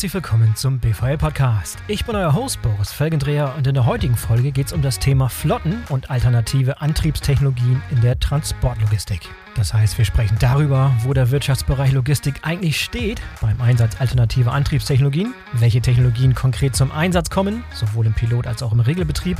Herzlich 0.00 0.14
willkommen 0.14 0.56
zum 0.56 0.78
BVL 0.78 1.18
Podcast. 1.18 1.76
Ich 1.86 2.06
bin 2.06 2.16
euer 2.16 2.32
Host 2.34 2.62
Boris 2.62 2.90
Felgendreher 2.90 3.52
und 3.58 3.66
in 3.66 3.74
der 3.74 3.84
heutigen 3.84 4.16
Folge 4.16 4.50
geht 4.50 4.68
es 4.68 4.72
um 4.72 4.80
das 4.80 4.98
Thema 4.98 5.28
Flotten 5.28 5.82
und 5.90 6.10
alternative 6.10 6.80
Antriebstechnologien 6.80 7.82
in 7.90 8.00
der 8.00 8.18
Transportlogistik. 8.18 9.28
Das 9.56 9.74
heißt, 9.74 9.98
wir 9.98 10.06
sprechen 10.06 10.38
darüber, 10.40 10.90
wo 11.00 11.12
der 11.12 11.30
Wirtschaftsbereich 11.30 11.92
Logistik 11.92 12.36
eigentlich 12.40 12.80
steht 12.80 13.20
beim 13.42 13.60
Einsatz 13.60 14.00
alternativer 14.00 14.52
Antriebstechnologien, 14.52 15.34
welche 15.52 15.82
Technologien 15.82 16.34
konkret 16.34 16.74
zum 16.74 16.92
Einsatz 16.92 17.28
kommen, 17.28 17.62
sowohl 17.74 18.06
im 18.06 18.14
Pilot- 18.14 18.46
als 18.46 18.62
auch 18.62 18.72
im 18.72 18.80
Regelbetrieb, 18.80 19.36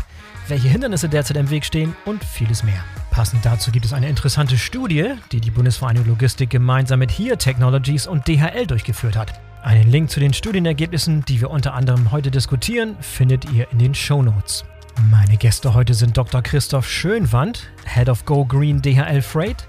welche 0.48 0.68
Hindernisse 0.68 1.08
derzeit 1.08 1.38
im 1.38 1.48
Weg 1.48 1.64
stehen 1.64 1.96
und 2.04 2.22
vieles 2.22 2.64
mehr. 2.64 2.84
Passend 3.10 3.46
dazu 3.46 3.70
gibt 3.70 3.86
es 3.86 3.94
eine 3.94 4.10
interessante 4.10 4.58
Studie, 4.58 5.14
die 5.32 5.40
die 5.40 5.52
Bundesvereinigung 5.52 6.08
Logistik 6.08 6.50
gemeinsam 6.50 6.98
mit 6.98 7.10
HERE 7.10 7.38
Technologies 7.38 8.06
und 8.06 8.28
DHL 8.28 8.66
durchgeführt 8.66 9.16
hat. 9.16 9.40
Einen 9.62 9.90
Link 9.90 10.10
zu 10.10 10.20
den 10.20 10.32
Studienergebnissen, 10.32 11.22
die 11.26 11.40
wir 11.40 11.50
unter 11.50 11.74
anderem 11.74 12.10
heute 12.12 12.30
diskutieren, 12.30 12.96
findet 13.00 13.52
ihr 13.52 13.70
in 13.70 13.78
den 13.78 13.94
Show 13.94 14.22
Notes. 14.22 14.64
Meine 15.10 15.36
Gäste 15.36 15.74
heute 15.74 15.92
sind 15.92 16.16
Dr. 16.16 16.40
Christoph 16.40 16.88
Schönwand, 16.88 17.70
Head 17.84 18.08
of 18.08 18.24
Go 18.24 18.46
Green 18.46 18.80
DHL 18.80 19.20
Freight, 19.20 19.68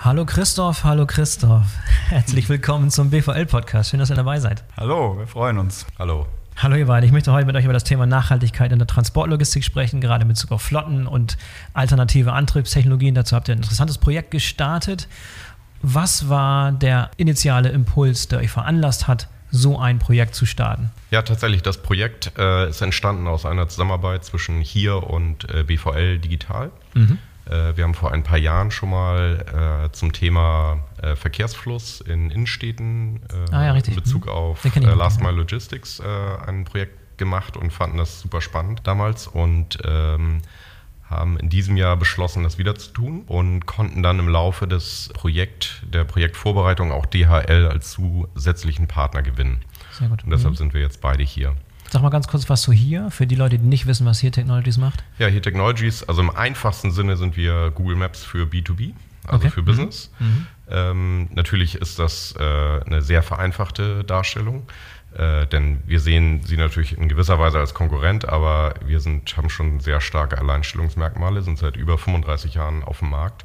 Hallo 0.00 0.24
Christoph, 0.26 0.82
hallo 0.82 1.06
Christoph. 1.06 1.66
Herzlich 2.08 2.48
willkommen 2.48 2.90
zum 2.90 3.10
BVL-Podcast. 3.10 3.90
Schön, 3.90 4.00
dass 4.00 4.10
ihr 4.10 4.16
dabei 4.16 4.40
seid. 4.40 4.64
Hallo, 4.76 5.16
wir 5.16 5.28
freuen 5.28 5.58
uns. 5.58 5.86
Hallo. 5.96 6.26
Hallo 6.56 6.74
ihr 6.74 6.86
beiden, 6.86 7.06
ich 7.06 7.12
möchte 7.12 7.32
heute 7.32 7.46
mit 7.46 7.54
euch 7.54 7.64
über 7.64 7.72
das 7.72 7.84
Thema 7.84 8.06
Nachhaltigkeit 8.06 8.72
in 8.72 8.80
der 8.80 8.88
Transportlogistik 8.88 9.62
sprechen, 9.62 10.00
gerade 10.00 10.22
in 10.22 10.28
Bezug 10.28 10.50
auf 10.50 10.62
Flotten 10.62 11.06
und 11.06 11.38
alternative 11.72 12.32
Antriebstechnologien. 12.32 13.14
Dazu 13.14 13.36
habt 13.36 13.48
ihr 13.48 13.54
ein 13.54 13.58
interessantes 13.58 13.98
Projekt 13.98 14.32
gestartet. 14.32 15.06
Was 15.82 16.28
war 16.28 16.72
der 16.72 17.12
initiale 17.16 17.68
Impuls, 17.68 18.26
der 18.26 18.40
euch 18.40 18.50
veranlasst 18.50 19.06
hat, 19.06 19.28
so 19.56 19.78
ein 19.78 19.98
Projekt 19.98 20.34
zu 20.34 20.46
starten? 20.46 20.90
Ja, 21.10 21.22
tatsächlich. 21.22 21.62
Das 21.62 21.78
Projekt 21.78 22.32
äh, 22.38 22.68
ist 22.68 22.80
entstanden 22.80 23.26
aus 23.26 23.46
einer 23.46 23.68
Zusammenarbeit 23.68 24.24
zwischen 24.24 24.60
hier 24.60 25.02
und 25.02 25.48
äh, 25.52 25.64
BVL 25.64 26.18
Digital. 26.18 26.70
Mhm. 26.94 27.18
Äh, 27.46 27.76
wir 27.76 27.84
haben 27.84 27.94
vor 27.94 28.12
ein 28.12 28.22
paar 28.22 28.38
Jahren 28.38 28.70
schon 28.70 28.90
mal 28.90 29.86
äh, 29.86 29.92
zum 29.92 30.12
Thema 30.12 30.78
äh, 31.00 31.16
Verkehrsfluss 31.16 32.00
in 32.00 32.30
Innenstädten 32.30 33.20
äh, 33.30 33.54
ah, 33.54 33.66
ja, 33.66 33.74
in 33.74 33.94
Bezug 33.94 34.26
mhm. 34.26 34.32
auf 34.32 34.64
Last 34.74 35.20
Mile 35.20 35.32
Logistics 35.32 36.00
ein 36.00 36.64
Projekt 36.64 37.18
gemacht 37.18 37.56
und 37.56 37.72
fanden 37.72 37.96
das 37.96 38.20
super 38.20 38.40
spannend 38.40 38.80
damals 38.84 39.26
und 39.26 39.78
ähm, 39.84 40.42
haben 41.08 41.38
in 41.38 41.48
diesem 41.48 41.76
Jahr 41.76 41.96
beschlossen, 41.96 42.42
das 42.42 42.58
wieder 42.58 42.74
zu 42.74 42.92
tun 42.92 43.22
und 43.26 43.66
konnten 43.66 44.02
dann 44.02 44.18
im 44.18 44.28
Laufe 44.28 44.66
des 44.66 45.10
Projekt, 45.14 45.82
der 45.92 46.04
Projektvorbereitung 46.04 46.90
auch 46.92 47.06
DHL 47.06 47.68
als 47.70 47.92
zusätzlichen 47.92 48.88
Partner 48.88 49.22
gewinnen. 49.22 49.58
Sehr 49.92 50.08
gut. 50.08 50.24
Und 50.24 50.30
deshalb 50.30 50.52
mhm. 50.52 50.56
sind 50.56 50.74
wir 50.74 50.80
jetzt 50.80 51.00
beide 51.00 51.22
hier. 51.22 51.54
Sag 51.90 52.02
mal 52.02 52.10
ganz 52.10 52.26
kurz 52.26 52.48
was 52.50 52.62
zu 52.62 52.72
hier, 52.72 53.10
für 53.10 53.26
die 53.26 53.36
Leute, 53.36 53.58
die 53.58 53.66
nicht 53.66 53.86
wissen, 53.86 54.06
was 54.06 54.18
hier 54.18 54.32
Technologies 54.32 54.76
macht. 54.76 55.04
Ja, 55.18 55.28
hier 55.28 55.40
Technologies, 55.40 56.02
also 56.02 56.20
im 56.20 56.30
einfachsten 56.30 56.90
Sinne 56.90 57.16
sind 57.16 57.36
wir 57.36 57.70
Google 57.70 57.96
Maps 57.96 58.24
für 58.24 58.44
B2B, 58.44 58.92
also 59.24 59.36
okay. 59.36 59.50
für 59.50 59.62
Business. 59.62 60.10
Mhm. 60.18 60.26
mhm. 60.26 60.46
Ähm, 60.68 61.28
natürlich 61.32 61.76
ist 61.76 62.00
das 62.00 62.34
äh, 62.36 62.42
eine 62.42 63.00
sehr 63.00 63.22
vereinfachte 63.22 64.02
Darstellung. 64.02 64.66
Äh, 65.16 65.46
denn 65.46 65.82
wir 65.86 66.00
sehen 66.00 66.42
sie 66.44 66.56
natürlich 66.56 66.96
in 66.96 67.08
gewisser 67.08 67.38
Weise 67.38 67.58
als 67.58 67.72
Konkurrent, 67.72 68.28
aber 68.28 68.74
wir 68.84 69.00
sind, 69.00 69.34
haben 69.36 69.48
schon 69.48 69.80
sehr 69.80 70.00
starke 70.00 70.36
Alleinstellungsmerkmale, 70.36 71.40
sind 71.42 71.58
seit 71.58 71.76
über 71.76 71.96
35 71.96 72.54
Jahren 72.54 72.84
auf 72.84 72.98
dem 72.98 73.10
Markt. 73.10 73.44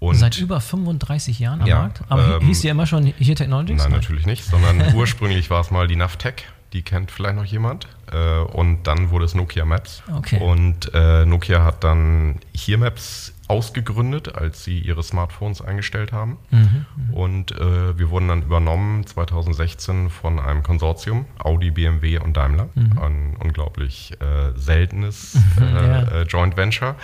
Und 0.00 0.14
Seit 0.14 0.38
über 0.38 0.60
35 0.60 1.40
Jahren 1.40 1.62
am 1.62 1.66
ja, 1.66 1.78
Markt? 1.80 2.02
Aber 2.08 2.36
ähm, 2.36 2.46
hieß 2.46 2.60
die 2.60 2.68
immer 2.68 2.86
schon 2.86 3.06
hier 3.06 3.34
Technologies? 3.34 3.82
Nein, 3.82 3.90
natürlich 3.90 4.26
nicht, 4.26 4.44
sondern 4.44 4.94
ursprünglich 4.94 5.50
war 5.50 5.60
es 5.60 5.70
mal 5.70 5.88
die 5.88 5.96
Navtech. 5.96 6.44
Die 6.72 6.82
kennt 6.82 7.10
vielleicht 7.10 7.34
noch 7.34 7.44
jemand. 7.44 7.88
Äh, 8.12 8.38
und 8.38 8.84
dann 8.84 9.10
wurde 9.10 9.24
es 9.24 9.34
Nokia 9.34 9.64
Maps. 9.64 10.02
Okay. 10.14 10.38
Und 10.38 10.92
äh, 10.94 11.24
Nokia 11.24 11.64
hat 11.64 11.82
dann 11.82 12.36
hier 12.52 12.78
Maps 12.78 13.32
ausgegründet, 13.48 14.34
als 14.34 14.62
sie 14.62 14.78
ihre 14.78 15.02
Smartphones 15.02 15.62
eingestellt 15.62 16.12
haben. 16.12 16.36
Mhm, 16.50 16.86
mhm. 16.96 17.14
und 17.14 17.52
äh, 17.52 17.98
wir 17.98 18.10
wurden 18.10 18.28
dann 18.28 18.42
übernommen 18.42 19.06
2016 19.06 20.10
von 20.10 20.38
einem 20.38 20.62
Konsortium, 20.62 21.24
Audi, 21.38 21.70
BMW 21.70 22.18
und 22.18 22.36
Daimler. 22.36 22.68
Mhm. 22.74 22.98
Ein 22.98 23.36
unglaublich 23.42 24.12
äh, 24.20 24.56
seltenes 24.58 25.36
äh, 25.60 25.64
ja. 25.64 26.02
Äh, 26.02 26.22
Joint 26.24 26.56
Venture, 26.58 26.96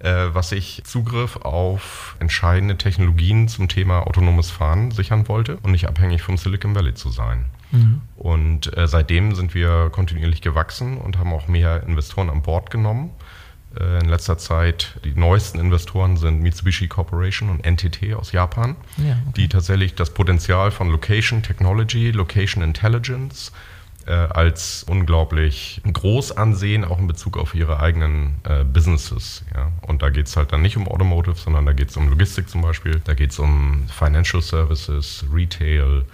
äh, 0.00 0.26
was 0.32 0.48
sich 0.48 0.82
Zugriff 0.84 1.36
auf 1.36 2.16
entscheidende 2.18 2.76
Technologien 2.76 3.46
zum 3.46 3.68
Thema 3.68 4.06
autonomes 4.06 4.50
Fahren 4.50 4.90
sichern 4.90 5.28
wollte 5.28 5.58
und 5.62 5.70
nicht 5.70 5.86
abhängig 5.86 6.22
vom 6.22 6.36
Silicon 6.36 6.74
Valley 6.74 6.94
zu 6.94 7.10
sein. 7.10 7.46
Mhm. 7.70 8.00
Und 8.16 8.76
äh, 8.76 8.88
seitdem 8.88 9.34
sind 9.36 9.54
wir 9.54 9.90
kontinuierlich 9.90 10.42
gewachsen 10.42 10.98
und 10.98 11.18
haben 11.18 11.32
auch 11.32 11.46
mehr 11.46 11.84
Investoren 11.84 12.30
an 12.30 12.42
Bord 12.42 12.70
genommen 12.70 13.10
in 13.78 14.08
letzter 14.08 14.38
Zeit. 14.38 14.94
Die 15.04 15.14
neuesten 15.14 15.58
Investoren 15.58 16.16
sind 16.16 16.40
Mitsubishi 16.40 16.88
Corporation 16.88 17.50
und 17.50 17.64
NTT 17.66 18.14
aus 18.14 18.32
Japan, 18.32 18.76
ja, 18.96 19.12
okay. 19.12 19.32
die 19.36 19.48
tatsächlich 19.48 19.94
das 19.94 20.10
Potenzial 20.10 20.70
von 20.70 20.90
Location 20.90 21.42
Technology, 21.42 22.10
Location 22.10 22.62
Intelligence 22.62 23.52
äh, 24.06 24.12
als 24.12 24.84
unglaublich 24.84 25.80
groß 25.90 26.32
ansehen, 26.32 26.84
auch 26.84 26.98
in 26.98 27.06
Bezug 27.06 27.38
auf 27.38 27.54
ihre 27.54 27.80
eigenen 27.80 28.34
äh, 28.44 28.64
Businesses. 28.64 29.44
Ja. 29.54 29.72
Und 29.82 30.02
da 30.02 30.10
geht 30.10 30.26
es 30.26 30.36
halt 30.36 30.52
dann 30.52 30.62
nicht 30.62 30.76
um 30.76 30.88
Automotive, 30.88 31.36
sondern 31.36 31.66
da 31.66 31.72
geht 31.72 31.90
es 31.90 31.96
um 31.96 32.08
Logistik 32.08 32.48
zum 32.48 32.62
Beispiel, 32.62 33.00
da 33.04 33.14
geht 33.14 33.30
es 33.30 33.38
um 33.38 33.84
Financial 33.88 34.42
Services, 34.42 35.24
Retail, 35.32 36.04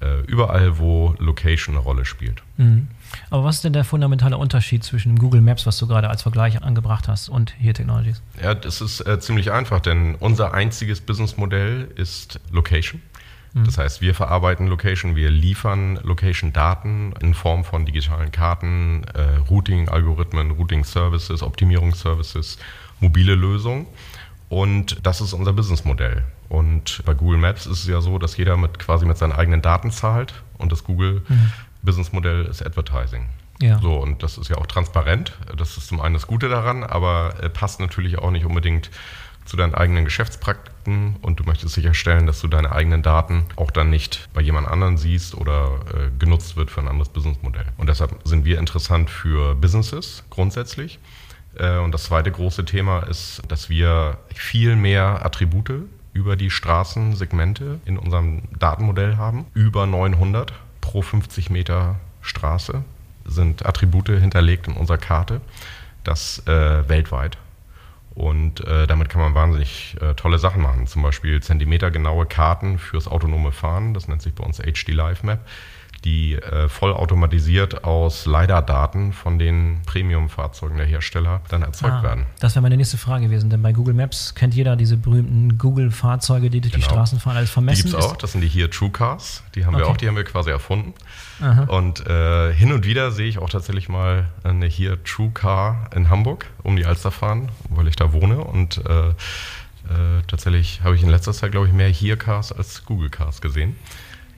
äh, 0.00 0.20
überall, 0.26 0.78
wo 0.78 1.14
Location 1.18 1.74
eine 1.74 1.84
Rolle 1.84 2.04
spielt. 2.04 2.42
Mhm. 2.56 2.88
Aber 3.30 3.44
was 3.44 3.56
ist 3.56 3.64
denn 3.64 3.72
der 3.72 3.84
fundamentale 3.84 4.36
Unterschied 4.38 4.84
zwischen 4.84 5.18
Google 5.18 5.40
Maps, 5.40 5.66
was 5.66 5.78
du 5.78 5.86
gerade 5.86 6.08
als 6.08 6.22
Vergleich 6.22 6.62
angebracht 6.62 7.08
hast, 7.08 7.28
und 7.28 7.54
hier 7.58 7.74
Technologies? 7.74 8.22
Ja, 8.42 8.54
das 8.54 8.80
ist 8.80 9.00
äh, 9.00 9.18
ziemlich 9.20 9.52
einfach, 9.52 9.80
denn 9.80 10.14
unser 10.16 10.54
einziges 10.54 11.00
Businessmodell 11.00 11.88
ist 11.96 12.40
Location. 12.50 13.00
Mhm. 13.54 13.64
Das 13.64 13.78
heißt, 13.78 14.00
wir 14.00 14.14
verarbeiten 14.14 14.66
Location, 14.66 15.16
wir 15.16 15.30
liefern 15.30 15.98
Location-Daten 16.02 17.14
in 17.20 17.34
Form 17.34 17.64
von 17.64 17.86
digitalen 17.86 18.32
Karten, 18.32 19.04
äh, 19.14 19.38
Routing-Algorithmen, 19.48 20.52
Routing-Services, 20.52 21.42
Optimierungsservices, 21.42 22.58
mobile 23.00 23.34
Lösungen. 23.34 23.86
Und 24.48 25.06
das 25.06 25.20
ist 25.20 25.32
unser 25.32 25.52
Businessmodell. 25.52 26.24
Und 26.48 27.02
bei 27.04 27.14
Google 27.14 27.38
Maps 27.38 27.66
ist 27.66 27.80
es 27.80 27.86
ja 27.86 28.00
so, 28.00 28.18
dass 28.18 28.36
jeder 28.36 28.56
mit 28.56 28.78
quasi 28.78 29.06
mit 29.06 29.16
seinen 29.16 29.32
eigenen 29.32 29.62
Daten 29.62 29.90
zahlt 29.90 30.34
und 30.58 30.70
das 30.70 30.84
Google 30.84 31.22
mhm. 31.28 31.52
Businessmodell 31.84 32.46
ist 32.46 32.64
Advertising. 32.64 33.28
Ja. 33.60 33.78
So, 33.78 33.96
und 33.96 34.22
das 34.22 34.36
ist 34.38 34.48
ja 34.48 34.56
auch 34.56 34.66
transparent. 34.66 35.32
Das 35.56 35.76
ist 35.76 35.86
zum 35.86 36.00
einen 36.00 36.14
das 36.14 36.26
Gute 36.26 36.48
daran, 36.48 36.82
aber 36.82 37.34
äh, 37.40 37.48
passt 37.48 37.80
natürlich 37.80 38.18
auch 38.18 38.30
nicht 38.30 38.44
unbedingt 38.44 38.90
zu 39.44 39.56
deinen 39.56 39.74
eigenen 39.74 40.04
Geschäftspraktiken 40.04 41.16
und 41.20 41.38
du 41.38 41.44
möchtest 41.44 41.74
sicherstellen, 41.74 42.26
dass 42.26 42.40
du 42.40 42.48
deine 42.48 42.72
eigenen 42.72 43.02
Daten 43.02 43.44
auch 43.56 43.70
dann 43.70 43.90
nicht 43.90 44.28
bei 44.32 44.40
jemand 44.40 44.66
anderen 44.66 44.96
siehst 44.96 45.34
oder 45.34 45.80
äh, 45.92 46.10
genutzt 46.18 46.56
wird 46.56 46.70
für 46.70 46.80
ein 46.80 46.88
anderes 46.88 47.10
Businessmodell. 47.10 47.66
Und 47.76 47.88
deshalb 47.88 48.18
sind 48.24 48.44
wir 48.44 48.58
interessant 48.58 49.10
für 49.10 49.54
Businesses 49.54 50.24
grundsätzlich. 50.30 50.98
Äh, 51.56 51.78
und 51.78 51.92
das 51.92 52.04
zweite 52.04 52.30
große 52.30 52.64
Thema 52.64 53.00
ist, 53.00 53.42
dass 53.48 53.68
wir 53.68 54.18
viel 54.34 54.76
mehr 54.76 55.24
Attribute 55.24 55.72
über 56.14 56.36
die 56.36 56.50
Straßensegmente 56.50 57.80
in 57.84 57.98
unserem 57.98 58.42
Datenmodell 58.58 59.16
haben. 59.16 59.46
Über 59.52 59.86
900 59.86 60.52
pro 60.84 61.00
50 61.00 61.48
Meter 61.48 61.96
Straße 62.20 62.84
sind 63.24 63.64
Attribute 63.64 64.10
hinterlegt 64.10 64.68
in 64.68 64.74
unserer 64.74 64.98
Karte. 64.98 65.40
Das 66.04 66.46
äh, 66.46 66.86
weltweit. 66.86 67.38
Und 68.14 68.60
äh, 68.66 68.86
damit 68.86 69.08
kann 69.08 69.22
man 69.22 69.34
wahnsinnig 69.34 69.96
äh, 70.02 70.12
tolle 70.14 70.38
Sachen 70.38 70.60
machen. 70.60 70.86
Zum 70.86 71.00
Beispiel 71.02 71.42
zentimetergenaue 71.42 72.26
Karten 72.26 72.78
fürs 72.78 73.08
autonome 73.08 73.50
Fahren. 73.50 73.94
Das 73.94 74.08
nennt 74.08 74.20
sich 74.20 74.34
bei 74.34 74.44
uns 74.44 74.58
HD 74.58 74.88
Live 74.88 75.22
Map 75.22 75.40
die 76.04 76.34
äh, 76.34 76.68
vollautomatisiert 76.68 77.84
aus 77.84 78.26
LiDAR-Daten 78.26 79.12
von 79.12 79.38
den 79.38 79.80
Premium-Fahrzeugen 79.86 80.76
der 80.76 80.86
Hersteller 80.86 81.40
dann 81.48 81.62
erzeugt 81.62 81.94
ah, 81.94 82.02
werden. 82.02 82.26
Das 82.40 82.54
wäre 82.54 82.62
meine 82.62 82.76
nächste 82.76 82.98
Frage 82.98 83.26
gewesen, 83.26 83.48
denn 83.48 83.62
bei 83.62 83.72
Google 83.72 83.94
Maps 83.94 84.34
kennt 84.34 84.54
jeder 84.54 84.76
diese 84.76 84.98
berühmten 84.98 85.56
Google-Fahrzeuge, 85.56 86.50
die 86.50 86.60
durch 86.60 86.74
genau. 86.74 86.86
die 86.86 86.90
Straßen 86.90 87.20
fahren, 87.20 87.38
alles 87.38 87.50
vermessen. 87.50 87.86
Die 87.86 87.90
gibt 87.92 88.02
es 88.02 88.06
auch, 88.06 88.16
das 88.16 88.32
sind 88.32 88.42
die 88.42 88.48
hier 88.48 88.70
True 88.70 88.90
Cars, 88.90 89.42
die 89.54 89.64
haben 89.64 89.74
okay. 89.74 89.84
wir 89.84 89.90
auch, 89.90 89.96
die 89.96 90.08
haben 90.08 90.16
wir 90.16 90.24
quasi 90.24 90.50
erfunden. 90.50 90.92
Aha. 91.40 91.64
Und 91.64 92.06
äh, 92.06 92.52
hin 92.52 92.72
und 92.72 92.84
wieder 92.84 93.10
sehe 93.10 93.28
ich 93.28 93.38
auch 93.38 93.48
tatsächlich 93.48 93.88
mal 93.88 94.28
eine 94.42 94.66
hier 94.66 95.02
True 95.04 95.30
Car 95.32 95.88
in 95.94 96.10
Hamburg 96.10 96.46
um 96.62 96.76
die 96.76 96.84
Alster 96.84 97.10
fahren, 97.10 97.48
weil 97.70 97.88
ich 97.88 97.96
da 97.96 98.12
wohne 98.12 98.38
und 98.38 98.84
äh, 98.86 99.08
äh 99.08 99.12
tatsächlich 100.26 100.82
habe 100.82 100.96
ich 100.96 101.02
in 101.02 101.08
letzter 101.08 101.32
Zeit, 101.32 101.52
glaube 101.52 101.66
ich, 101.66 101.72
mehr 101.72 101.88
hier 101.88 102.16
Cars 102.16 102.52
als 102.52 102.84
Google 102.84 103.08
Cars 103.08 103.40
gesehen. 103.40 103.76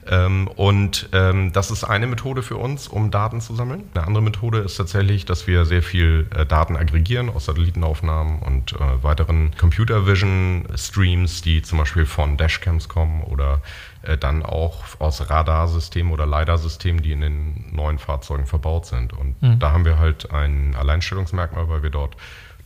Ähm, 0.09 0.47
und 0.47 1.09
ähm, 1.13 1.51
das 1.53 1.71
ist 1.71 1.83
eine 1.83 2.07
Methode 2.07 2.41
für 2.41 2.57
uns, 2.57 2.87
um 2.87 3.11
Daten 3.11 3.41
zu 3.41 3.55
sammeln. 3.55 3.83
Eine 3.93 4.05
andere 4.05 4.23
Methode 4.23 4.59
ist 4.59 4.77
tatsächlich, 4.77 5.25
dass 5.25 5.47
wir 5.47 5.65
sehr 5.65 5.83
viel 5.83 6.27
äh, 6.35 6.45
Daten 6.45 6.75
aggregieren 6.75 7.29
aus 7.29 7.45
Satellitenaufnahmen 7.45 8.39
und 8.39 8.73
äh, 8.73 9.03
weiteren 9.03 9.51
Computer 9.57 10.05
Vision 10.05 10.67
Streams, 10.75 11.41
die 11.41 11.61
zum 11.61 11.77
Beispiel 11.77 12.05
von 12.05 12.37
Dashcams 12.37 12.89
kommen 12.89 13.21
oder 13.23 13.61
äh, 14.03 14.17
dann 14.17 14.43
auch 14.43 14.83
aus 14.99 15.29
Radarsystemen 15.29 16.11
oder 16.11 16.25
LiDAR-Systemen, 16.25 17.01
die 17.01 17.11
in 17.11 17.21
den 17.21 17.75
neuen 17.75 17.99
Fahrzeugen 17.99 18.45
verbaut 18.45 18.85
sind. 18.85 19.13
Und 19.13 19.41
mhm. 19.41 19.59
da 19.59 19.71
haben 19.71 19.85
wir 19.85 19.99
halt 19.99 20.31
ein 20.31 20.75
Alleinstellungsmerkmal, 20.75 21.69
weil 21.69 21.83
wir 21.83 21.89
dort 21.89 22.15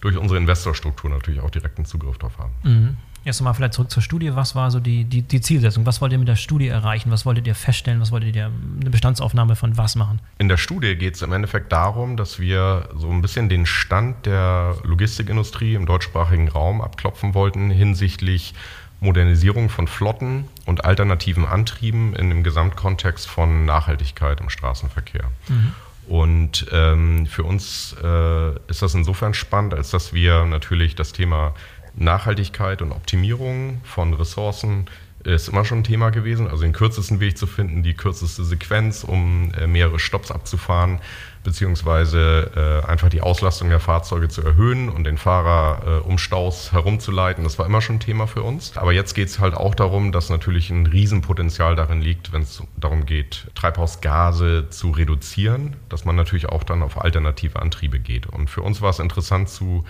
durch 0.02 0.18
unsere 0.18 0.40
Investorstruktur 0.40 1.10
natürlich 1.10 1.42
auch 1.42 1.50
direkten 1.50 1.86
Zugriff 1.86 2.18
drauf 2.18 2.38
haben. 2.38 2.54
Mhm. 2.64 2.98
Erst 3.24 3.40
einmal 3.40 3.54
vielleicht 3.54 3.74
zurück 3.74 3.92
zur 3.92 4.02
Studie. 4.02 4.36
Was 4.36 4.56
war 4.56 4.72
so 4.72 4.80
die, 4.80 5.04
die, 5.04 5.22
die, 5.22 5.42
Zielsetzung? 5.42 5.86
Was 5.86 6.02
wollt 6.02 6.12
ihr 6.12 6.18
mit 6.18 6.28
der 6.28 6.36
Studie 6.36 6.68
erreichen? 6.68 7.12
Was 7.12 7.26
wolltet 7.26 7.46
ihr 7.46 7.54
feststellen? 7.54 8.02
Was 8.02 8.12
wolltet 8.12 8.36
ihr 8.36 8.50
eine 8.80 8.90
Bestandsaufnahme 8.90 9.56
von 9.56 9.78
was 9.78 9.96
machen? 9.96 10.20
In 10.40 10.50
der 10.50 10.58
Studie 10.58 10.96
geht 10.96 11.16
es 11.16 11.22
im 11.22 11.32
Endeffekt 11.32 11.72
darum, 11.72 12.18
dass 12.18 12.40
wir 12.40 12.90
so 12.96 13.10
ein 13.10 13.22
bisschen 13.22 13.48
den 13.48 13.68
Stand 13.68 14.26
der 14.26 14.76
Logistikindustrie 14.84 15.76
im 15.76 15.86
deutschsprachigen 15.86 16.50
Raum 16.50 16.82
abklopfen 16.82 17.36
wollten 17.36 17.70
hinsichtlich 17.70 18.56
Modernisierung 19.02 19.70
von 19.70 19.88
Flotten 19.88 20.46
und 20.66 20.86
alternativen 20.86 21.46
Antrieben 21.46 22.16
in 22.16 22.30
dem 22.30 22.44
Gesamtkontext 22.44 23.28
von 23.28 23.66
Nachhaltigkeit 23.66 24.40
im 24.42 24.50
Straßenverkehr. 24.50 25.26
Mhm. 25.48 25.74
Und 26.08 26.68
ähm, 26.72 27.26
für 27.26 27.44
uns 27.44 27.96
äh, 28.04 28.52
ist 28.68 28.82
das 28.82 28.94
insofern 28.94 29.34
spannend, 29.34 29.74
als 29.74 29.92
dass 29.92 30.14
wir 30.14 30.46
natürlich 30.46 30.96
das 30.96 31.14
Thema 31.14 31.54
Nachhaltigkeit 31.96 32.82
und 32.82 32.92
Optimierung 32.92 33.82
von 33.84 34.14
Ressourcen 34.14 34.88
ist 35.24 35.50
immer 35.50 35.66
schon 35.66 35.80
ein 35.80 35.84
Thema 35.84 36.10
gewesen. 36.10 36.48
Also 36.48 36.64
den 36.64 36.74
kürzesten 36.74 37.20
Weg 37.20 37.38
zu 37.38 37.48
finden, 37.48 37.84
die 37.84 37.94
kürzeste 37.94 38.44
Sequenz, 38.44 39.04
um 39.04 39.52
äh, 39.54 39.68
mehrere 39.68 40.00
Stops 40.00 40.32
abzufahren, 40.32 41.00
beziehungsweise 41.44 42.84
äh, 42.86 42.90
einfach 42.90 43.10
die 43.10 43.22
Auslastung 43.22 43.70
der 43.70 43.80
Fahrzeuge 43.80 44.30
zu 44.30 44.42
erhöhen 44.42 44.90
und 44.90 45.04
den 45.04 45.18
Fahrer 45.18 46.02
äh, 46.04 46.08
um 46.08 46.18
Staus 46.18 46.72
herumzuleiten. 46.72 47.44
Das 47.44 47.60
war 47.60 47.66
immer 47.66 47.82
schon 47.82 47.98
ein 47.98 48.00
Thema 48.00 48.28
für 48.28 48.44
uns. 48.44 48.78
Aber 48.78 48.94
jetzt 48.94 49.14
geht 49.14 49.28
es 49.28 49.40
halt 49.40 49.54
auch 49.54 49.76
darum, 49.76 50.12
dass 50.12 50.30
natürlich 50.30 50.70
ein 50.70 50.86
Riesenpotenzial 50.86 51.76
darin 51.76 52.02
liegt, 52.02 52.34
wenn 52.34 52.42
es 52.42 52.64
darum 52.78 53.06
geht, 53.06 53.48
Treibhausgase 53.56 54.70
zu 54.70 54.92
reduzieren, 54.92 55.76
dass 55.90 56.06
man 56.06 56.16
natürlich 56.16 56.50
auch 56.50 56.64
dann 56.64 56.82
auf 56.84 57.00
alternative 57.00 57.62
Antriebe 57.62 58.00
geht. 58.00 58.28
Und 58.28 58.50
für 58.50 58.62
uns 58.62 58.82
war 58.82 58.90
es 58.90 59.00
interessant 59.00 59.50
zu 59.50 59.86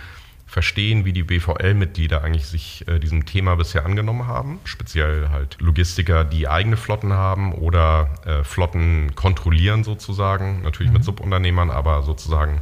verstehen, 0.52 1.06
wie 1.06 1.14
die 1.14 1.22
BVL-Mitglieder 1.22 2.22
eigentlich 2.22 2.46
sich 2.46 2.86
äh, 2.86 2.98
diesem 2.98 3.24
Thema 3.24 3.56
bisher 3.56 3.86
angenommen 3.86 4.26
haben. 4.26 4.60
Speziell 4.64 5.30
halt 5.30 5.56
Logistiker, 5.60 6.24
die 6.24 6.46
eigene 6.46 6.76
Flotten 6.76 7.14
haben 7.14 7.54
oder 7.54 8.10
äh, 8.26 8.44
Flotten 8.44 9.14
kontrollieren 9.14 9.82
sozusagen, 9.82 10.60
natürlich 10.60 10.92
mhm. 10.92 10.98
mit 10.98 11.04
Subunternehmern, 11.04 11.70
aber 11.70 12.02
sozusagen 12.02 12.60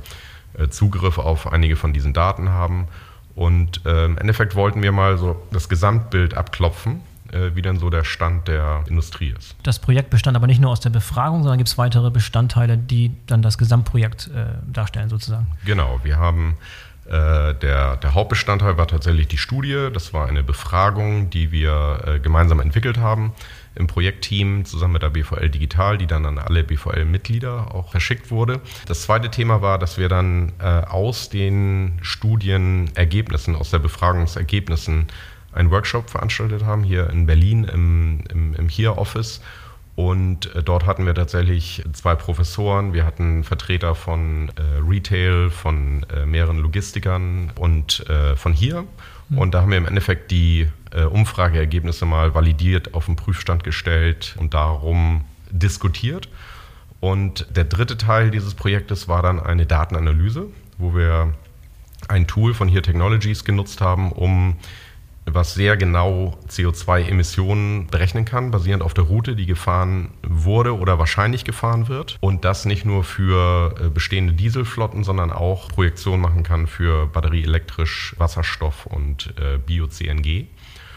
äh, 0.57 0.69
Zugriff 0.69 1.19
auf 1.19 1.53
einige 1.53 1.75
von 1.75 1.93
diesen 1.93 2.13
Daten 2.13 2.51
haben. 2.51 2.87
Und 3.35 3.85
äh, 3.85 4.05
im 4.05 4.19
Endeffekt 4.19 4.55
wollten 4.55 4.85
wir 4.85 4.93
mal 4.93 5.19
so 5.19 5.43
das 5.51 5.69
Gesamtbild 5.69 6.35
abklopfen 6.35 7.01
äh, 7.33 7.55
wie 7.55 7.63
denn 7.63 7.79
so 7.79 7.91
der 7.91 8.05
Stand 8.05 8.49
der 8.49 8.85
Industrie 8.89 9.35
ist. 9.39 9.55
Das 9.63 9.79
Projekt 9.79 10.11
bestand 10.11 10.37
aber 10.37 10.47
nicht 10.47 10.61
nur 10.61 10.71
aus 10.71 10.81
der 10.81 10.91
Befragung, 10.91 11.43
sondern 11.43 11.59
gibt 11.59 11.69
es 11.69 11.79
weitere 11.79 12.11
Bestandteile, 12.11 12.77
die 12.77 13.13
dann 13.27 13.43
das 13.43 13.59
Gesamtprojekt 13.59 14.29
äh, 14.29 14.47
darstellen 14.73 15.09
sozusagen. 15.09 15.47
Genau, 15.65 16.01
wir 16.03 16.19
haben 16.19 16.57
der, 17.11 17.97
der, 17.97 18.15
Hauptbestandteil 18.15 18.79
war 18.79 18.87
tatsächlich 18.87 19.27
die 19.27 19.39
Studie. 19.39 19.89
Das 19.93 20.13
war 20.13 20.29
eine 20.29 20.45
Befragung, 20.45 21.29
die 21.31 21.51
wir 21.51 22.03
äh, 22.07 22.21
gemeinsam 22.21 22.61
entwickelt 22.61 22.99
haben 22.99 23.33
im 23.75 23.87
Projektteam 23.87 24.65
zusammen 24.65 24.95
mit 24.95 25.03
der 25.03 25.11
BVL 25.11 25.49
Digital, 25.49 25.99
die 25.99 26.07
dann 26.07 26.27
an 26.27 26.39
alle 26.39 26.65
BVL-Mitglieder 26.65 27.75
auch 27.75 27.91
verschickt 27.91 28.31
wurde. 28.31 28.61
Das 28.87 29.03
zweite 29.03 29.31
Thema 29.31 29.63
war, 29.63 29.79
dass 29.79 29.99
wir 29.99 30.09
dann 30.09 30.53
äh, 30.61 30.65
aus 30.65 31.31
den 31.31 31.99
Studienergebnissen, 32.03 33.57
aus 33.57 33.71
der 33.71 33.79
Befragungsergebnissen 33.79 35.07
einen 35.53 35.71
Workshop 35.71 36.11
veranstaltet 36.11 36.65
haben, 36.65 36.85
hier 36.85 37.11
in 37.11 37.27
Berlin 37.27 37.65
im, 37.65 38.25
im, 38.31 38.55
im 38.55 38.69
Here-Office 38.69 39.41
und 40.01 40.55
äh, 40.55 40.63
dort 40.63 40.87
hatten 40.87 41.05
wir 41.05 41.15
tatsächlich 41.15 41.85
zwei 41.93 42.15
Professoren, 42.15 42.95
wir 42.95 43.05
hatten 43.05 43.45
Vertreter 43.45 43.95
von 43.95 44.51
äh, 44.57 44.81
Retail, 44.89 45.51
von 45.51 46.07
äh, 46.17 46.25
mehreren 46.25 46.59
Logistikern 46.59 47.53
und 47.57 48.09
äh, 48.09 48.35
von 48.35 48.55
hier. 48.55 48.87
Mhm. 49.29 49.39
Und 49.39 49.53
da 49.53 49.61
haben 49.61 49.71
wir 49.71 49.77
im 49.77 49.85
Endeffekt 49.85 50.31
die 50.31 50.69
äh, 50.93 51.03
Umfrageergebnisse 51.03 52.07
mal 52.07 52.35
validiert, 52.35 52.95
auf 52.95 53.07
den 53.07 53.17
Prüfstand 53.17 53.63
gestellt 53.63 54.37
und 54.39 54.55
darum 54.55 55.27
diskutiert. 55.51 56.31
Und 57.01 57.47
der 57.55 57.65
dritte 57.65 57.99
Teil 57.99 58.31
dieses 58.31 58.55
Projektes 58.55 59.07
war 59.07 59.21
dann 59.21 59.39
eine 59.39 59.67
Datenanalyse, 59.67 60.47
wo 60.79 60.95
wir 60.95 61.35
ein 62.09 62.27
Tool 62.27 62.55
von 62.55 62.69
Here 62.69 62.81
Technologies 62.81 63.45
genutzt 63.45 63.83
haben, 63.83 64.13
um 64.13 64.57
was 65.27 65.55
sehr 65.55 65.77
genau 65.77 66.39
CO2-Emissionen 66.49 67.87
berechnen 67.87 68.25
kann, 68.25 68.51
basierend 68.51 68.83
auf 68.83 68.95
der 68.95 69.05
Route, 69.05 69.37
die 69.37 69.47
gefahren 69.47 70.11
wurde 70.23 70.77
oder 70.77 70.99
wahrscheinlich 70.99 71.45
gefahren 71.45 71.89
wird. 71.89 72.17
Und 72.21 72.45
das 72.45 72.65
nicht 72.65 72.85
nur 72.85 73.05
für 73.05 73.75
äh, 73.81 73.89
bestehende 73.89 74.33
Dieselflotten, 74.33 75.05
sondern 75.05 75.31
auch 75.31 75.69
Projektion 75.69 76.21
machen 76.21 76.43
kann 76.43 76.67
für 76.67 77.07
batterieelektrisch, 77.07 78.15
Wasserstoff 78.19 78.87
und 78.87 79.35
äh, 79.39 79.59
Bio-CNG 79.59 80.47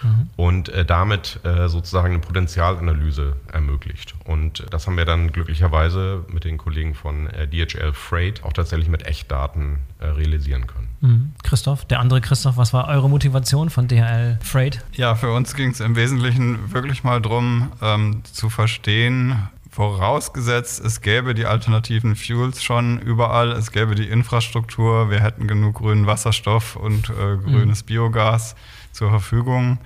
mhm. 0.03 0.29
und 0.35 0.69
äh, 0.69 0.85
damit 0.85 1.39
äh, 1.43 1.67
sozusagen 1.67 2.13
eine 2.13 2.19
Potenzialanalyse 2.19 3.35
ermöglicht. 3.51 4.15
Und 4.25 4.65
das 4.71 4.87
haben 4.87 4.97
wir 4.97 5.05
dann 5.05 5.31
glücklicherweise 5.31 6.25
mit 6.31 6.43
den 6.43 6.57
Kollegen 6.57 6.95
von 6.95 7.27
äh, 7.27 7.47
DHL 7.47 7.93
Freight 7.93 8.43
auch 8.43 8.53
tatsächlich 8.53 8.89
mit 8.89 9.05
Echtdaten 9.05 9.79
äh, 9.99 10.05
realisieren 10.07 10.67
können. 10.67 10.92
Mhm. 11.03 11.33
Christoph, 11.43 11.85
der 11.85 11.99
andere 11.99 12.21
Christoph, 12.21 12.55
was 12.55 12.73
war 12.73 12.87
eure 12.87 13.09
Motivation 13.09 13.69
von 13.69 13.87
DHL 13.87 14.39
Freight? 14.41 14.83
Ja, 14.93 15.15
für 15.15 15.33
uns 15.33 15.53
ging 15.53 15.71
es 15.71 15.81
im 15.81 15.95
Wesentlichen 15.95 16.73
wirklich 16.73 17.03
mal 17.03 17.21
darum, 17.21 17.71
ähm, 17.81 18.23
zu 18.23 18.49
verstehen, 18.49 19.49
Vorausgesetzt, 19.73 20.85
es 20.85 21.01
gäbe 21.01 21.33
die 21.33 21.47
alternativen 21.47 22.15
Fuels 22.15 22.61
schon 22.61 22.99
überall, 22.99 23.53
es 23.53 23.71
gäbe 23.71 23.95
die 23.95 24.07
Infrastruktur, 24.07 25.09
wir 25.09 25.19
hätten 25.19 25.47
genug 25.47 25.77
grünen 25.77 26.05
Wasserstoff 26.05 26.75
und 26.75 27.09
äh, 27.09 27.37
grünes 27.37 27.81
mhm. 27.81 27.87
Biogas 27.87 28.55
zur 28.91 29.09
Verfügung. 29.09 29.79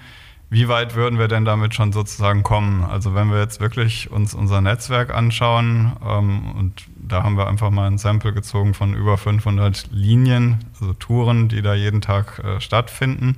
Wie 0.50 0.70
weit 0.70 0.96
würden 0.96 1.20
wir 1.20 1.28
denn 1.28 1.44
damit 1.44 1.76
schon 1.76 1.92
sozusagen 1.92 2.42
kommen? 2.42 2.86
Also 2.86 3.14
wenn 3.14 3.30
wir 3.30 3.40
jetzt 3.40 3.60
wirklich 3.60 4.10
uns 4.12 4.34
unser 4.34 4.62
Netzwerk 4.62 5.14
anschauen 5.14 5.94
ähm, 6.06 6.52
und 6.58 6.86
da 6.96 7.24
haben 7.24 7.38
wir 7.38 7.48
einfach 7.48 7.70
mal 7.70 7.88
ein 7.88 7.98
Sample 7.98 8.32
gezogen 8.32 8.74
von 8.74 8.94
über 8.94 9.18
500 9.18 9.90
Linien, 9.92 10.60
also 10.80 10.94
Touren, 10.94 11.50
die 11.50 11.62
da 11.62 11.74
jeden 11.74 12.00
Tag 12.00 12.40
äh, 12.40 12.62
stattfinden. 12.62 13.38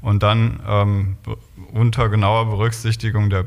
und 0.00 0.24
dann 0.24 0.60
ähm, 0.66 1.16
unter 1.72 2.08
genauer 2.08 2.46
Berücksichtigung 2.46 3.30
der 3.30 3.46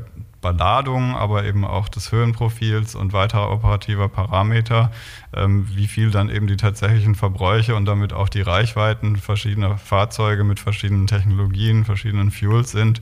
Beladung, 0.52 1.16
aber 1.16 1.44
eben 1.44 1.64
auch 1.64 1.88
des 1.88 2.12
Höhenprofils 2.12 2.94
und 2.94 3.12
weiterer 3.12 3.50
operativer 3.50 4.08
Parameter, 4.08 4.90
ähm, 5.34 5.66
wie 5.74 5.86
viel 5.86 6.10
dann 6.10 6.28
eben 6.28 6.46
die 6.46 6.56
tatsächlichen 6.56 7.14
Verbräuche 7.14 7.74
und 7.74 7.84
damit 7.86 8.12
auch 8.12 8.28
die 8.28 8.42
Reichweiten 8.42 9.16
verschiedener 9.16 9.78
Fahrzeuge 9.78 10.44
mit 10.44 10.60
verschiedenen 10.60 11.06
Technologien, 11.06 11.84
verschiedenen 11.84 12.30
Fuels 12.30 12.70
sind. 12.70 13.00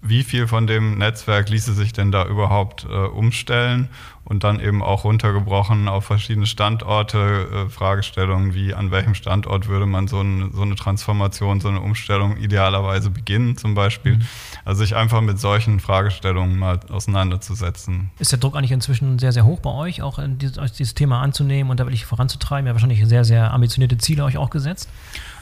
Wie 0.00 0.22
viel 0.22 0.46
von 0.46 0.66
dem 0.66 0.98
Netzwerk 0.98 1.48
ließe 1.48 1.74
sich 1.74 1.92
denn 1.92 2.12
da 2.12 2.24
überhaupt 2.24 2.84
äh, 2.84 2.94
umstellen 2.94 3.88
und 4.28 4.44
dann 4.44 4.60
eben 4.60 4.82
auch 4.82 5.04
runtergebrochen 5.04 5.88
auf 5.88 6.04
verschiedene 6.04 6.46
Standorte, 6.46 7.66
äh, 7.66 7.70
Fragestellungen 7.70 8.54
wie 8.54 8.74
an 8.74 8.90
welchem 8.90 9.14
Standort 9.14 9.68
würde 9.68 9.86
man 9.86 10.06
so, 10.06 10.20
ein, 10.20 10.52
so, 10.52 10.62
eine 10.62 10.76
Transformation, 10.76 11.60
so 11.60 11.68
eine 11.68 11.80
Umstellung 11.80 12.36
idealerweise 12.36 13.10
beginnen 13.10 13.56
zum 13.56 13.74
Beispiel. 13.74 14.16
Mhm. 14.16 14.26
Also 14.66 14.82
sich 14.82 14.94
einfach 14.94 15.22
mit 15.22 15.40
solchen 15.40 15.80
Fragestellungen 15.80 16.58
mal 16.58 16.78
auseinanderzusetzen. 16.90 18.10
Ist 18.18 18.30
der 18.30 18.38
Druck 18.38 18.54
eigentlich 18.54 18.72
inzwischen 18.72 19.18
sehr, 19.18 19.32
sehr 19.32 19.46
hoch 19.46 19.60
bei 19.60 19.70
euch, 19.70 20.02
auch 20.02 20.20
dieses, 20.22 20.72
dieses 20.72 20.94
Thema 20.94 21.22
anzunehmen 21.22 21.70
und 21.70 21.80
da 21.80 21.86
wirklich 21.86 22.04
voranzutreiben? 22.04 22.66
Ja, 22.66 22.74
wahrscheinlich 22.74 23.04
sehr, 23.06 23.24
sehr 23.24 23.52
ambitionierte 23.52 23.96
Ziele 23.96 24.24
euch 24.24 24.36
auch 24.36 24.50
gesetzt. 24.50 24.90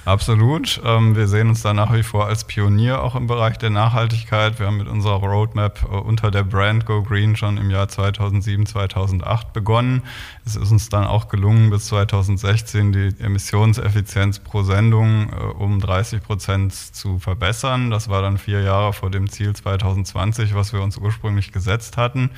Absolut. 0.06 0.80
Ähm, 0.84 1.16
wir 1.16 1.26
sehen 1.26 1.48
uns 1.48 1.62
da 1.62 1.74
nach 1.74 1.92
wie 1.92 2.04
vor 2.04 2.26
als 2.26 2.44
Pionier 2.44 3.02
auch 3.02 3.16
im 3.16 3.26
Bereich 3.26 3.58
der 3.58 3.70
Nachhaltigkeit. 3.70 4.60
Wir 4.60 4.66
haben 4.66 4.76
mit 4.76 4.86
unserer 4.86 5.16
Roadmap 5.16 5.82
äh, 5.82 5.96
unter 5.96 6.30
der 6.30 6.44
Brand 6.44 6.86
Go 6.86 7.02
Green 7.02 7.34
schon 7.34 7.58
im 7.58 7.72
Jahr 7.72 7.88
2007, 7.88 8.66
2008 8.66 9.52
begonnen. 9.52 10.04
Es 10.44 10.54
ist 10.54 10.70
uns 10.70 10.90
dann 10.90 11.08
auch 11.08 11.26
gelungen, 11.26 11.70
bis 11.70 11.86
2016 11.86 12.92
die 12.92 13.16
Emissionseffizienz 13.18 14.38
pro 14.38 14.62
Sendung 14.62 15.28
äh, 15.32 15.42
um 15.42 15.80
30 15.80 16.22
Prozent 16.22 16.72
zu 16.72 17.18
verbessern. 17.18 17.90
Das 17.90 18.08
war 18.08 18.22
dann 18.22 18.38
vier 18.38 18.60
Jahre 18.60 18.92
vor 18.92 19.10
dem 19.10 19.28
Ziel 19.28 19.56
2020, 19.56 20.54
was 20.54 20.72
wir 20.72 20.82
uns 20.82 20.98
ursprünglich 20.98 21.50
gesetzt 21.50 21.96
hatten. 21.96 22.30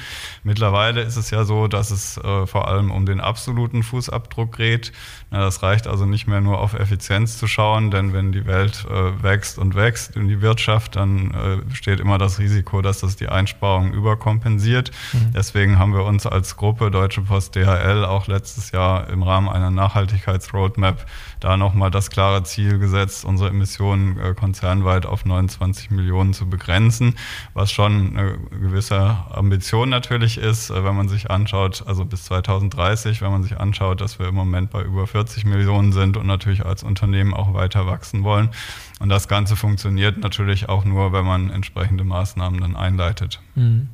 Mittlerweile 0.43 1.03
ist 1.03 1.17
es 1.17 1.31
ja 1.31 1.45
so, 1.45 1.69
dass 1.69 1.91
es 1.91 2.17
äh, 2.17 2.47
vor 2.47 2.67
allem 2.67 2.91
um 2.91 3.05
den 3.05 3.21
absoluten 3.21 3.83
Fußabdruck 3.83 4.57
geht. 4.57 4.93
das 5.31 5.63
reicht 5.63 5.87
also 5.87 6.07
nicht 6.07 6.27
mehr 6.27 6.41
nur 6.41 6.61
auf 6.61 6.73
Effizienz 6.73 7.37
zu 7.37 7.47
schauen, 7.47 7.58
denn 7.59 8.13
wenn 8.13 8.31
die 8.31 8.47
Welt 8.47 8.87
äh, 8.89 9.23
wächst 9.23 9.59
und 9.59 9.75
wächst 9.75 10.15
in 10.15 10.29
die 10.29 10.41
Wirtschaft, 10.41 10.95
dann 10.95 11.33
äh, 11.33 11.57
besteht 11.69 11.99
immer 11.99 12.17
das 12.17 12.39
Risiko, 12.39 12.83
dass 12.83 13.01
das 13.01 13.17
die 13.17 13.29
Einsparungen 13.29 13.93
überkompensiert. 13.93 14.93
Mhm. 15.13 15.33
Deswegen 15.35 15.79
haben 15.79 15.93
wir 15.93 16.05
uns 16.05 16.25
als 16.25 16.57
Gruppe 16.57 16.93
Deutsche 16.93 17.23
Post 17.23 17.57
DHL 17.57 18.05
auch 18.05 18.29
letztes 18.29 18.71
Jahr 18.71 19.09
im 19.11 19.25
Rahmen 19.25 19.49
einer 19.49 19.73
Nachhaltigkeitsroadmap 19.73 21.05
da 21.41 21.57
nochmal 21.57 21.91
das 21.91 22.11
klare 22.11 22.45
Ziel 22.45 22.79
gesetzt, 22.79 23.25
unsere 23.25 23.51
Emissionen 23.51 24.21
äh, 24.21 24.35
konzernweit 24.35 25.05
auf 25.07 25.25
29 25.25 25.91
Millionen 25.91 26.35
zu 26.35 26.49
begrenzen, 26.49 27.17
was 27.55 27.73
schon 27.73 28.17
eine 28.17 28.39
gewisse 28.51 29.17
Ambition 29.31 29.89
natürlich 29.89 30.39
ist, 30.39 30.71
äh, 30.71 30.85
wenn 30.85 30.95
man 30.95 31.09
sich 31.09 31.31
anschaut, 31.31 31.83
also 31.87 32.05
bis 32.05 32.25
2030, 32.25 33.21
wenn 33.21 33.33
man 33.33 33.43
sich 33.43 33.59
anschaut, 33.59 34.01
dass 34.01 34.21
wir 34.21 34.29
im 34.29 34.37
Moment 34.37 34.71
bei 34.71 34.83
über 34.83 35.09
40 35.09 35.45
Millionen 35.45 35.93
sind 35.93 36.17
und 36.17 36.27
natürlich 36.27 36.65
als 36.65 36.85
Unternehmen 36.85 37.35
auch 37.35 37.48
weiter 37.55 37.87
wachsen 37.87 38.25
wollen. 38.25 38.51
Und 39.01 39.09
das 39.09 39.29
Ganze 39.29 39.57
funktioniert 39.57 40.19
natürlich 40.19 40.69
auch 40.69 40.85
nur, 40.85 41.13
wenn 41.13 41.25
man 41.25 41.51
entsprechende 41.51 42.05
Maßnahmen 42.05 42.61
dann 42.61 42.77
einleitet. 42.77 43.41
Mhm. 43.55 43.89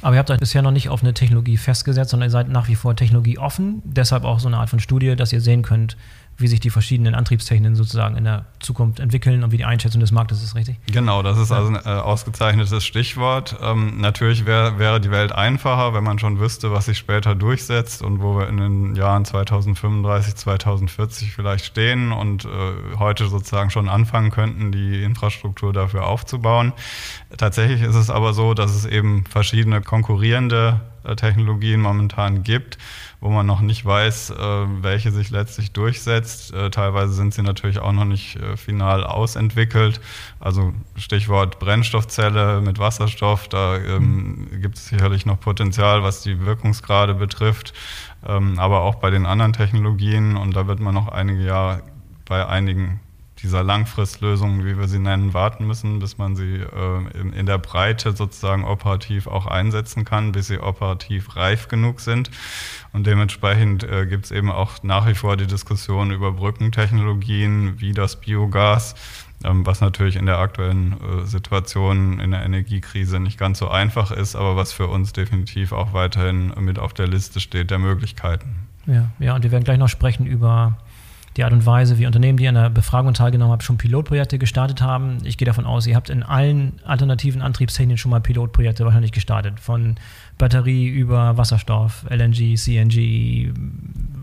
Aber 0.00 0.14
ihr 0.14 0.18
habt 0.18 0.30
euch 0.30 0.38
bisher 0.38 0.62
noch 0.62 0.70
nicht 0.70 0.88
auf 0.88 1.02
eine 1.02 1.14
Technologie 1.14 1.56
festgesetzt, 1.56 2.10
sondern 2.10 2.28
ihr 2.28 2.32
seid 2.32 2.48
nach 2.48 2.68
wie 2.68 2.74
vor 2.74 2.96
technologieoffen. 2.96 3.82
Deshalb 3.84 4.24
auch 4.24 4.40
so 4.40 4.48
eine 4.48 4.58
Art 4.58 4.70
von 4.70 4.80
Studie, 4.80 5.14
dass 5.16 5.32
ihr 5.32 5.40
sehen 5.40 5.62
könnt, 5.62 5.96
wie 6.36 6.48
sich 6.48 6.60
die 6.60 6.70
verschiedenen 6.70 7.14
Antriebstechniken 7.14 7.76
sozusagen 7.76 8.16
in 8.16 8.24
der 8.24 8.46
Zukunft 8.58 8.98
entwickeln 8.98 9.44
und 9.44 9.52
wie 9.52 9.58
die 9.58 9.64
Einschätzung 9.64 10.00
des 10.00 10.10
Marktes 10.10 10.42
ist, 10.42 10.54
richtig? 10.54 10.76
Genau, 10.86 11.22
das 11.22 11.38
ist 11.38 11.52
also 11.52 11.68
ein 11.68 11.76
äh, 11.76 12.00
ausgezeichnetes 12.00 12.84
Stichwort. 12.84 13.56
Ähm, 13.62 14.00
natürlich 14.00 14.44
wär, 14.44 14.78
wäre 14.78 15.00
die 15.00 15.10
Welt 15.10 15.32
einfacher, 15.32 15.94
wenn 15.94 16.02
man 16.02 16.18
schon 16.18 16.40
wüsste, 16.40 16.72
was 16.72 16.86
sich 16.86 16.98
später 16.98 17.34
durchsetzt 17.34 18.02
und 18.02 18.20
wo 18.20 18.36
wir 18.36 18.48
in 18.48 18.56
den 18.56 18.96
Jahren 18.96 19.24
2035, 19.24 20.34
2040 20.34 21.32
vielleicht 21.32 21.64
stehen 21.64 22.10
und 22.10 22.44
äh, 22.44 22.48
heute 22.98 23.28
sozusagen 23.28 23.70
schon 23.70 23.88
anfangen 23.88 24.30
könnten, 24.30 24.72
die 24.72 25.02
Infrastruktur 25.02 25.72
dafür 25.72 26.06
aufzubauen. 26.06 26.72
Tatsächlich 27.36 27.82
ist 27.82 27.96
es 27.96 28.10
aber 28.10 28.32
so, 28.32 28.54
dass 28.54 28.74
es 28.74 28.86
eben 28.86 29.24
verschiedene 29.26 29.82
konkurrierende 29.82 30.80
äh, 31.04 31.14
Technologien 31.16 31.80
momentan 31.80 32.42
gibt 32.42 32.78
wo 33.24 33.30
man 33.30 33.46
noch 33.46 33.62
nicht 33.62 33.86
weiß, 33.86 34.30
äh, 34.30 34.36
welche 34.82 35.10
sich 35.10 35.30
letztlich 35.30 35.72
durchsetzt. 35.72 36.52
Äh, 36.52 36.68
teilweise 36.68 37.14
sind 37.14 37.32
sie 37.32 37.40
natürlich 37.40 37.78
auch 37.78 37.92
noch 37.92 38.04
nicht 38.04 38.36
äh, 38.36 38.58
final 38.58 39.02
ausentwickelt. 39.02 39.98
Also 40.40 40.74
Stichwort 40.94 41.58
Brennstoffzelle 41.58 42.60
mit 42.60 42.78
Wasserstoff, 42.78 43.48
da 43.48 43.78
ähm, 43.78 44.48
gibt 44.60 44.76
es 44.76 44.88
sicherlich 44.88 45.24
noch 45.24 45.40
Potenzial, 45.40 46.02
was 46.02 46.20
die 46.20 46.44
Wirkungsgrade 46.44 47.14
betrifft, 47.14 47.72
ähm, 48.26 48.58
aber 48.58 48.82
auch 48.82 48.96
bei 48.96 49.08
den 49.08 49.24
anderen 49.24 49.54
Technologien. 49.54 50.36
Und 50.36 50.54
da 50.54 50.66
wird 50.66 50.80
man 50.80 50.92
noch 50.92 51.08
einige 51.08 51.46
Jahre 51.46 51.82
bei 52.26 52.46
einigen 52.46 53.00
dieser 53.44 53.62
Langfristlösungen, 53.62 54.64
wie 54.64 54.78
wir 54.78 54.88
sie 54.88 54.98
nennen, 54.98 55.34
warten 55.34 55.66
müssen, 55.66 55.98
bis 55.98 56.18
man 56.18 56.34
sie 56.34 56.56
äh, 56.56 57.20
in, 57.20 57.32
in, 57.32 57.46
der 57.46 57.58
Breite 57.58 58.12
sozusagen 58.12 58.64
operativ 58.64 59.26
auch 59.26 59.46
einsetzen 59.46 60.04
kann, 60.04 60.32
bis 60.32 60.46
sie 60.46 60.58
operativ 60.58 61.36
reif 61.36 61.68
genug 61.68 62.00
sind. 62.00 62.30
Und 62.94 63.08
dementsprechend 63.08 63.82
äh, 63.82 64.06
gibt 64.06 64.26
es 64.26 64.30
eben 64.30 64.52
auch 64.52 64.84
nach 64.84 65.08
wie 65.08 65.14
vor 65.14 65.36
die 65.36 65.48
Diskussion 65.48 66.12
über 66.12 66.30
Brückentechnologien 66.30 67.80
wie 67.80 67.92
das 67.92 68.20
Biogas, 68.20 68.94
ähm, 69.42 69.66
was 69.66 69.80
natürlich 69.80 70.14
in 70.14 70.26
der 70.26 70.38
aktuellen 70.38 70.92
äh, 70.92 71.26
Situation 71.26 72.20
in 72.20 72.30
der 72.30 72.44
Energiekrise 72.44 73.18
nicht 73.18 73.36
ganz 73.36 73.58
so 73.58 73.68
einfach 73.68 74.12
ist, 74.12 74.36
aber 74.36 74.54
was 74.54 74.72
für 74.72 74.86
uns 74.86 75.12
definitiv 75.12 75.72
auch 75.72 75.92
weiterhin 75.92 76.54
mit 76.60 76.78
auf 76.78 76.94
der 76.94 77.08
Liste 77.08 77.40
steht 77.40 77.72
der 77.72 77.80
Möglichkeiten. 77.80 78.68
Ja, 78.86 79.10
ja, 79.18 79.34
und 79.34 79.42
wir 79.42 79.50
werden 79.50 79.64
gleich 79.64 79.78
noch 79.78 79.88
sprechen 79.88 80.24
über 80.24 80.78
die 81.36 81.44
Art 81.44 81.52
und 81.52 81.66
Weise, 81.66 81.98
wie 81.98 82.06
Unternehmen, 82.06 82.38
die 82.38 82.46
an 82.46 82.54
der 82.54 82.70
Befragung 82.70 83.12
teilgenommen 83.12 83.52
haben, 83.52 83.60
schon 83.60 83.76
Pilotprojekte 83.76 84.38
gestartet 84.38 84.80
haben. 84.80 85.18
Ich 85.24 85.36
gehe 85.36 85.46
davon 85.46 85.66
aus, 85.66 85.86
ihr 85.86 85.96
habt 85.96 86.08
in 86.10 86.22
allen 86.22 86.74
alternativen 86.84 87.42
Antriebstechniken 87.42 87.98
schon 87.98 88.10
mal 88.10 88.20
Pilotprojekte 88.20 88.84
wahrscheinlich 88.84 89.12
gestartet. 89.12 89.58
Von 89.58 89.96
Batterie 90.38 90.86
über 90.86 91.36
Wasserstoff, 91.36 92.04
LNG, 92.08 92.54
CNG, 92.56 93.52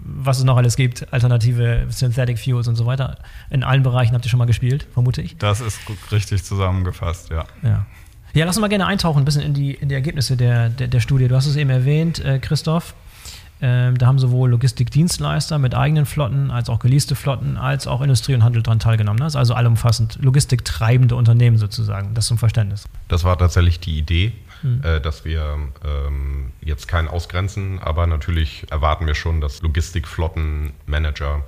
was 0.03 0.37
es 0.37 0.43
noch 0.45 0.57
alles 0.57 0.75
gibt, 0.75 1.11
alternative 1.11 1.85
Synthetic 1.89 2.39
Fuels 2.39 2.67
und 2.67 2.75
so 2.75 2.85
weiter. 2.85 3.17
In 3.49 3.63
allen 3.63 3.83
Bereichen 3.83 4.13
habt 4.13 4.25
ihr 4.25 4.29
schon 4.29 4.39
mal 4.39 4.45
gespielt, 4.45 4.87
vermute 4.93 5.21
ich. 5.21 5.37
Das 5.37 5.59
ist 5.59 5.79
richtig 6.11 6.43
zusammengefasst, 6.43 7.29
ja. 7.29 7.45
Ja. 7.61 7.85
Ja, 8.33 8.45
lass 8.45 8.55
uns 8.55 8.61
mal 8.61 8.69
gerne 8.69 8.85
eintauchen, 8.85 9.21
ein 9.21 9.25
bisschen 9.25 9.41
in 9.41 9.53
die, 9.53 9.73
in 9.73 9.89
die 9.89 9.95
Ergebnisse 9.95 10.37
der, 10.37 10.69
der, 10.69 10.87
der 10.87 11.01
Studie. 11.01 11.27
Du 11.27 11.35
hast 11.35 11.47
es 11.47 11.57
eben 11.57 11.69
erwähnt, 11.69 12.23
äh, 12.23 12.39
Christoph. 12.39 12.93
Ähm, 13.63 13.97
da 13.97 14.07
haben 14.07 14.17
sowohl 14.17 14.49
Logistikdienstleister 14.49 15.59
mit 15.59 15.75
eigenen 15.75 16.05
Flotten 16.05 16.49
als 16.49 16.69
auch 16.69 16.79
geleaste 16.79 17.15
Flotten 17.15 17.57
als 17.57 17.85
auch 17.85 18.01
Industrie 18.01 18.33
und 18.33 18.43
Handel 18.43 18.63
daran 18.63 18.79
teilgenommen. 18.79 19.19
Das 19.19 19.33
ist 19.33 19.37
also 19.37 19.53
allumfassend 19.53 20.17
logistiktreibende 20.21 21.15
Unternehmen 21.15 21.57
sozusagen. 21.57 22.13
Das 22.15 22.25
zum 22.25 22.39
Verständnis. 22.39 22.87
Das 23.07 23.23
war 23.23 23.37
tatsächlich 23.37 23.79
die 23.79 23.99
Idee, 23.99 24.33
hm. 24.61 24.81
äh, 24.83 24.99
dass 24.99 25.25
wir 25.25 25.57
ähm, 25.85 26.51
jetzt 26.61 26.87
keinen 26.87 27.07
ausgrenzen, 27.07 27.79
aber 27.79 28.07
natürlich 28.07 28.65
erwarten 28.71 29.05
wir 29.05 29.15
schon, 29.15 29.41
dass 29.41 29.61
Logistikflottenmanager 29.61 31.43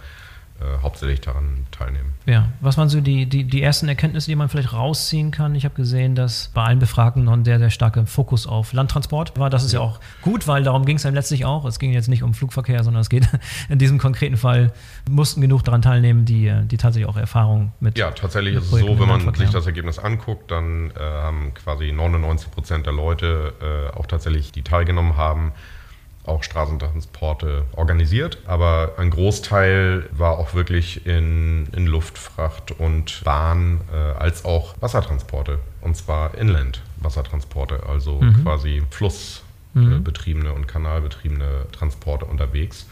äh, 0.62 0.82
hauptsächlich 0.82 1.20
daran 1.20 1.66
teilnehmen. 1.72 2.14
Ja, 2.26 2.50
was 2.62 2.78
waren 2.78 2.88
so 2.88 3.02
die, 3.02 3.26
die, 3.26 3.44
die 3.44 3.62
ersten 3.62 3.88
Erkenntnisse, 3.88 4.30
die 4.30 4.36
man 4.36 4.50
vielleicht 4.50 4.72
rausziehen 4.72 5.32
kann? 5.32 5.56
Ich 5.56 5.66
habe 5.66 5.76
gesehen, 5.76 6.16
dass 6.16 6.52
bei 6.54 6.64
allen 6.64 6.80
Befragten 6.80 7.24
noch 7.24 7.34
ein 7.34 7.44
sehr, 7.44 7.60
sehr 7.60 7.72
starker 7.72 8.06
Fokus 8.06 8.48
auf 8.48 8.72
Landtransport 8.72 9.38
war. 9.38 9.50
Das 9.50 9.64
ist 9.64 9.74
ja, 9.74 9.80
ja 9.80 9.86
auch 9.86 10.00
gut, 10.22 10.48
weil 10.48 10.64
darum 10.64 10.86
ging 10.86 10.98
es 10.98 11.02
dann 11.04 11.16
letztlich 11.16 11.44
auch. 11.44 11.66
Es 11.66 11.80
ging 11.80 11.92
jetzt 11.92 12.08
nicht 12.08 12.24
um 12.24 12.34
Flugverkehr, 12.34 12.84
sondern 12.84 13.02
es 13.02 13.10
geht 13.10 13.28
in 13.70 13.80
diesem 13.80 13.98
konkreten 13.98 14.38
Fall, 14.38 14.72
mussten 15.10 15.42
genug 15.42 15.64
daran 15.64 15.82
teilnehmen, 15.82 16.24
die, 16.26 16.54
die 16.66 16.78
tatsächlich 16.78 17.10
auch 17.10 17.18
Erfahrung 17.18 17.74
mit. 17.80 17.98
Ja, 17.98 18.12
tatsächlich 18.12 18.56
ist 18.56 18.72
es 18.72 18.80
so, 18.80 19.00
wenn 19.00 19.08
man 19.08 19.34
sich 19.34 19.50
das 19.50 19.66
Ergebnis 19.66 19.98
anguckt, 19.98 20.52
dann 20.52 20.92
äh, 20.92 21.00
haben 21.00 21.54
quasi 21.56 21.92
99 21.92 22.52
Prozent 22.52 22.86
der 22.86 22.94
Leute 22.94 23.54
äh, 23.62 23.98
auch 23.98 24.06
tatsächlich, 24.06 24.52
die 24.52 24.62
teilgenommen 24.62 25.18
haben, 25.18 25.52
auch 26.26 26.44
Straßentransporte 26.44 27.66
organisiert, 27.76 28.38
aber 28.46 28.94
ein 28.98 29.10
Großteil 29.10 30.10
war 30.12 30.38
auch 30.38 30.54
wirklich 30.54 31.06
in, 31.06 31.68
in 31.76 31.86
Luftfracht 31.86 32.72
und 32.72 33.22
Bahn 33.26 33.82
äh, 33.94 33.98
als 33.98 34.46
auch 34.46 34.76
Wassertransporte 34.80 35.60
und 35.82 35.98
zwar 35.98 36.36
Inland 36.36 36.82
Wassertransporte, 36.98 37.84
also 37.88 38.22
mhm. 38.22 38.44
quasi 38.44 38.84
flussbetriebene 38.90 40.50
mhm. 40.50 40.56
und 40.56 40.68
kanalbetriebene 40.68 41.66
Transporte 41.72 42.26
unterwegs. 42.26 42.88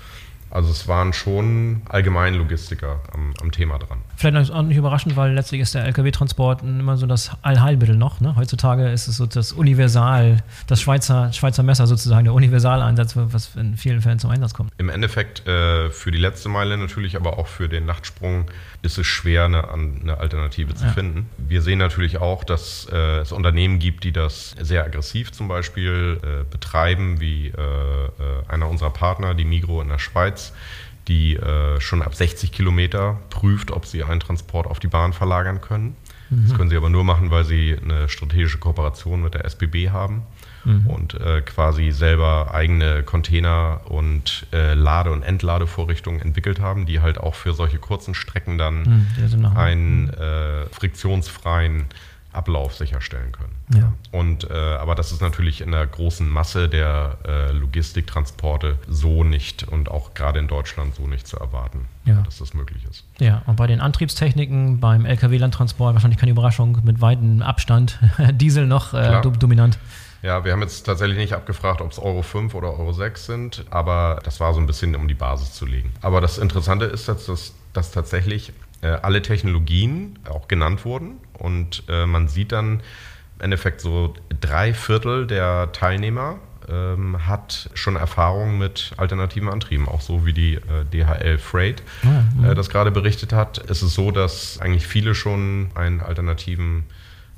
Also 0.51 0.70
es 0.70 0.88
waren 0.88 1.13
schon 1.13 1.81
allgemein 1.88 2.36
Logistiker 2.36 3.00
am, 3.13 3.34
am 3.41 3.51
Thema 3.51 3.79
dran. 3.79 4.00
Vielleicht 4.17 4.51
auch 4.51 4.62
nicht 4.62 4.77
überraschend, 4.77 5.15
weil 5.15 5.34
letztlich 5.34 5.62
ist 5.62 5.74
der 5.74 5.86
Lkw-Transport 5.86 6.62
immer 6.62 6.98
so 6.98 7.05
das 7.05 7.31
Allheilmittel 7.41 7.96
noch. 7.96 8.20
Ne? 8.20 8.36
Heutzutage 8.36 8.89
ist 8.89 9.08
es 9.08 9.17
so 9.17 9.25
das 9.25 9.53
Universal, 9.53 10.43
das 10.67 10.81
Schweizer, 10.81 11.31
Schweizer 11.34 11.63
Messer 11.63 11.88
sozusagen, 11.88 12.25
der 12.25 12.34
Universaleinsatz, 12.34 13.15
was 13.15 13.55
in 13.55 13.77
vielen 13.77 14.01
Fällen 14.01 14.20
zum 14.20 14.29
Einsatz 14.29 14.53
kommt. 14.53 14.72
Im 14.77 14.89
Endeffekt 14.89 15.48
äh, 15.48 15.89
für 15.89 16.12
die 16.12 16.17
letzte 16.17 16.50
Meile 16.50 16.77
natürlich, 16.77 17.15
aber 17.15 17.39
auch 17.39 17.48
für 17.48 17.70
den 17.70 17.86
Nachtsprung 17.86 18.46
ist 18.81 18.98
es 18.98 19.08
schwer, 19.08 19.46
eine, 19.46 19.70
eine 19.72 20.17
Alternative 20.17 20.74
zu 20.74 20.86
ja. 20.86 20.91
finden. 20.91 21.29
Wir 21.38 21.62
sehen 21.62 21.79
natürlich 21.79 22.17
auch, 22.17 22.43
dass 22.43 22.88
äh, 22.91 23.20
es 23.20 23.31
Unternehmen 23.31 23.79
gibt, 23.79 24.03
die 24.03 24.12
das 24.12 24.55
sehr 24.60 24.84
aggressiv 24.84 25.31
zum 25.31 25.48
Beispiel 25.48 26.20
äh, 26.24 26.43
betreiben, 26.50 27.22
wie 27.22 27.48
äh, 27.48 27.51
äh, 27.51 28.10
einer 28.48 28.67
unserer 28.70 28.89
Partner, 28.89 29.34
die 29.34 29.46
Migro 29.46 29.81
in 29.81 29.89
der 29.89 30.00
Schweiz, 30.00 30.40
die 31.07 31.36
äh, 31.36 31.79
schon 31.79 32.01
ab 32.01 32.15
60 32.15 32.51
Kilometer 32.51 33.19
prüft, 33.29 33.71
ob 33.71 33.86
sie 33.86 34.03
einen 34.03 34.19
Transport 34.19 34.67
auf 34.67 34.79
die 34.79 34.88
Bahn 34.88 35.13
verlagern 35.13 35.62
können. 35.62 35.95
Mhm. 36.29 36.48
Das 36.48 36.57
können 36.57 36.69
sie 36.69 36.77
aber 36.77 36.89
nur 36.89 37.03
machen, 37.03 37.31
weil 37.31 37.43
sie 37.43 37.77
eine 37.81 38.07
strategische 38.07 38.57
Kooperation 38.57 39.21
mit 39.21 39.33
der 39.33 39.45
SBB 39.45 39.89
haben 39.89 40.24
mhm. 40.63 40.88
und 40.88 41.13
äh, 41.15 41.41
quasi 41.41 41.91
selber 41.91 42.53
eigene 42.53 43.03
Container 43.03 43.81
und 43.86 44.48
äh, 44.53 44.74
Lade- 44.74 45.12
und 45.12 45.24
Entladevorrichtungen 45.24 46.21
entwickelt 46.21 46.60
haben, 46.60 46.86
die 46.86 47.01
halt 47.01 47.17
auch 47.17 47.36
für 47.36 47.53
solche 47.53 47.77
kurzen 47.77 48.13
Strecken 48.13 48.57
dann 48.57 49.07
mhm, 49.17 49.45
einen 49.45 50.10
äh, 50.10 50.65
friktionsfreien 50.67 51.86
Ablauf 52.33 52.75
sicherstellen 52.75 53.31
können. 53.31 53.55
Ja. 53.73 53.93
Und 54.11 54.50
äh, 54.50 54.53
aber 54.53 54.95
das 54.95 55.11
ist 55.11 55.21
natürlich 55.21 55.61
in 55.61 55.71
der 55.71 55.85
großen 55.85 56.27
Masse 56.27 56.69
der 56.69 57.17
äh, 57.27 57.51
Logistiktransporte 57.51 58.77
so 58.88 59.23
nicht 59.23 59.67
und 59.67 59.89
auch 59.89 60.13
gerade 60.13 60.39
in 60.39 60.47
Deutschland 60.47 60.95
so 60.95 61.07
nicht 61.07 61.27
zu 61.27 61.38
erwarten, 61.38 61.88
ja. 62.05 62.21
dass 62.21 62.38
das 62.38 62.53
möglich 62.53 62.85
ist. 62.89 63.03
Ja, 63.19 63.41
und 63.45 63.57
bei 63.57 63.67
den 63.67 63.81
Antriebstechniken 63.81 64.79
beim 64.79 65.05
Lkw-Landtransport 65.05 65.93
wahrscheinlich 65.93 66.19
keine 66.19 66.31
Überraschung 66.31 66.79
mit 66.83 67.01
weitem 67.01 67.41
Abstand 67.41 68.00
Diesel 68.33 68.65
noch 68.65 68.93
äh, 68.93 69.21
dominant. 69.21 69.77
Ja, 70.23 70.45
wir 70.45 70.51
haben 70.51 70.61
jetzt 70.61 70.83
tatsächlich 70.83 71.17
nicht 71.17 71.33
abgefragt, 71.33 71.81
ob 71.81 71.91
es 71.91 71.97
Euro 71.97 72.21
5 72.21 72.53
oder 72.53 72.77
Euro 72.77 72.93
6 72.93 73.25
sind, 73.25 73.65
aber 73.71 74.19
das 74.23 74.39
war 74.39 74.53
so 74.53 74.59
ein 74.59 74.67
bisschen, 74.67 74.95
um 74.95 75.07
die 75.07 75.15
Basis 75.15 75.53
zu 75.53 75.65
legen. 75.65 75.91
Aber 76.01 76.21
das 76.21 76.38
Interessante 76.38 76.85
ist, 76.85 77.07
dass, 77.07 77.25
dass, 77.25 77.53
dass 77.73 77.91
tatsächlich 77.91 78.53
alle 78.88 79.21
Technologien 79.21 80.17
auch 80.27 80.47
genannt 80.47 80.85
wurden 80.85 81.17
und 81.33 81.83
äh, 81.88 82.05
man 82.05 82.27
sieht 82.27 82.51
dann 82.51 82.81
im 83.38 83.45
Endeffekt 83.45 83.81
so 83.81 84.13
drei 84.39 84.73
Viertel 84.73 85.27
der 85.27 85.71
Teilnehmer 85.71 86.39
ähm, 86.69 87.27
hat 87.27 87.69
schon 87.73 87.95
Erfahrung 87.95 88.57
mit 88.57 88.91
alternativen 88.97 89.50
Antrieben, 89.50 89.88
auch 89.88 90.01
so 90.01 90.25
wie 90.25 90.33
die 90.33 90.55
äh, 90.55 90.85
DHL 90.91 91.38
Freight 91.38 91.83
ja, 92.03 92.51
äh, 92.51 92.55
das 92.55 92.69
gerade 92.69 92.91
berichtet 92.91 93.33
hat. 93.33 93.57
Ist 93.57 93.81
es 93.81 93.93
so, 93.93 94.11
dass 94.11 94.59
eigentlich 94.59 94.88
viele 94.88 95.15
schon 95.15 95.71
einen 95.75 96.01
alternativen 96.01 96.83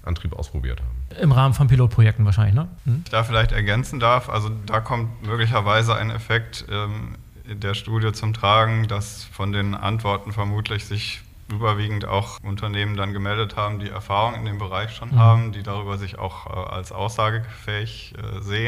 Antrieb 0.04 0.34
ausprobiert 0.34 0.82
haben. 0.82 1.22
Im 1.22 1.32
Rahmen 1.32 1.54
von 1.54 1.68
Pilotprojekten 1.68 2.26
wahrscheinlich, 2.26 2.56
ne? 2.56 2.68
Hm? 2.86 3.02
Ich 3.06 3.12
da 3.12 3.24
vielleicht 3.24 3.54
ergänzen 3.54 4.00
darf, 4.00 4.30
also 4.30 4.50
da 4.66 4.82
kommt 4.82 5.26
möglicherweise 5.26 5.96
ein 5.96 6.10
Effekt 6.10 6.66
ähm, 6.70 7.16
in 7.50 7.60
der 7.60 7.74
Studie 7.74 8.12
zum 8.12 8.34
Tragen, 8.34 8.88
dass 8.88 9.24
von 9.24 9.52
den 9.52 9.76
Antworten 9.76 10.32
vermutlich 10.32 10.86
sich 10.86 11.22
überwiegend 11.52 12.06
auch 12.06 12.40
Unternehmen 12.42 12.96
dann 12.96 13.14
gemeldet 13.14 13.56
haben, 13.56 13.80
die 13.80 13.90
Erfahrung 13.90 14.36
in 14.36 14.46
dem 14.46 14.58
Bereich 14.58 14.96
schon 14.96 15.12
mhm. 15.12 15.20
haben, 15.20 15.52
die 15.52 15.64
darüber 15.64 15.98
sich 15.98 16.18
auch 16.18 16.48
äh, 16.48 16.70
als 16.72 16.92
aussagefähig 16.92 18.14
äh, 18.18 18.42
sehen. 18.42 18.64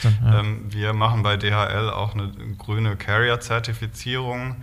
Sinn, 0.00 0.18
ja. 0.24 0.40
ähm, 0.40 0.64
wir 0.68 0.92
machen 0.92 1.22
bei 1.22 1.36
DHL 1.36 1.90
auch 1.90 2.14
eine 2.14 2.32
grüne 2.58 2.96
Carrier-Zertifizierung 2.96 4.56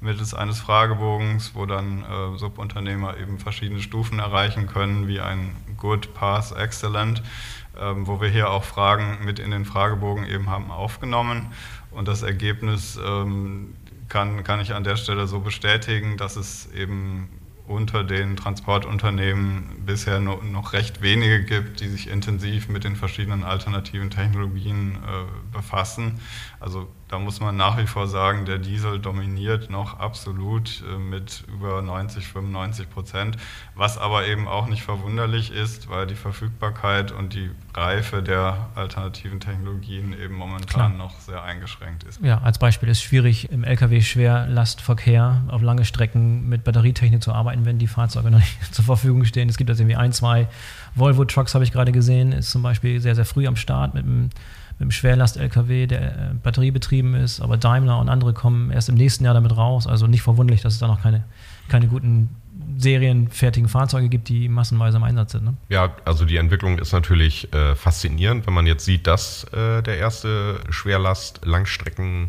mittels 0.00 0.32
eines 0.34 0.60
Fragebogens, 0.60 1.52
wo 1.54 1.66
dann 1.66 2.04
äh, 2.04 2.38
Subunternehmer 2.38 3.18
eben 3.18 3.38
verschiedene 3.38 3.80
Stufen 3.80 4.18
erreichen 4.18 4.66
können, 4.66 5.08
wie 5.08 5.20
ein 5.20 5.54
Good, 5.76 6.14
Pass, 6.14 6.52
Excellent, 6.52 7.22
ähm, 7.78 8.06
wo 8.06 8.20
wir 8.20 8.28
hier 8.28 8.50
auch 8.50 8.64
Fragen 8.64 9.18
mit 9.24 9.38
in 9.38 9.50
den 9.50 9.64
Fragebogen 9.64 10.26
eben 10.26 10.48
haben 10.48 10.70
aufgenommen. 10.70 11.52
Und 11.90 12.08
das 12.08 12.22
Ergebnis 12.22 12.98
ähm, 13.04 13.74
kann, 14.10 14.44
kann 14.44 14.60
ich 14.60 14.74
an 14.74 14.84
der 14.84 14.96
Stelle 14.96 15.26
so 15.26 15.40
bestätigen, 15.40 16.18
dass 16.18 16.36
es 16.36 16.70
eben 16.72 17.30
unter 17.66 18.02
den 18.02 18.36
Transportunternehmen 18.36 19.84
bisher 19.86 20.20
noch 20.20 20.72
recht 20.72 21.02
wenige 21.02 21.44
gibt, 21.44 21.80
die 21.80 21.88
sich 21.88 22.08
intensiv 22.08 22.68
mit 22.68 22.82
den 22.82 22.96
verschiedenen 22.96 23.44
alternativen 23.44 24.10
Technologien 24.10 24.96
äh, 24.96 25.56
befassen. 25.56 26.20
Also 26.58 26.88
da 27.10 27.18
muss 27.18 27.40
man 27.40 27.56
nach 27.56 27.76
wie 27.76 27.88
vor 27.88 28.06
sagen, 28.06 28.44
der 28.44 28.58
Diesel 28.58 29.00
dominiert 29.00 29.68
noch 29.68 29.98
absolut 29.98 30.84
äh, 30.88 30.96
mit 30.96 31.42
über 31.48 31.82
90, 31.82 32.24
95 32.24 32.88
Prozent, 32.88 33.36
was 33.74 33.98
aber 33.98 34.28
eben 34.28 34.46
auch 34.46 34.68
nicht 34.68 34.84
verwunderlich 34.84 35.50
ist, 35.50 35.90
weil 35.90 36.06
die 36.06 36.14
Verfügbarkeit 36.14 37.10
und 37.10 37.34
die 37.34 37.50
Reife 37.74 38.22
der 38.22 38.68
alternativen 38.76 39.40
Technologien 39.40 40.12
eben 40.12 40.36
momentan 40.36 40.66
Klar. 40.66 40.88
noch 40.90 41.18
sehr 41.18 41.42
eingeschränkt 41.42 42.04
ist. 42.04 42.20
Ja, 42.22 42.42
als 42.42 42.58
Beispiel 42.58 42.88
ist 42.88 42.98
es 42.98 43.02
schwierig, 43.02 43.50
im 43.50 43.64
Lkw-Schwerlastverkehr 43.64 45.42
auf 45.48 45.62
lange 45.62 45.84
Strecken 45.84 46.48
mit 46.48 46.62
Batterietechnik 46.62 47.24
zu 47.24 47.32
arbeiten, 47.32 47.64
wenn 47.64 47.78
die 47.78 47.88
Fahrzeuge 47.88 48.30
noch 48.30 48.38
nicht 48.38 48.72
zur 48.72 48.84
Verfügung 48.84 49.24
stehen. 49.24 49.48
Es 49.48 49.56
gibt 49.56 49.68
also 49.68 49.82
irgendwie 49.82 49.96
ein, 49.96 50.12
zwei 50.12 50.46
Volvo-Trucks, 50.94 51.54
habe 51.54 51.64
ich 51.64 51.72
gerade 51.72 51.90
gesehen, 51.90 52.30
ist 52.30 52.52
zum 52.52 52.62
Beispiel 52.62 53.00
sehr, 53.00 53.16
sehr 53.16 53.24
früh 53.24 53.48
am 53.48 53.56
Start 53.56 53.94
mit 53.94 54.04
einem 54.04 54.30
mit 54.80 54.86
dem 54.86 54.90
Schwerlast-LKW, 54.90 55.86
der 55.86 56.00
äh, 56.00 56.34
batteriebetrieben 56.42 57.14
ist, 57.14 57.40
aber 57.40 57.58
Daimler 57.58 57.98
und 57.98 58.08
andere 58.08 58.32
kommen 58.32 58.70
erst 58.70 58.88
im 58.88 58.94
nächsten 58.94 59.24
Jahr 59.24 59.34
damit 59.34 59.54
raus. 59.56 59.86
Also 59.86 60.06
nicht 60.06 60.22
verwunderlich, 60.22 60.62
dass 60.62 60.72
es 60.72 60.78
da 60.78 60.88
noch 60.88 61.02
keine, 61.02 61.24
keine 61.68 61.86
guten 61.86 62.30
serienfertigen 62.78 63.68
Fahrzeuge 63.68 64.08
gibt, 64.08 64.30
die 64.30 64.48
massenweise 64.48 64.96
im 64.96 65.04
Einsatz 65.04 65.32
sind. 65.32 65.44
Ne? 65.44 65.54
Ja, 65.68 65.94
also 66.06 66.24
die 66.24 66.38
Entwicklung 66.38 66.78
ist 66.78 66.92
natürlich 66.92 67.52
äh, 67.52 67.74
faszinierend, 67.74 68.46
wenn 68.46 68.54
man 68.54 68.66
jetzt 68.66 68.86
sieht, 68.86 69.06
dass 69.06 69.44
äh, 69.52 69.82
der 69.82 69.98
erste 69.98 70.60
Schwerlast-Langstrecken- 70.70 72.28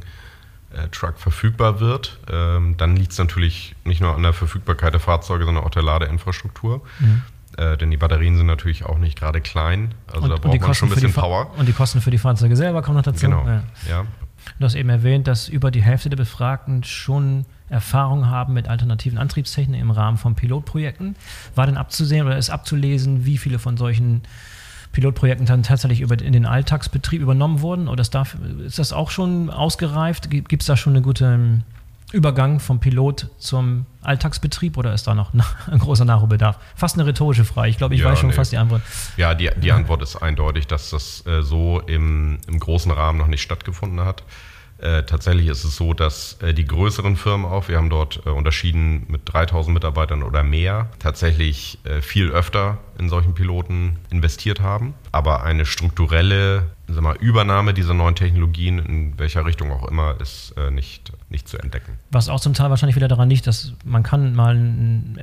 Truck 0.94 1.20
verfügbar 1.20 1.82
wird, 1.82 2.18
ähm, 2.32 2.76
dann 2.78 2.96
liegt 2.96 3.12
es 3.12 3.18
natürlich 3.18 3.76
nicht 3.84 4.00
nur 4.00 4.16
an 4.16 4.24
der 4.24 4.32
Verfügbarkeit 4.32 4.94
der 4.94 5.02
Fahrzeuge, 5.02 5.44
sondern 5.44 5.66
auch 5.66 5.70
der 5.70 5.84
Ladeinfrastruktur. 5.84 6.82
Mhm. 7.00 7.24
Äh, 7.58 7.78
denn 7.78 7.92
die 7.92 7.98
Batterien 7.98 8.38
sind 8.38 8.46
natürlich 8.46 8.86
auch 8.86 8.98
nicht 8.98 9.20
gerade 9.20 9.42
klein. 9.42 9.94
Also 10.08 10.24
und, 10.24 10.30
da 10.30 10.36
braucht 10.38 10.62
man 10.62 10.74
schon 10.74 10.90
ein 10.90 10.94
bisschen 10.94 11.14
Power. 11.14 11.52
Und 11.58 11.68
die 11.68 11.74
Kosten 11.74 12.02
für 12.02 12.12
die 12.12 12.18
Fahrzeuge 12.18 12.56
selber 12.56 12.82
kommen 12.82 12.98
noch 12.98 13.04
dazu. 13.04 13.26
Genau. 13.26 13.46
Ja. 13.46 13.64
ja. 13.90 14.06
Du 14.60 14.66
hast 14.66 14.76
eben 14.76 14.90
erwähnt, 14.90 15.28
dass 15.28 15.50
über 15.50 15.72
die 15.72 15.84
Hälfte 15.84 16.10
der 16.10 16.18
Befragten 16.18 16.84
schon 16.84 17.46
Erfahrung 17.70 18.30
haben 18.30 18.54
mit 18.54 18.68
alternativen 18.68 19.18
Antriebstechniken 19.18 19.82
im 19.82 19.92
Rahmen 19.92 20.18
von 20.18 20.36
Pilotprojekten. 20.36 21.16
War 21.56 21.66
denn 21.66 21.78
abzusehen 21.78 22.26
oder 22.26 22.38
ist 22.38 22.50
abzulesen, 22.50 23.26
wie 23.26 23.38
viele 23.38 23.60
von 23.60 23.78
solchen 23.78 24.24
Pilotprojekten 24.92 25.46
dann 25.46 25.64
tatsächlich 25.64 26.02
über, 26.02 26.20
in 26.20 26.34
den 26.34 26.46
Alltagsbetrieb 26.46 27.22
übernommen 27.22 27.62
wurden? 27.62 27.88
Oder 27.88 28.02
ist, 28.02 28.14
das, 28.14 28.36
ist 28.66 28.80
das 28.80 28.94
auch 28.94 29.10
schon 29.10 29.50
ausgereift? 29.50 30.30
Gibt 30.30 30.62
es 30.62 30.68
da 30.68 30.76
schon 30.76 30.94
eine 30.94 31.02
gute 31.02 31.62
Übergang 32.12 32.60
vom 32.60 32.80
Pilot 32.80 33.30
zum 33.38 33.86
Alltagsbetrieb 34.02 34.78
oder 34.78 34.94
ist 34.94 35.08
da 35.08 35.16
noch 35.16 35.34
ein 35.72 35.80
großer 35.80 36.06
Nachholbedarf? 36.06 36.58
Fast 36.76 36.96
eine 36.96 37.06
rhetorische 37.06 37.46
Frage. 37.46 37.70
Ich 37.70 37.78
glaube, 37.78 37.96
ich 37.96 38.02
ja, 38.02 38.08
weiß 38.08 38.20
schon 38.20 38.30
nee. 38.30 38.36
fast 38.36 38.52
die 38.52 38.58
Antwort. 38.58 38.82
Ja, 39.18 39.34
die, 39.34 39.50
die 39.58 39.72
Antwort 39.72 40.02
ist 40.02 40.18
eindeutig, 40.18 40.68
dass 40.68 40.90
das 40.90 41.26
äh, 41.26 41.42
so 41.42 41.80
im, 41.80 42.40
im 42.48 42.60
großen 42.60 42.92
Rahmen 42.92 43.18
noch 43.18 43.28
nicht 43.28 43.42
stattgefunden 43.42 44.02
hat. 44.02 44.24
Äh, 44.82 45.04
tatsächlich 45.04 45.48
ist 45.48 45.64
es 45.64 45.76
so, 45.76 45.94
dass 45.94 46.42
äh, 46.42 46.56
die 46.56 46.66
größeren 46.66 47.16
Firmen 47.16 47.46
auch, 47.46 47.68
wir 47.68 47.78
haben 47.78 47.92
dort 47.92 48.26
äh, 48.26 48.30
unterschieden 48.30 49.06
mit 49.10 49.22
3000 49.26 49.76
Mitarbeitern 49.76 50.24
oder 50.24 50.42
mehr, 50.44 50.90
tatsächlich 50.98 51.78
äh, 51.84 52.02
viel 52.02 52.32
öfter 52.32 52.80
in 52.98 53.08
solchen 53.08 53.36
Piloten 53.36 53.98
investiert 54.10 54.60
haben. 54.60 54.96
Aber 55.12 55.44
eine 55.44 55.68
strukturelle 55.68 56.72
sag 56.94 57.04
mal, 57.04 57.16
Übernahme 57.18 57.74
dieser 57.74 57.94
neuen 57.94 58.16
Technologien, 58.16 58.80
in 58.80 59.20
welcher 59.20 59.46
Richtung 59.46 59.72
auch 59.72 59.88
immer, 59.88 60.20
ist 60.20 60.54
äh, 60.58 60.72
nicht, 60.72 61.12
nicht 61.30 61.48
zu 61.48 61.58
entdecken. 61.58 61.94
Was 62.12 62.30
auch 62.30 62.40
zum 62.40 62.54
Teil 62.54 62.70
wahrscheinlich 62.70 62.96
wieder 62.96 63.08
daran 63.08 63.30
liegt, 63.30 63.48
dass 63.48 63.74
man 63.86 64.04
kann 64.04 64.34
mal 64.34 64.56
einen 64.56 65.20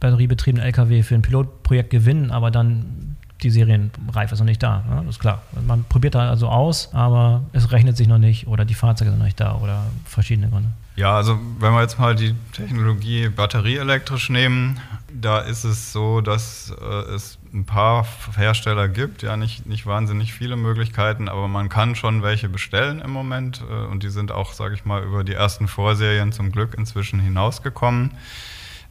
batteriebetriebenen 0.00 0.66
LKW 0.66 1.02
für 1.02 1.14
ein 1.14 1.22
Pilotprojekt 1.22 1.90
gewinnen, 1.90 2.30
aber 2.30 2.50
dann 2.50 3.16
die 3.42 3.50
Serienreife 3.50 4.34
ist 4.34 4.40
noch 4.40 4.46
nicht 4.46 4.62
da. 4.62 4.84
Ne? 4.88 5.02
Das 5.06 5.16
ist 5.16 5.20
klar. 5.20 5.42
Man 5.66 5.84
probiert 5.84 6.14
da 6.14 6.28
also 6.28 6.48
aus, 6.48 6.92
aber 6.92 7.44
es 7.52 7.70
rechnet 7.70 7.96
sich 7.96 8.08
noch 8.08 8.18
nicht 8.18 8.46
oder 8.48 8.64
die 8.64 8.74
Fahrzeuge 8.74 9.10
sind 9.10 9.18
noch 9.18 9.26
nicht 9.26 9.40
da 9.40 9.56
oder 9.56 9.84
verschiedene 10.04 10.48
Gründe. 10.48 10.70
Ja, 10.96 11.14
also 11.14 11.38
wenn 11.60 11.72
wir 11.72 11.82
jetzt 11.82 12.00
mal 12.00 12.16
die 12.16 12.34
Technologie 12.52 13.28
batterieelektrisch 13.28 14.30
nehmen, 14.30 14.80
da 15.20 15.40
ist 15.40 15.64
es 15.64 15.92
so, 15.92 16.20
dass 16.20 16.74
äh, 16.80 16.84
es 16.84 17.38
ein 17.52 17.64
paar 17.64 18.06
Hersteller 18.36 18.88
gibt, 18.88 19.22
ja 19.22 19.36
nicht, 19.36 19.66
nicht 19.66 19.86
wahnsinnig 19.86 20.32
viele 20.32 20.56
Möglichkeiten, 20.56 21.28
aber 21.28 21.48
man 21.48 21.68
kann 21.68 21.94
schon 21.94 22.22
welche 22.22 22.48
bestellen 22.48 23.00
im 23.00 23.10
Moment 23.10 23.62
äh, 23.68 23.86
und 23.86 24.02
die 24.02 24.10
sind 24.10 24.32
auch, 24.32 24.52
sage 24.52 24.74
ich 24.74 24.84
mal, 24.84 25.02
über 25.02 25.24
die 25.24 25.34
ersten 25.34 25.68
Vorserien 25.68 26.32
zum 26.32 26.52
Glück 26.52 26.74
inzwischen 26.76 27.20
hinausgekommen. 27.20 28.12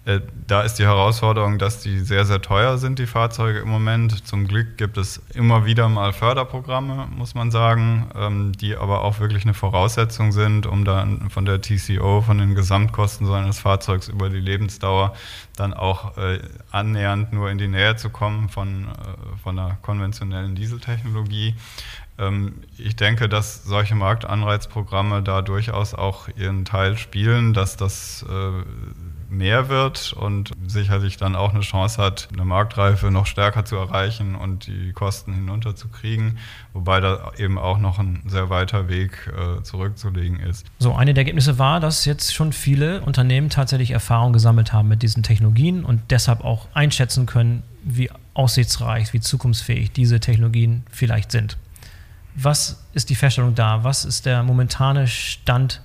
Äh, 0.07 0.21
da 0.47 0.61
ist 0.61 0.75
die 0.75 0.85
Herausforderung, 0.85 1.59
dass 1.59 1.81
die 1.81 1.99
sehr, 1.99 2.23
sehr 2.23 2.41
teuer 2.41 2.77
sind, 2.77 2.97
die 2.97 3.07
Fahrzeuge 3.07 3.59
im 3.59 3.67
Moment. 3.67 4.25
Zum 4.25 4.47
Glück 4.47 4.77
gibt 4.77 4.97
es 4.97 5.21
immer 5.33 5.65
wieder 5.65 5.89
mal 5.89 6.13
Förderprogramme, 6.13 7.09
muss 7.13 7.35
man 7.35 7.51
sagen, 7.51 8.09
ähm, 8.15 8.53
die 8.53 8.77
aber 8.77 9.03
auch 9.03 9.19
wirklich 9.19 9.43
eine 9.43 9.53
Voraussetzung 9.53 10.31
sind, 10.31 10.65
um 10.65 10.85
dann 10.85 11.29
von 11.29 11.43
der 11.43 11.61
TCO, 11.61 12.21
von 12.21 12.37
den 12.37 12.55
Gesamtkosten 12.55 13.27
so 13.27 13.33
eines 13.33 13.59
Fahrzeugs 13.59 14.07
über 14.07 14.29
die 14.29 14.39
Lebensdauer 14.39 15.13
dann 15.57 15.73
auch 15.73 16.15
äh, 16.17 16.39
annähernd 16.71 17.33
nur 17.33 17.51
in 17.51 17.57
die 17.57 17.67
Nähe 17.67 17.97
zu 17.97 18.09
kommen 18.09 18.47
von, 18.47 18.85
äh, 18.85 19.37
von 19.43 19.59
einer 19.59 19.75
konventionellen 19.81 20.55
Dieseltechnologie. 20.55 21.53
Ähm, 22.17 22.61
ich 22.77 22.95
denke, 22.95 23.27
dass 23.27 23.65
solche 23.65 23.95
Marktanreizprogramme 23.95 25.21
da 25.21 25.41
durchaus 25.41 25.93
auch 25.93 26.29
ihren 26.37 26.63
Teil 26.63 26.97
spielen, 26.97 27.53
dass 27.53 27.75
das 27.75 28.25
mehr 29.29 29.69
wird 29.69 30.13
und 30.13 30.51
sicherlich 30.67 31.17
dann 31.17 31.35
auch 31.35 31.53
eine 31.53 31.61
Chance 31.61 32.01
hat, 32.01 32.29
eine 32.33 32.45
Marktreife 32.45 33.11
noch 33.11 33.25
stärker 33.25 33.65
zu 33.65 33.75
erreichen 33.75 34.35
und 34.35 34.67
die 34.67 34.93
Kosten 34.93 35.33
hinunterzukriegen, 35.33 36.37
wobei 36.73 36.99
da 36.99 37.31
eben 37.37 37.57
auch 37.57 37.79
noch 37.79 37.99
ein 37.99 38.23
sehr 38.27 38.49
weiter 38.49 38.87
Weg 38.89 39.31
äh, 39.31 39.61
zurückzulegen 39.63 40.39
ist. 40.39 40.65
So, 40.79 40.95
eine 40.95 41.13
der 41.13 41.21
Ergebnisse 41.21 41.59
war, 41.59 41.79
dass 41.79 42.05
jetzt 42.05 42.33
schon 42.33 42.53
viele 42.53 43.01
Unternehmen 43.01 43.49
tatsächlich 43.49 43.91
Erfahrung 43.91 44.33
gesammelt 44.33 44.73
haben 44.73 44.87
mit 44.87 45.03
diesen 45.03 45.23
Technologien 45.23 45.83
und 45.83 46.01
deshalb 46.09 46.43
auch 46.43 46.67
einschätzen 46.73 47.25
können, 47.25 47.63
wie 47.83 48.09
aussichtsreich, 48.33 49.13
wie 49.13 49.19
zukunftsfähig 49.19 49.91
diese 49.91 50.19
Technologien 50.19 50.83
vielleicht 50.91 51.31
sind. 51.31 51.57
Was 52.35 52.83
ist 52.93 53.09
die 53.09 53.15
Feststellung 53.15 53.55
da? 53.55 53.83
Was 53.83 54.05
ist 54.05 54.25
der 54.25 54.43
momentane 54.43 55.07
Stand 55.07 55.81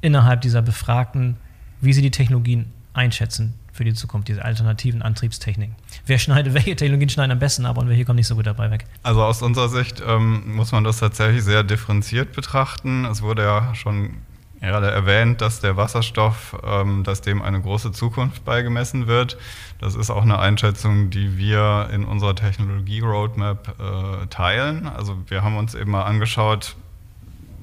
innerhalb 0.00 0.40
dieser 0.40 0.62
Befragten, 0.62 1.36
wie 1.80 1.92
sie 1.92 2.02
die 2.02 2.12
Technologien 2.12 2.72
einschätzen 2.96 3.54
für 3.72 3.84
die 3.84 3.94
Zukunft, 3.94 4.28
diese 4.28 4.44
alternativen 4.44 5.02
Antriebstechniken? 5.02 5.76
Wer 6.06 6.18
schneidet, 6.18 6.54
welche 6.54 6.76
Technologien 6.76 7.08
schneiden 7.08 7.32
am 7.32 7.38
besten 7.38 7.66
ab 7.66 7.78
und 7.78 7.88
welche 7.88 8.04
kommen 8.04 8.16
nicht 8.16 8.26
so 8.26 8.36
gut 8.36 8.46
dabei 8.46 8.70
weg? 8.70 8.86
Also 9.02 9.22
aus 9.22 9.42
unserer 9.42 9.68
Sicht 9.68 10.02
ähm, 10.06 10.54
muss 10.54 10.72
man 10.72 10.84
das 10.84 10.98
tatsächlich 10.98 11.44
sehr 11.44 11.62
differenziert 11.62 12.32
betrachten. 12.32 13.04
Es 13.04 13.22
wurde 13.22 13.42
ja 13.42 13.74
schon 13.74 14.16
gerade 14.60 14.90
erwähnt, 14.90 15.40
dass 15.40 15.60
der 15.60 15.76
Wasserstoff, 15.76 16.56
ähm, 16.64 17.04
dass 17.04 17.20
dem 17.20 17.42
eine 17.42 17.60
große 17.60 17.92
Zukunft 17.92 18.44
beigemessen 18.44 19.06
wird. 19.06 19.36
Das 19.78 19.94
ist 19.94 20.10
auch 20.10 20.22
eine 20.22 20.38
Einschätzung, 20.38 21.10
die 21.10 21.36
wir 21.36 21.90
in 21.92 22.04
unserer 22.04 22.34
Technologie-Roadmap 22.34 23.74
äh, 23.78 24.26
teilen. 24.28 24.86
Also 24.86 25.18
wir 25.28 25.42
haben 25.42 25.56
uns 25.56 25.74
eben 25.74 25.90
mal 25.90 26.04
angeschaut, 26.04 26.76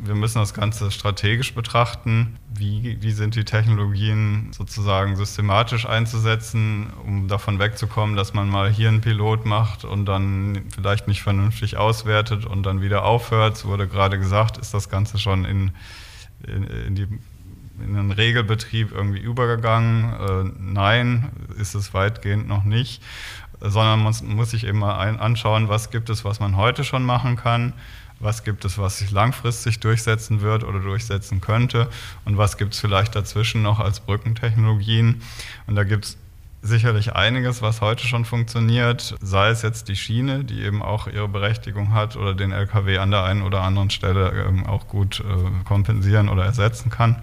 wir 0.05 0.15
müssen 0.15 0.39
das 0.39 0.53
Ganze 0.53 0.91
strategisch 0.91 1.53
betrachten. 1.53 2.37
Wie, 2.53 2.97
wie 3.01 3.11
sind 3.11 3.35
die 3.35 3.45
Technologien 3.45 4.51
sozusagen 4.51 5.15
systematisch 5.15 5.85
einzusetzen, 5.85 6.91
um 7.05 7.27
davon 7.27 7.59
wegzukommen, 7.59 8.15
dass 8.15 8.33
man 8.33 8.49
mal 8.49 8.69
hier 8.69 8.89
einen 8.89 9.01
Pilot 9.01 9.45
macht 9.45 9.85
und 9.85 10.05
dann 10.05 10.65
vielleicht 10.73 11.07
nicht 11.07 11.21
vernünftig 11.21 11.77
auswertet 11.77 12.45
und 12.45 12.63
dann 12.63 12.81
wieder 12.81 13.05
aufhört. 13.05 13.55
Es 13.55 13.65
wurde 13.65 13.87
gerade 13.87 14.19
gesagt, 14.19 14.57
ist 14.57 14.73
das 14.73 14.89
Ganze 14.89 15.17
schon 15.17 15.45
in, 15.45 15.71
in, 16.45 16.63
in 16.63 16.95
die 16.95 17.07
in 17.83 17.97
einen 17.97 18.11
Regelbetrieb 18.11 18.91
irgendwie 18.91 19.19
übergegangen? 19.19 20.13
Äh, 20.13 20.51
nein, 20.59 21.31
ist 21.57 21.73
es 21.73 21.93
weitgehend 21.93 22.47
noch 22.47 22.63
nicht, 22.63 23.01
sondern 23.59 24.03
man 24.03 24.13
muss 24.35 24.51
sich 24.51 24.65
eben 24.67 24.79
mal 24.79 24.95
anschauen, 25.17 25.69
was 25.69 25.89
gibt 25.89 26.09
es, 26.11 26.23
was 26.23 26.39
man 26.39 26.55
heute 26.55 26.83
schon 26.83 27.03
machen 27.03 27.35
kann 27.35 27.73
was 28.19 28.43
gibt 28.43 28.65
es, 28.65 28.77
was 28.77 28.99
sich 28.99 29.11
langfristig 29.11 29.79
durchsetzen 29.79 30.41
wird 30.41 30.63
oder 30.63 30.79
durchsetzen 30.79 31.41
könnte 31.41 31.89
und 32.25 32.37
was 32.37 32.57
gibt 32.57 32.73
es 32.73 32.79
vielleicht 32.79 33.15
dazwischen 33.15 33.61
noch 33.61 33.79
als 33.79 33.99
Brückentechnologien. 33.99 35.21
Und 35.67 35.75
da 35.75 35.83
gibt 35.83 36.05
es 36.05 36.17
sicherlich 36.63 37.13
einiges, 37.13 37.61
was 37.61 37.81
heute 37.81 38.07
schon 38.07 38.23
funktioniert, 38.23 39.15
sei 39.21 39.49
es 39.49 39.61
jetzt 39.61 39.89
die 39.89 39.97
Schiene, 39.97 40.45
die 40.45 40.61
eben 40.63 40.81
auch 40.81 41.07
ihre 41.07 41.27
Berechtigung 41.27 41.93
hat 41.93 42.15
oder 42.15 42.33
den 42.33 42.51
LKW 42.51 42.97
an 42.97 43.11
der 43.11 43.23
einen 43.23 43.41
oder 43.41 43.61
anderen 43.61 43.89
Stelle 43.89 44.45
ähm, 44.47 44.65
auch 44.65 44.87
gut 44.87 45.19
äh, 45.19 45.63
kompensieren 45.65 46.29
oder 46.29 46.45
ersetzen 46.45 46.89
kann. 46.89 47.21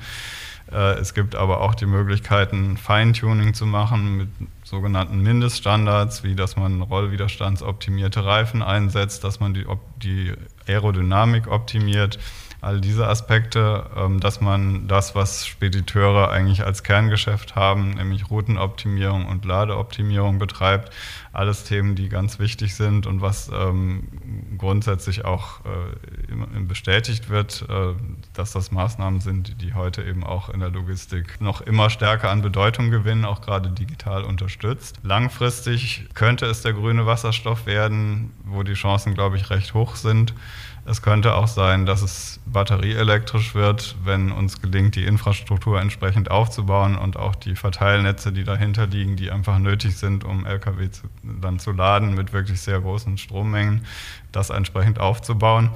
Äh, 0.71 0.99
es 0.99 1.15
gibt 1.15 1.35
aber 1.35 1.61
auch 1.61 1.75
die 1.75 1.87
Möglichkeiten, 1.87 2.77
Feintuning 2.77 3.55
zu 3.55 3.67
machen 3.67 4.17
mit 4.19 4.29
sogenannten 4.63 5.21
Mindeststandards, 5.23 6.23
wie 6.23 6.37
dass 6.37 6.57
man 6.57 6.83
rollwiderstandsoptimierte 6.83 8.25
Reifen 8.25 8.63
einsetzt, 8.63 9.25
dass 9.25 9.41
man 9.41 9.55
die, 9.55 9.65
die 10.03 10.35
Aerodynamik 10.67 11.47
optimiert, 11.47 12.19
all 12.61 12.81
diese 12.81 13.07
Aspekte, 13.07 13.85
ähm, 13.97 14.21
dass 14.21 14.41
man 14.41 14.87
das, 14.87 15.15
was 15.15 15.47
Spediteure 15.47 16.31
eigentlich 16.31 16.65
als 16.65 16.83
Kerngeschäft 16.83 17.57
haben, 17.57 17.93
nämlich 17.93 18.31
Routenoptimierung 18.31 19.27
und 19.27 19.45
Ladeoptimierung 19.45 20.39
betreibt, 20.39 20.93
alles 21.33 21.65
Themen, 21.65 21.95
die 21.95 22.09
ganz 22.09 22.39
wichtig 22.39 22.75
sind 22.75 23.07
und 23.07 23.21
was 23.21 23.51
ähm, 23.55 24.09
grundsätzlich 24.59 25.25
auch 25.25 25.61
äh, 25.65 26.61
bestätigt 26.63 27.29
wird, 27.29 27.67
äh, 27.69 27.95
dass 28.33 28.53
das 28.53 28.73
Maßnahmen 28.73 29.21
sind, 29.21 29.63
die 29.63 29.75
heute 29.75 30.03
eben 30.03 30.25
auch 30.25 30.49
in 30.49 30.61
der 30.61 30.71
Logistik 30.71 31.41
noch 31.41 31.61
immer 31.61 31.89
stärker 31.89 32.31
an 32.31 32.43
Bedeutung 32.43 32.91
gewinnen, 32.91 33.25
auch 33.25 33.43
gerade 33.43 33.71
digital 33.71 34.25
unterstützt. 34.25 34.99
Langfristig 35.03 36.09
könnte 36.15 36.47
es 36.47 36.63
der 36.63 36.73
grüne 36.73 37.07
Wasserstoff 37.07 37.67
werden, 37.67 38.33
wo 38.45 38.65
die 38.65 38.75
Chancen, 38.75 39.15
glaube 39.15 39.37
ich, 39.37 39.51
recht 39.51 39.73
hoch 39.75 39.95
sind. 39.95 40.35
Es 40.87 41.03
könnte 41.03 41.35
auch 41.35 41.47
sein, 41.47 41.87
dass 41.87 42.03
es 42.03 42.41
batterieelektrisch 42.47 43.55
wird, 43.55 43.97
wenn 44.05 44.33
uns 44.33 44.61
gelingt, 44.61 44.97
die 44.97 45.05
Infrastruktur 45.05 45.81
entsprechend 45.81 46.31
aufzubauen 46.31 46.97
und 46.97 47.17
auch 47.17 47.35
die 47.35 47.55
Verteilnetze, 47.55 48.33
die 48.33 48.45
dahinter 48.45 48.87
liegen, 48.87 49.17
die 49.17 49.31
einfach 49.31 49.59
nötig 49.59 49.97
sind, 49.97 50.25
um 50.25 50.47
Lkw 50.47 50.91
zu, 50.91 51.07
dann 51.23 51.59
zu 51.59 51.73
laden 51.73 52.15
mit 52.15 52.33
wirklich 52.33 52.61
sehr 52.61 52.81
großen 52.81 53.19
Strommengen, 53.19 53.85
das 54.33 54.51
entsprechend 54.51 54.99
aufzubauen. 54.99 55.71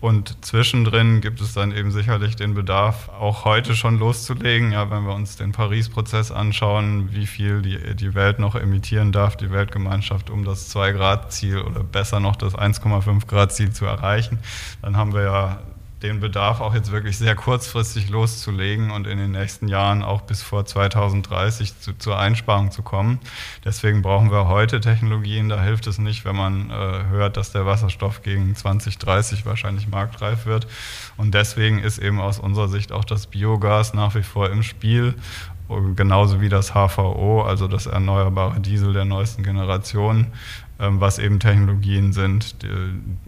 Und 0.00 0.44
zwischendrin 0.44 1.20
gibt 1.22 1.40
es 1.40 1.54
dann 1.54 1.72
eben 1.72 1.90
sicherlich 1.90 2.36
den 2.36 2.54
Bedarf, 2.54 3.08
auch 3.08 3.44
heute 3.44 3.74
schon 3.74 3.98
loszulegen. 3.98 4.72
Ja, 4.72 4.90
wenn 4.90 5.04
wir 5.04 5.14
uns 5.14 5.36
den 5.36 5.52
Paris-Prozess 5.52 6.30
anschauen, 6.30 7.12
wie 7.12 7.26
viel 7.26 7.62
die, 7.62 7.96
die 7.96 8.14
Welt 8.14 8.38
noch 8.38 8.54
emittieren 8.54 9.10
darf, 9.10 9.36
die 9.36 9.50
Weltgemeinschaft, 9.50 10.28
um 10.28 10.44
das 10.44 10.74
2-Grad-Ziel 10.74 11.58
oder 11.60 11.82
besser 11.82 12.20
noch 12.20 12.36
das 12.36 12.54
1,5-Grad-Ziel 12.54 13.72
zu 13.72 13.86
erreichen, 13.86 14.38
dann 14.82 14.96
haben 14.98 15.14
wir 15.14 15.22
ja 15.22 15.58
den 16.02 16.20
Bedarf 16.20 16.60
auch 16.60 16.74
jetzt 16.74 16.92
wirklich 16.92 17.16
sehr 17.16 17.34
kurzfristig 17.34 18.10
loszulegen 18.10 18.90
und 18.90 19.06
in 19.06 19.16
den 19.16 19.30
nächsten 19.30 19.66
Jahren 19.66 20.02
auch 20.02 20.20
bis 20.22 20.42
vor 20.42 20.66
2030 20.66 21.80
zu, 21.80 21.96
zur 21.96 22.18
Einsparung 22.18 22.70
zu 22.70 22.82
kommen. 22.82 23.18
Deswegen 23.64 24.02
brauchen 24.02 24.30
wir 24.30 24.46
heute 24.46 24.80
Technologien. 24.80 25.48
Da 25.48 25.62
hilft 25.62 25.86
es 25.86 25.98
nicht, 25.98 26.26
wenn 26.26 26.36
man 26.36 26.70
äh, 26.70 27.04
hört, 27.08 27.38
dass 27.38 27.52
der 27.52 27.64
Wasserstoff 27.64 28.22
gegen 28.22 28.54
2030 28.54 29.46
wahrscheinlich 29.46 29.88
marktreif 29.88 30.44
wird. 30.44 30.66
Und 31.16 31.32
deswegen 31.32 31.78
ist 31.78 31.98
eben 31.98 32.20
aus 32.20 32.38
unserer 32.38 32.68
Sicht 32.68 32.92
auch 32.92 33.04
das 33.04 33.26
Biogas 33.26 33.94
nach 33.94 34.14
wie 34.14 34.22
vor 34.22 34.50
im 34.50 34.62
Spiel 34.62 35.14
genauso 35.96 36.40
wie 36.40 36.48
das 36.48 36.72
HVO, 36.72 37.42
also 37.42 37.66
das 37.66 37.86
erneuerbare 37.86 38.60
Diesel 38.60 38.92
der 38.92 39.04
neuesten 39.04 39.42
Generation, 39.42 40.28
was 40.78 41.18
eben 41.18 41.40
Technologien 41.40 42.12
sind, 42.12 42.56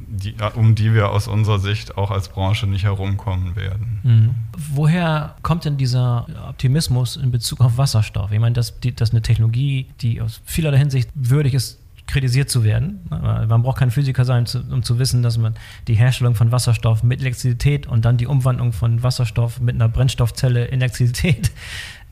die, 0.06 0.34
um 0.54 0.74
die 0.74 0.92
wir 0.92 1.10
aus 1.10 1.28
unserer 1.28 1.58
Sicht 1.58 1.96
auch 1.96 2.10
als 2.10 2.28
Branche 2.28 2.66
nicht 2.66 2.84
herumkommen 2.84 3.56
werden. 3.56 4.00
Mhm. 4.02 4.34
Woher 4.72 5.36
kommt 5.42 5.64
denn 5.64 5.76
dieser 5.76 6.26
Optimismus 6.48 7.16
in 7.16 7.30
Bezug 7.30 7.60
auf 7.60 7.78
Wasserstoff? 7.78 8.32
Ich 8.32 8.40
meine, 8.40 8.54
das, 8.54 8.80
die, 8.80 8.94
das 8.94 9.10
ist 9.10 9.14
eine 9.14 9.22
Technologie, 9.22 9.86
die 10.00 10.20
aus 10.20 10.40
vielerlei 10.44 10.78
Hinsicht 10.78 11.10
würdig 11.14 11.54
ist, 11.54 11.80
kritisiert 12.08 12.50
zu 12.50 12.64
werden. 12.64 13.00
Man 13.10 13.62
braucht 13.62 13.78
kein 13.78 13.90
Physiker 13.90 14.24
sein, 14.24 14.46
um 14.70 14.82
zu 14.82 14.98
wissen, 14.98 15.22
dass 15.22 15.38
man 15.38 15.54
die 15.86 15.94
Herstellung 15.94 16.34
von 16.34 16.50
Wasserstoff 16.50 17.02
mit 17.02 17.20
Elektrizität 17.20 17.86
und 17.86 18.04
dann 18.04 18.16
die 18.16 18.26
Umwandlung 18.26 18.72
von 18.72 19.02
Wasserstoff 19.02 19.60
mit 19.60 19.74
einer 19.74 19.88
Brennstoffzelle 19.88 20.64
in 20.64 20.80
Elektrizität 20.80 21.52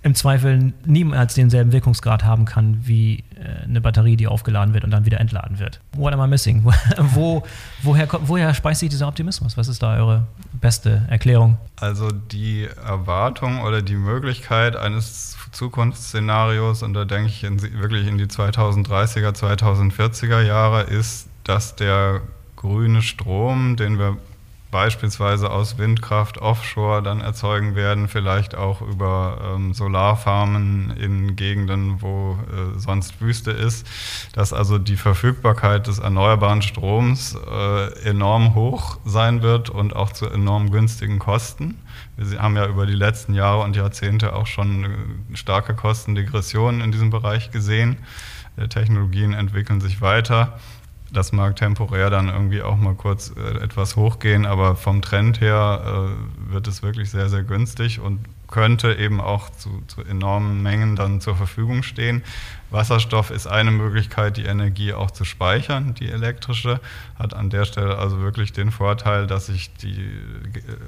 im 0.06 0.14
Zweifel 0.14 0.72
niemals 0.84 1.34
denselben 1.34 1.72
Wirkungsgrad 1.72 2.24
haben 2.24 2.44
kann 2.44 2.78
wie 2.84 3.24
äh, 3.34 3.64
eine 3.64 3.80
Batterie, 3.80 4.16
die 4.16 4.28
aufgeladen 4.28 4.72
wird 4.72 4.84
und 4.84 4.92
dann 4.92 5.04
wieder 5.04 5.18
entladen 5.18 5.58
wird. 5.58 5.80
What 5.96 6.12
am 6.12 6.24
I 6.24 6.28
missing? 6.28 6.64
Wo, 6.98 7.42
woher, 7.82 8.08
woher 8.22 8.54
speist 8.54 8.80
sich 8.80 8.88
dieser 8.88 9.08
Optimismus? 9.08 9.56
Was 9.56 9.66
ist 9.66 9.82
da 9.82 9.96
eure 9.96 10.28
beste 10.52 11.04
Erklärung? 11.08 11.58
Also 11.74 12.12
die 12.12 12.68
Erwartung 12.86 13.62
oder 13.62 13.82
die 13.82 13.96
Möglichkeit 13.96 14.76
eines 14.76 15.36
Zukunftsszenarios, 15.50 16.84
und 16.84 16.94
da 16.94 17.04
denke 17.04 17.26
ich 17.26 17.42
in, 17.42 17.60
wirklich 17.60 18.06
in 18.06 18.16
die 18.16 18.26
2030er, 18.26 19.34
2040er 19.34 20.40
Jahre, 20.40 20.82
ist, 20.82 21.26
dass 21.42 21.74
der 21.74 22.20
grüne 22.54 23.02
Strom, 23.02 23.74
den 23.74 23.98
wir 23.98 24.18
beispielsweise 24.70 25.50
aus 25.50 25.78
Windkraft 25.78 26.38
offshore 26.38 27.02
dann 27.02 27.20
erzeugen 27.20 27.74
werden, 27.74 28.08
vielleicht 28.08 28.54
auch 28.54 28.82
über 28.82 29.54
ähm, 29.54 29.74
Solarfarmen 29.74 30.90
in 30.96 31.36
Gegenden, 31.36 32.02
wo 32.02 32.38
äh, 32.50 32.78
sonst 32.78 33.20
Wüste 33.20 33.50
ist, 33.50 33.86
dass 34.32 34.52
also 34.52 34.78
die 34.78 34.96
Verfügbarkeit 34.96 35.86
des 35.86 35.98
erneuerbaren 35.98 36.62
Stroms 36.62 37.36
äh, 37.36 38.08
enorm 38.08 38.54
hoch 38.54 38.98
sein 39.04 39.42
wird 39.42 39.70
und 39.70 39.94
auch 39.94 40.12
zu 40.12 40.26
enorm 40.26 40.70
günstigen 40.70 41.18
Kosten. 41.18 41.78
Wir 42.16 42.40
haben 42.40 42.56
ja 42.56 42.66
über 42.66 42.86
die 42.86 42.94
letzten 42.94 43.34
Jahre 43.34 43.62
und 43.62 43.76
Jahrzehnte 43.76 44.34
auch 44.34 44.46
schon 44.46 44.84
äh, 44.84 45.36
starke 45.36 45.74
Kostendegressionen 45.74 46.80
in 46.80 46.92
diesem 46.92 47.10
Bereich 47.10 47.50
gesehen. 47.50 47.98
Die 48.58 48.68
Technologien 48.68 49.34
entwickeln 49.34 49.80
sich 49.80 50.00
weiter. 50.00 50.58
Das 51.12 51.32
mag 51.32 51.56
temporär 51.56 52.10
dann 52.10 52.28
irgendwie 52.28 52.62
auch 52.62 52.76
mal 52.76 52.94
kurz 52.94 53.32
äh, 53.36 53.62
etwas 53.62 53.96
hochgehen, 53.96 54.44
aber 54.44 54.76
vom 54.76 55.02
Trend 55.02 55.40
her 55.40 56.14
äh, 56.48 56.52
wird 56.52 56.66
es 56.66 56.82
wirklich 56.82 57.10
sehr, 57.10 57.28
sehr 57.28 57.42
günstig 57.42 58.00
und 58.00 58.20
könnte 58.48 58.94
eben 58.94 59.20
auch 59.20 59.50
zu, 59.50 59.82
zu, 59.86 60.02
enormen 60.02 60.62
Mengen 60.62 60.96
dann 60.96 61.20
zur 61.20 61.36
Verfügung 61.36 61.82
stehen. 61.82 62.22
Wasserstoff 62.70 63.30
ist 63.30 63.46
eine 63.46 63.70
Möglichkeit, 63.70 64.36
die 64.36 64.44
Energie 64.44 64.92
auch 64.92 65.10
zu 65.10 65.24
speichern, 65.24 65.94
die 65.94 66.10
elektrische, 66.10 66.80
hat 67.18 67.34
an 67.34 67.48
der 67.50 67.64
Stelle 67.64 67.98
also 67.98 68.20
wirklich 68.20 68.52
den 68.52 68.70
Vorteil, 68.70 69.26
dass 69.26 69.48
ich 69.48 69.74
die 69.74 70.10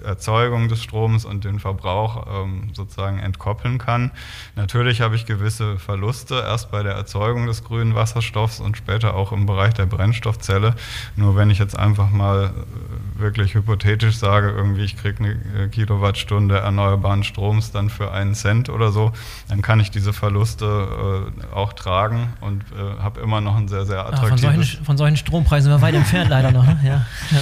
Erzeugung 0.05 0.69
des 0.69 0.83
Stroms 0.83 1.25
und 1.25 1.45
den 1.45 1.59
Verbrauch 1.59 2.27
ähm, 2.45 2.71
sozusagen 2.75 3.19
entkoppeln 3.19 3.79
kann. 3.79 4.11
Natürlich 4.57 5.01
habe 5.01 5.17
ich 5.17 5.27
gewisse 5.27 5.79
Verluste, 5.79 6.35
erst 6.35 6.71
bei 6.71 6.83
der 6.83 6.95
Erzeugung 6.95 7.47
des 7.47 7.65
grünen 7.65 7.95
Wasserstoffs 7.95 8.61
und 8.61 8.77
später 8.77 9.15
auch 9.15 9.33
im 9.33 9.47
Bereich 9.47 9.75
der 9.75 9.87
Brennstoffzelle. 9.87 10.75
Nur 11.17 11.37
wenn 11.37 11.51
ich 11.51 11.59
jetzt 11.59 11.79
einfach 11.79 12.11
mal 12.11 12.47
äh, 12.47 13.21
wirklich 13.21 13.55
hypothetisch 13.55 14.17
sage, 14.17 14.51
irgendwie 14.51 14.85
ich 14.85 14.97
kriege 14.97 15.19
eine 15.19 15.65
äh, 15.65 15.69
Kilowattstunde 15.69 16.59
erneuerbaren 16.59 17.25
Stroms 17.25 17.73
dann 17.73 17.89
für 17.89 18.13
einen 18.13 18.35
Cent 18.35 18.69
oder 18.69 18.93
so, 18.93 19.13
dann 19.49 19.63
kann 19.63 19.81
ich 19.81 19.91
diese 19.91 20.13
Verluste 20.13 21.31
äh, 21.43 21.55
auch 21.55 21.68
tragen 21.73 22.33
und 22.41 22.63
äh, 22.73 23.03
habe 23.03 23.21
immer 23.21 23.41
noch 23.41 23.57
ein 23.57 23.69
sehr, 23.69 23.87
sehr 23.87 24.07
attraktives... 24.07 24.43
Ja, 24.43 24.51
von, 24.51 24.63
solchen, 24.63 24.85
von 24.85 24.97
solchen 24.97 25.17
Strompreisen 25.17 25.71
sind 25.71 25.81
wir 25.81 25.87
weit 25.87 25.95
entfernt 25.95 26.31
leider 26.31 26.51
noch. 26.51 26.65
Ne? 26.65 26.79
Ja. 26.85 27.07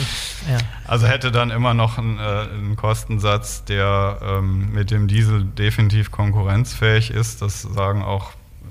Ja. 0.48 0.58
Also 0.86 1.08
hätte 1.08 1.32
dann 1.32 1.50
immer 1.50 1.74
noch 1.74 1.98
einen, 1.98 2.18
äh, 2.18 2.22
einen 2.22 2.76
Kostensatz, 2.76 3.64
der 3.64 4.18
ähm, 4.22 4.72
mit 4.72 4.92
dem 4.92 5.08
Diesel 5.08 5.42
definitiv 5.42 6.12
konkurrenzfähig 6.12 7.10
ist. 7.10 7.42
Das 7.42 7.62
sagen 7.62 8.04
auch 8.04 8.30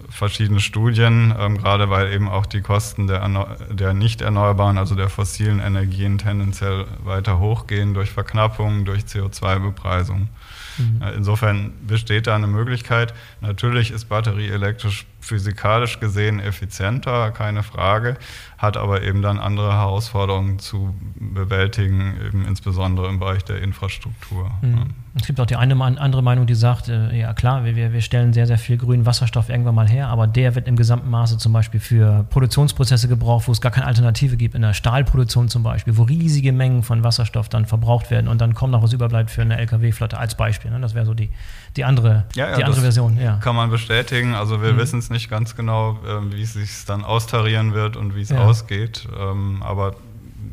verschiedene 0.10 0.60
Studien, 0.60 1.34
ähm, 1.38 1.58
gerade 1.58 1.89
weil 1.89 2.13
eben 2.13 2.30
auch 2.30 2.46
die 2.46 2.62
Kosten 2.62 3.08
der, 3.08 3.28
der 3.70 3.94
nicht 3.94 4.22
erneuerbaren, 4.22 4.78
also 4.78 4.96
der 4.96 5.10
fossilen 5.10 5.60
Energien 5.60 6.18
tendenziell 6.18 6.86
weiter 7.04 7.39
hochgehen 7.39 7.94
durch 7.94 8.12
Verknappung, 8.12 8.86
durch 8.86 9.04
CO2-Bepreisung. 9.04 10.30
Mhm. 10.78 11.02
Insofern 11.18 11.74
besteht 11.86 12.28
da 12.28 12.36
eine 12.36 12.48
Möglichkeit. 12.48 13.13
Natürlich 13.41 13.91
ist 13.91 14.06
Batterie 14.06 14.50
elektrisch 14.50 15.06
physikalisch 15.26 16.00
gesehen 16.00 16.40
effizienter, 16.40 17.32
keine 17.32 17.64
Frage, 17.64 18.18
hat 18.58 18.78
aber 18.78 19.02
eben 19.02 19.22
dann 19.22 19.40
andere 19.40 19.74
Herausforderungen 19.74 20.60
zu 20.60 20.96
bewältigen, 21.16 22.16
eben 22.26 22.46
insbesondere 22.46 23.08
im 23.10 23.20
Bereich 23.20 23.44
der 23.44 23.62
Infrastruktur. 23.62 24.52
Mhm. 24.62 24.94
Es 25.18 25.26
gibt 25.26 25.40
auch 25.40 25.46
die 25.46 25.56
eine 25.56 25.82
andere 25.82 26.22
Meinung, 26.22 26.46
die 26.46 26.56
sagt, 26.56 26.90
äh, 26.90 27.18
ja 27.18 27.34
klar, 27.34 27.64
wir, 27.64 27.94
wir 27.94 28.02
stellen 28.02 28.34
sehr, 28.34 28.48
sehr 28.48 28.58
viel 28.58 28.78
grünen 28.78 29.06
Wasserstoff 29.06 29.50
irgendwann 29.50 29.76
mal 29.76 29.88
her, 29.88 30.10
aber 30.10 30.28
der 30.28 30.56
wird 30.56 30.68
im 30.68 30.76
gesamten 30.76 31.10
Maße 31.10 31.38
zum 31.38 31.54
Beispiel 31.54 31.80
für 31.80 32.26
Produktionsprozesse 32.30 33.08
gebraucht, 33.08 33.48
wo 33.48 33.54
es 33.54 33.62
gar 33.62 33.72
keine 33.72 33.88
Alternative 33.88 34.36
gibt, 34.36 34.56
in 34.56 34.62
der 34.62 34.74
Stahlproduktion 34.74 35.48
zum 35.48 35.64
Beispiel, 35.64 35.96
wo 35.98 36.04
riesige 36.04 36.52
Mengen 36.52 36.84
von 36.84 37.04
Wasserstoff 37.04 37.48
dann 37.48 37.66
verbraucht 37.66 38.12
werden 38.12 38.28
und 38.28 38.42
dann 38.42 38.54
kommt 38.54 38.74
noch 38.74 38.84
was 38.84 38.92
überbleibt 38.92 39.32
für 39.32 39.42
eine 39.42 39.58
Lkw-Flotte 39.58 40.18
als 40.18 40.36
Beispiel. 40.36 40.70
Ne? 40.70 40.82
Das 40.82 40.94
wäre 40.96 41.06
so 41.06 41.14
die, 41.14 41.30
die 41.78 41.86
andere, 41.86 42.26
ja, 42.36 42.50
ja, 42.50 42.58
die 42.58 42.64
andere 42.66 42.82
Version. 42.82 43.18
Ja. 43.18 43.38
Kann 43.38 43.56
man 43.56 43.70
bestätigen. 43.70 44.34
Also 44.34 44.62
wir 44.62 44.74
mhm. 44.74 44.78
wissen 44.78 45.00
es 45.00 45.10
nicht 45.10 45.14
ganz 45.30 45.56
genau, 45.56 45.99
äh, 46.06 46.34
wie 46.34 46.41
es 46.41 46.54
sich 46.54 46.86
dann 46.86 47.04
austarieren 47.04 47.73
wird 47.73 47.97
und 47.97 48.15
wie 48.15 48.21
es 48.21 48.32
ausgeht. 48.32 49.08
Ähm, 49.17 49.62
aber 49.63 49.95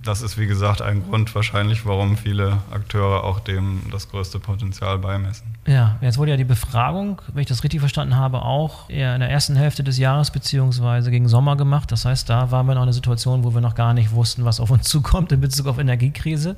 das 0.02 0.22
ist 0.22 0.38
wie 0.38 0.46
gesagt 0.46 0.82
ein 0.82 1.04
Grund 1.08 1.34
wahrscheinlich, 1.34 1.86
warum 1.86 2.16
viele 2.16 2.58
Akteure 2.72 3.24
auch 3.24 3.40
dem 3.40 3.82
das 3.90 4.08
größte 4.08 4.38
Potenzial 4.38 4.98
beimessen. 4.98 5.46
Ja, 5.66 5.96
jetzt 6.00 6.18
wurde 6.18 6.32
ja 6.32 6.36
die 6.36 6.44
Befragung, 6.44 7.20
wenn 7.32 7.42
ich 7.42 7.48
das 7.48 7.62
richtig 7.62 7.80
verstanden 7.80 8.16
habe, 8.16 8.42
auch 8.42 8.90
eher 8.90 9.14
in 9.14 9.20
der 9.20 9.30
ersten 9.30 9.54
Hälfte 9.54 9.84
des 9.84 9.98
Jahres 9.98 10.30
beziehungsweise 10.30 11.10
gegen 11.10 11.28
Sommer 11.28 11.56
gemacht. 11.56 11.92
Das 11.92 12.04
heißt, 12.04 12.28
da 12.28 12.50
waren 12.50 12.66
wir 12.66 12.74
noch 12.74 12.82
in 12.82 12.88
einer 12.88 12.92
Situation, 12.92 13.44
wo 13.44 13.54
wir 13.54 13.60
noch 13.60 13.74
gar 13.74 13.94
nicht 13.94 14.12
wussten, 14.12 14.44
was 14.44 14.60
auf 14.60 14.70
uns 14.70 14.82
zukommt 14.88 15.30
in 15.32 15.40
Bezug 15.40 15.66
auf 15.66 15.78
Energiekrise. 15.78 16.56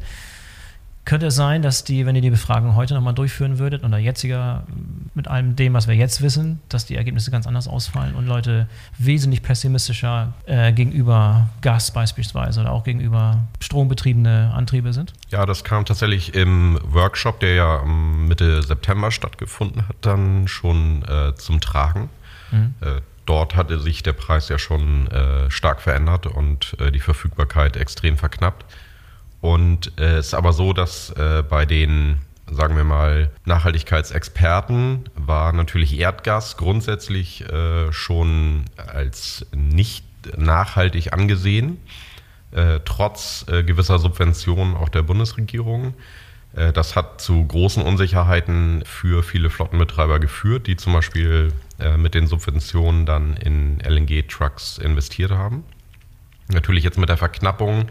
Könnte 1.04 1.26
es 1.26 1.34
sein, 1.34 1.60
dass 1.60 1.84
die, 1.84 2.06
wenn 2.06 2.16
ihr 2.16 2.22
die 2.22 2.30
Befragung 2.30 2.74
heute 2.76 2.94
nochmal 2.94 3.12
durchführen 3.12 3.58
würdet 3.58 3.84
oder 3.84 3.98
jetziger 3.98 4.64
mit 5.14 5.28
allem 5.28 5.54
dem, 5.54 5.74
was 5.74 5.86
wir 5.86 5.94
jetzt 5.94 6.22
wissen, 6.22 6.60
dass 6.70 6.86
die 6.86 6.96
Ergebnisse 6.96 7.30
ganz 7.30 7.46
anders 7.46 7.68
ausfallen 7.68 8.14
und 8.14 8.26
Leute 8.26 8.68
wesentlich 8.98 9.42
pessimistischer 9.42 10.32
äh, 10.46 10.72
gegenüber 10.72 11.48
Gas 11.60 11.90
beispielsweise 11.90 12.60
oder 12.60 12.72
auch 12.72 12.84
gegenüber 12.84 13.44
strombetriebene 13.60 14.52
Antriebe 14.54 14.94
sind? 14.94 15.12
Ja, 15.28 15.44
das 15.44 15.62
kam 15.62 15.84
tatsächlich 15.84 16.34
im 16.34 16.78
Workshop, 16.82 17.38
der 17.40 17.54
ja 17.54 17.84
Mitte 17.84 18.62
September 18.62 19.10
stattgefunden 19.10 19.86
hat, 19.86 19.96
dann 20.00 20.48
schon 20.48 21.02
äh, 21.02 21.34
zum 21.34 21.60
Tragen. 21.60 22.08
Mhm. 22.50 22.74
Äh, 22.80 23.02
dort 23.26 23.56
hatte 23.56 23.78
sich 23.78 24.02
der 24.02 24.14
Preis 24.14 24.48
ja 24.48 24.58
schon 24.58 25.08
äh, 25.08 25.50
stark 25.50 25.82
verändert 25.82 26.26
und 26.26 26.76
äh, 26.80 26.90
die 26.90 27.00
Verfügbarkeit 27.00 27.76
extrem 27.76 28.16
verknappt. 28.16 28.64
Und 29.44 29.92
es 29.96 30.00
äh, 30.00 30.18
ist 30.20 30.33
aber 30.33 30.54
so, 30.54 30.72
dass 30.72 31.11
äh, 31.11 31.42
bei 31.46 31.66
den, 31.66 32.16
sagen 32.50 32.76
wir 32.76 32.85
mal, 32.85 33.30
Nachhaltigkeitsexperten 33.44 35.11
war 35.16 35.52
natürlich 35.52 35.98
Erdgas 35.98 36.57
grundsätzlich 36.57 37.46
äh, 37.50 37.92
schon 37.92 38.64
als 38.78 39.44
nicht 39.54 40.07
nachhaltig 40.38 41.12
angesehen, 41.12 41.76
äh, 42.52 42.80
trotz 42.87 43.44
äh, 43.46 43.62
gewisser 43.62 43.98
Subventionen 43.98 44.76
auch 44.76 44.88
der 44.88 45.02
Bundesregierung. 45.02 45.92
Äh, 46.57 46.72
das 46.72 46.96
hat 46.96 47.20
zu 47.20 47.44
großen 47.44 47.83
Unsicherheiten 47.83 48.83
für 48.87 49.22
viele 49.22 49.50
Flottenbetreiber 49.50 50.20
geführt, 50.20 50.66
die 50.68 50.76
zum 50.76 50.94
Beispiel 50.94 51.52
mit 51.98 52.14
den 52.14 52.28
Subventionen 52.28 53.04
dann 53.04 53.37
in 53.37 53.80
LNG-Trucks 53.80 54.78
investiert 54.78 55.33
haben. 55.33 55.64
Natürlich 56.48 56.85
jetzt 56.85 56.98
mit 56.98 57.09
der 57.11 57.16
Verknappung 57.16 57.88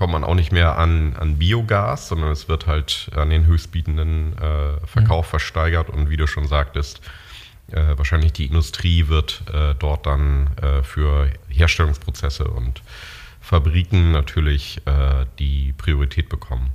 kommt 0.00 0.14
man 0.14 0.24
auch 0.24 0.34
nicht 0.34 0.50
mehr 0.50 0.78
an, 0.78 1.14
an 1.18 1.36
Biogas, 1.36 2.08
sondern 2.08 2.30
es 2.30 2.48
wird 2.48 2.66
halt 2.66 3.10
an 3.14 3.28
den 3.28 3.44
höchstbietenden 3.44 4.32
äh, 4.32 4.86
Verkauf 4.86 5.26
mhm. 5.26 5.28
versteigert 5.28 5.90
und 5.90 6.08
wie 6.08 6.16
du 6.16 6.26
schon 6.26 6.48
sagtest, 6.48 7.02
äh, 7.70 7.98
wahrscheinlich 7.98 8.32
die 8.32 8.46
Industrie 8.46 9.08
wird 9.08 9.42
äh, 9.52 9.74
dort 9.78 10.06
dann 10.06 10.56
äh, 10.56 10.82
für 10.82 11.30
Herstellungsprozesse 11.50 12.44
und 12.44 12.80
Fabriken 13.42 14.10
natürlich 14.10 14.80
äh, 14.86 15.26
die 15.38 15.74
Priorität 15.74 16.30
bekommen. 16.30 16.70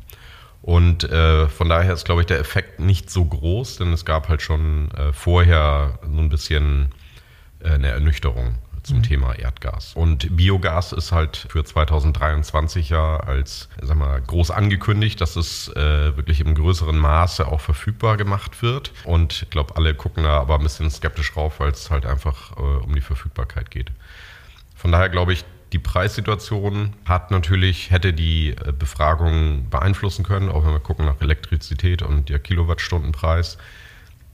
Und 0.61 1.05
äh, 1.05 1.47
von 1.47 1.67
daher 1.67 1.93
ist, 1.93 2.05
glaube 2.05 2.21
ich, 2.21 2.27
der 2.27 2.39
Effekt 2.39 2.79
nicht 2.79 3.09
so 3.09 3.25
groß, 3.25 3.77
denn 3.77 3.91
es 3.91 4.05
gab 4.05 4.29
halt 4.29 4.43
schon 4.43 4.89
vorher 5.13 5.97
so 6.03 6.19
ein 6.19 6.29
bisschen 6.29 6.91
eine 7.63 7.87
Ernüchterung 7.87 8.59
zum 8.85 8.97
mhm. 8.97 9.03
Thema 9.03 9.33
Erdgas. 9.33 9.93
Und 9.95 10.35
Biogas 10.35 10.91
ist 10.91 11.11
halt 11.11 11.47
für 11.49 11.63
2023 11.63 12.89
ja 12.89 13.17
als 13.17 13.69
sag 13.81 13.97
mal, 13.97 14.21
groß 14.21 14.51
angekündigt, 14.51 15.19
dass 15.21 15.35
es 15.35 15.69
äh, 15.69 16.15
wirklich 16.15 16.41
im 16.41 16.55
größeren 16.55 16.97
Maße 16.97 17.47
auch 17.47 17.61
verfügbar 17.61 18.17
gemacht 18.17 18.61
wird. 18.61 18.91
Und 19.03 19.43
ich 19.43 19.49
glaube, 19.49 19.75
alle 19.75 19.93
gucken 19.93 20.23
da 20.23 20.39
aber 20.39 20.55
ein 20.55 20.63
bisschen 20.63 20.89
skeptisch 20.89 21.33
drauf, 21.33 21.59
weil 21.59 21.71
es 21.71 21.89
halt 21.89 22.05
einfach 22.05 22.55
äh, 22.57 22.61
um 22.61 22.93
die 22.93 23.01
Verfügbarkeit 23.01 23.71
geht. 23.71 23.91
Von 24.75 24.91
daher 24.91 25.09
glaube 25.09 25.33
ich, 25.33 25.45
die 25.73 25.79
Preissituation 25.79 26.93
hat 27.05 27.31
natürlich, 27.31 27.91
hätte 27.91 28.13
die 28.13 28.51
äh, 28.51 28.71
Befragung 28.71 29.69
beeinflussen 29.69 30.23
können, 30.23 30.49
auch 30.49 30.65
wenn 30.65 30.71
wir 30.71 30.79
gucken 30.79 31.05
nach 31.05 31.19
Elektrizität 31.21 32.01
und 32.01 32.29
der 32.29 32.39
Kilowattstundenpreis 32.39 33.57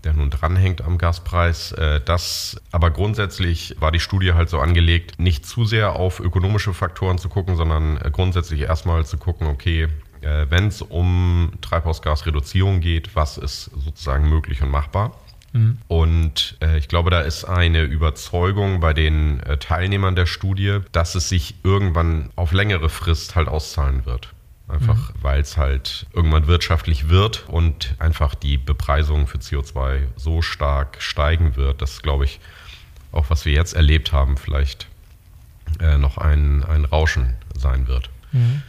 der 0.04 0.14
nun 0.14 0.30
dranhängt 0.30 0.82
am 0.82 0.98
Gaspreis. 0.98 1.72
Äh, 1.74 2.02
das 2.04 2.60
aber 2.72 2.92
grundsätzlich 2.92 3.76
war 3.80 3.92
die 3.92 4.00
Studie 4.00 4.34
halt 4.34 4.50
so 4.50 4.60
angelegt, 4.60 5.20
nicht 5.20 5.46
zu 5.46 5.66
sehr 5.66 5.94
auf 5.94 6.20
ökonomische 6.20 6.74
Faktoren 6.74 7.18
zu 7.18 7.30
gucken, 7.30 7.56
sondern 7.56 7.98
äh, 7.98 8.10
grundsätzlich 8.12 8.62
erstmal 8.62 9.06
zu 9.06 9.18
gucken, 9.18 9.48
okay, 9.48 9.88
äh, 10.22 10.46
wenn 10.50 10.68
es 10.68 10.82
um 10.82 11.54
Treibhausgasreduzierung 11.62 12.80
geht, 12.80 13.16
was 13.16 13.38
ist 13.38 13.72
sozusagen 13.76 14.30
möglich 14.30 14.62
und 14.62 14.70
machbar? 14.70 15.18
Mhm. 15.54 15.80
Und 15.90 16.58
ich 16.78 16.88
glaube, 16.88 17.10
da 17.10 17.20
ist 17.20 17.44
eine 17.44 17.82
Überzeugung 17.82 18.80
bei 18.80 18.94
den 18.94 19.42
Teilnehmern 19.60 20.16
der 20.16 20.26
Studie, 20.26 20.80
dass 20.94 21.14
es 21.16 21.28
sich 21.28 21.56
irgendwann 21.64 22.30
auf 22.38 22.54
längere 22.54 22.88
Frist 22.88 23.36
halt 23.36 23.50
auszahlen 23.50 24.06
wird. 24.06 24.34
Einfach 24.72 25.10
mhm. 25.10 25.14
weil 25.22 25.42
es 25.42 25.58
halt 25.58 26.06
irgendwann 26.14 26.48
wirtschaftlich 26.48 27.10
wird 27.10 27.48
und 27.50 27.96
einfach 28.00 28.36
die 28.36 28.58
Bepreisung 28.58 29.28
für 29.28 29.38
CO2 29.38 30.08
so 30.16 30.42
stark 30.42 31.02
steigen 31.02 31.56
wird, 31.56 31.82
dass, 31.82 32.02
glaube 32.02 32.26
ich, 32.26 32.40
auch 33.12 33.30
was 33.30 33.46
wir 33.46 33.54
jetzt 33.54 33.74
erlebt 33.74 34.14
haben, 34.14 34.38
vielleicht 34.38 34.88
äh, 35.80 35.98
noch 35.98 36.18
ein, 36.18 36.64
ein 36.64 36.86
Rauschen 36.86 37.34
sein 37.58 37.88
wird. 37.88 38.10
Mhm. 38.32 38.62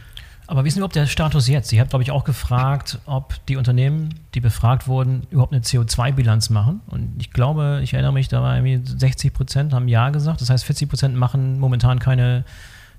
Aber 0.45 0.63
wie 0.63 0.67
ist 0.67 0.75
denn 0.75 0.81
überhaupt 0.81 0.95
der 0.95 1.07
Status 1.07 1.47
jetzt? 1.47 1.69
Sie 1.69 1.79
haben, 1.79 1.87
glaube 1.87 2.03
ich, 2.03 2.11
auch 2.11 2.25
gefragt, 2.25 2.99
ob 3.05 3.43
die 3.47 3.55
Unternehmen, 3.55 4.13
die 4.33 4.41
befragt 4.41 4.87
wurden, 4.87 5.25
überhaupt 5.31 5.53
eine 5.53 5.61
CO2-Bilanz 5.61 6.49
machen. 6.49 6.81
Und 6.87 7.15
ich 7.17 7.31
glaube, 7.31 7.79
ich 7.81 7.93
erinnere 7.93 8.11
mich, 8.11 8.27
da 8.27 8.41
war 8.41 8.55
irgendwie 8.57 8.81
60 8.85 9.33
Prozent 9.33 9.73
haben 9.73 9.87
Ja 9.87 10.09
gesagt. 10.09 10.41
Das 10.41 10.49
heißt, 10.49 10.65
40 10.65 10.89
Prozent 10.89 11.15
machen 11.15 11.59
momentan 11.59 11.99
keine 11.99 12.43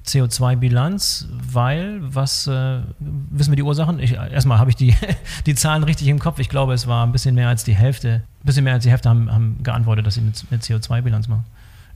CO2-Bilanz, 0.06 1.28
weil, 1.52 2.00
was 2.02 2.46
äh, 2.46 2.80
wissen 2.98 3.50
wir 3.50 3.56
die 3.56 3.62
Ursachen? 3.62 3.98
Ich, 4.00 4.12
erstmal 4.12 4.58
habe 4.58 4.70
ich 4.70 4.76
die, 4.76 4.94
die 5.46 5.54
Zahlen 5.54 5.82
richtig 5.82 6.08
im 6.08 6.18
Kopf. 6.18 6.38
Ich 6.38 6.48
glaube, 6.48 6.74
es 6.74 6.86
war 6.86 7.06
ein 7.06 7.12
bisschen 7.12 7.34
mehr 7.34 7.48
als 7.48 7.64
die 7.64 7.74
Hälfte, 7.74 8.22
ein 8.42 8.46
bisschen 8.46 8.64
mehr 8.64 8.74
als 8.74 8.84
die 8.84 8.90
Hälfte 8.90 9.08
haben, 9.08 9.32
haben 9.32 9.62
geantwortet, 9.62 10.06
dass 10.06 10.14
sie 10.14 10.20
eine 10.20 10.60
CO2-Bilanz 10.60 11.28
machen. 11.28 11.44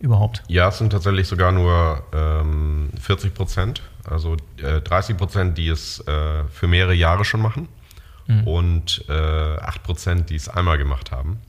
Überhaupt. 0.00 0.44
Ja, 0.46 0.68
es 0.68 0.78
sind 0.78 0.90
tatsächlich 0.90 1.26
sogar 1.26 1.50
nur 1.50 2.04
ähm, 2.12 2.90
40 3.00 3.34
Prozent, 3.34 3.82
also 4.08 4.36
äh, 4.62 4.80
30 4.80 5.16
Prozent, 5.16 5.58
die 5.58 5.68
es 5.68 6.00
äh, 6.06 6.44
für 6.44 6.68
mehrere 6.68 6.94
Jahre 6.94 7.24
schon 7.24 7.42
machen 7.42 7.68
mhm. 8.28 8.44
und 8.44 9.04
äh, 9.08 9.12
8 9.12 9.82
Prozent, 9.82 10.30
die 10.30 10.36
es 10.36 10.48
einmal 10.48 10.78
gemacht 10.78 11.10
haben. 11.10 11.40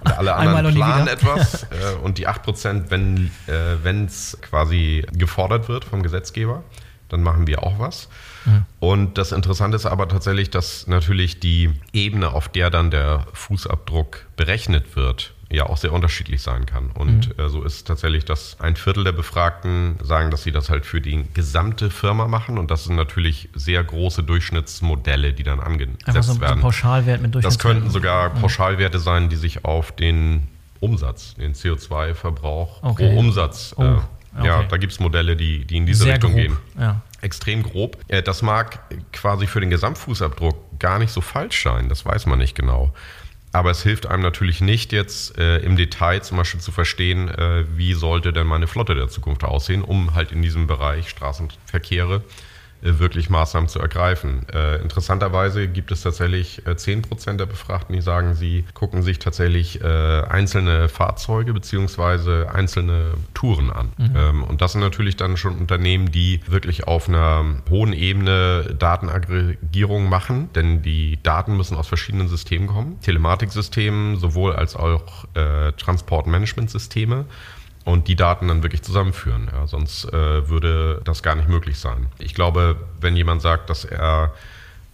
Und 0.00 0.18
alle 0.18 0.34
anderen 0.34 0.74
planen 0.74 1.08
etwas 1.08 1.62
äh, 1.70 1.96
und 2.02 2.18
die 2.18 2.28
8%, 2.28 2.84
wenn 2.90 3.30
äh, 3.46 4.04
es 4.04 4.38
quasi 4.40 5.06
gefordert 5.12 5.68
wird 5.68 5.84
vom 5.84 6.02
Gesetzgeber, 6.02 6.62
dann 7.08 7.22
machen 7.22 7.46
wir 7.46 7.62
auch 7.62 7.78
was. 7.78 8.08
Mhm. 8.44 8.64
Und 8.78 9.18
das 9.18 9.32
Interessante 9.32 9.76
ist 9.76 9.86
aber 9.86 10.08
tatsächlich, 10.08 10.50
dass 10.50 10.86
natürlich 10.86 11.40
die 11.40 11.72
Ebene, 11.92 12.32
auf 12.32 12.48
der 12.48 12.70
dann 12.70 12.90
der 12.90 13.26
Fußabdruck 13.32 14.26
berechnet 14.36 14.96
wird, 14.96 15.34
ja 15.50 15.66
auch 15.66 15.76
sehr 15.76 15.92
unterschiedlich 15.92 16.42
sein 16.42 16.64
kann. 16.64 16.90
Und 16.92 17.36
mhm. 17.36 17.44
äh, 17.44 17.48
so 17.48 17.62
ist 17.62 17.86
tatsächlich, 17.86 18.24
dass 18.24 18.58
ein 18.60 18.76
Viertel 18.76 19.04
der 19.04 19.12
Befragten 19.12 19.96
sagen, 20.02 20.30
dass 20.30 20.44
sie 20.44 20.52
das 20.52 20.70
halt 20.70 20.86
für 20.86 21.00
die 21.00 21.24
gesamte 21.34 21.90
Firma 21.90 22.28
machen. 22.28 22.56
Und 22.56 22.70
das 22.70 22.84
sind 22.84 22.96
natürlich 22.96 23.48
sehr 23.54 23.82
große 23.82 24.22
Durchschnittsmodelle, 24.22 25.32
die 25.32 25.42
dann 25.42 25.60
angesetzt 25.60 26.06
Einfach 26.06 26.22
so, 26.22 26.40
werden. 26.40 26.56
So 26.56 26.62
Pauschalwert 26.62 27.20
mit 27.20 27.44
Das 27.44 27.58
könnten 27.58 27.90
sogar 27.90 28.30
mhm. 28.30 28.40
Pauschalwerte 28.40 29.00
sein, 29.00 29.28
die 29.28 29.36
sich 29.36 29.64
auf 29.64 29.92
den 29.92 30.46
Umsatz, 30.78 31.34
den 31.34 31.54
CO2-Verbrauch 31.54 32.82
okay. 32.82 33.08
pro 33.08 33.18
Umsatz. 33.18 33.74
Oh. 33.76 33.82
Äh, 33.82 33.86
okay. 33.86 34.46
Ja, 34.46 34.62
da 34.62 34.76
gibt 34.76 34.92
es 34.92 35.00
Modelle, 35.00 35.36
die, 35.36 35.64
die 35.64 35.78
in 35.78 35.86
diese 35.86 36.04
Sehr 36.04 36.14
Richtung 36.14 36.32
grob. 36.32 36.42
gehen. 36.42 36.56
Ja. 36.78 37.02
Extrem 37.22 37.64
grob. 37.64 37.98
Äh, 38.06 38.22
das 38.22 38.42
mag 38.42 38.78
quasi 39.12 39.48
für 39.48 39.60
den 39.60 39.70
Gesamtfußabdruck 39.70 40.78
gar 40.78 41.00
nicht 41.00 41.10
so 41.10 41.20
falsch 41.20 41.64
sein, 41.64 41.88
das 41.88 42.06
weiß 42.06 42.26
man 42.26 42.38
nicht 42.38 42.54
genau. 42.54 42.94
Aber 43.52 43.70
es 43.70 43.82
hilft 43.82 44.06
einem 44.06 44.22
natürlich 44.22 44.60
nicht 44.60 44.92
jetzt 44.92 45.36
äh, 45.36 45.58
im 45.58 45.76
Detail 45.76 46.22
zum 46.22 46.36
Beispiel 46.36 46.60
zu 46.60 46.70
verstehen, 46.70 47.28
äh, 47.28 47.64
wie 47.76 47.94
sollte 47.94 48.32
denn 48.32 48.46
meine 48.46 48.68
Flotte 48.68 48.94
der 48.94 49.08
Zukunft 49.08 49.42
aussehen, 49.42 49.82
um 49.82 50.14
halt 50.14 50.30
in 50.30 50.40
diesem 50.40 50.68
Bereich 50.68 51.08
Straßenverkehre 51.08 52.16
äh, 52.16 52.49
wirklich 52.82 53.30
Maßnahmen 53.30 53.68
zu 53.68 53.78
ergreifen. 53.78 54.46
Äh, 54.52 54.80
interessanterweise 54.80 55.68
gibt 55.68 55.92
es 55.92 56.02
tatsächlich 56.02 56.66
äh, 56.66 56.76
10 56.76 57.02
Prozent 57.02 57.40
der 57.40 57.46
Befragten, 57.46 57.94
die 57.94 58.00
sagen, 58.00 58.34
sie 58.34 58.64
gucken 58.74 59.02
sich 59.02 59.18
tatsächlich 59.18 59.82
äh, 59.82 59.86
einzelne 59.86 60.88
Fahrzeuge 60.88 61.52
beziehungsweise 61.52 62.50
einzelne 62.52 63.14
Touren 63.34 63.70
an. 63.70 63.92
Mhm. 63.98 64.16
Ähm, 64.16 64.44
und 64.44 64.60
das 64.62 64.72
sind 64.72 64.80
natürlich 64.80 65.16
dann 65.16 65.36
schon 65.36 65.58
Unternehmen, 65.58 66.10
die 66.10 66.40
wirklich 66.46 66.86
auf 66.86 67.08
einer 67.08 67.44
hohen 67.68 67.92
Ebene 67.92 68.74
Datenaggregierung 68.78 70.08
machen, 70.08 70.50
denn 70.54 70.82
die 70.82 71.18
Daten 71.22 71.56
müssen 71.56 71.76
aus 71.76 71.88
verschiedenen 71.88 72.28
Systemen 72.28 72.68
kommen. 72.68 73.00
Telematiksystemen 73.00 74.16
sowohl 74.16 74.54
als 74.54 74.76
auch 74.76 75.24
äh, 75.34 75.72
Transportmanagementsysteme 75.72 77.26
und 77.84 78.08
die 78.08 78.16
Daten 78.16 78.48
dann 78.48 78.62
wirklich 78.62 78.82
zusammenführen. 78.82 79.48
Ja, 79.52 79.66
sonst 79.66 80.04
äh, 80.06 80.48
würde 80.48 81.00
das 81.04 81.22
gar 81.22 81.34
nicht 81.34 81.48
möglich 81.48 81.78
sein. 81.78 82.06
Ich 82.18 82.34
glaube, 82.34 82.76
wenn 83.00 83.16
jemand 83.16 83.42
sagt, 83.42 83.70
dass 83.70 83.84
er 83.84 84.34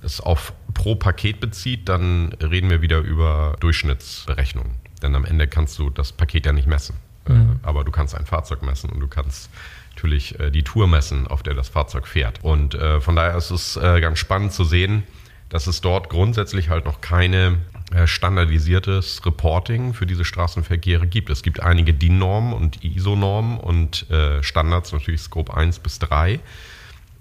es 0.02 0.20
auf 0.20 0.52
pro 0.74 0.94
Paket 0.94 1.40
bezieht, 1.40 1.88
dann 1.88 2.32
reden 2.34 2.70
wir 2.70 2.82
wieder 2.82 2.98
über 2.98 3.56
Durchschnittsberechnungen. 3.60 4.74
Denn 5.02 5.14
am 5.14 5.24
Ende 5.24 5.48
kannst 5.48 5.78
du 5.78 5.90
das 5.90 6.12
Paket 6.12 6.46
ja 6.46 6.52
nicht 6.52 6.68
messen. 6.68 6.96
Äh, 7.28 7.32
mhm. 7.32 7.60
aber 7.62 7.84
du 7.84 7.90
kannst 7.90 8.14
ein 8.14 8.26
Fahrzeug 8.26 8.62
messen 8.62 8.90
und 8.90 9.00
du 9.00 9.08
kannst 9.08 9.50
natürlich 9.94 10.38
äh, 10.38 10.50
die 10.50 10.62
Tour 10.62 10.86
messen, 10.86 11.26
auf 11.26 11.42
der 11.42 11.54
das 11.54 11.68
Fahrzeug 11.68 12.06
fährt. 12.06 12.42
Und 12.42 12.74
äh, 12.74 13.00
von 13.00 13.16
daher 13.16 13.36
ist 13.36 13.50
es 13.50 13.76
äh, 13.76 14.00
ganz 14.00 14.18
spannend 14.18 14.52
zu 14.52 14.64
sehen, 14.64 15.02
dass 15.48 15.66
es 15.66 15.80
dort 15.80 16.08
grundsätzlich 16.08 16.68
halt 16.68 16.84
noch 16.84 17.00
keine 17.00 17.58
äh, 17.74 17.75
standardisiertes 18.04 19.24
Reporting 19.24 19.94
für 19.94 20.06
diese 20.06 20.24
Straßenverkehre 20.24 21.06
gibt. 21.06 21.30
Es 21.30 21.42
gibt 21.42 21.60
einige 21.60 21.94
DIN-Normen 21.94 22.52
und 22.52 22.82
ISO-Normen 22.84 23.58
und 23.58 24.10
äh, 24.10 24.42
Standards, 24.42 24.92
natürlich 24.92 25.20
Scope 25.20 25.56
1 25.56 25.78
bis 25.78 26.00
3. 26.00 26.40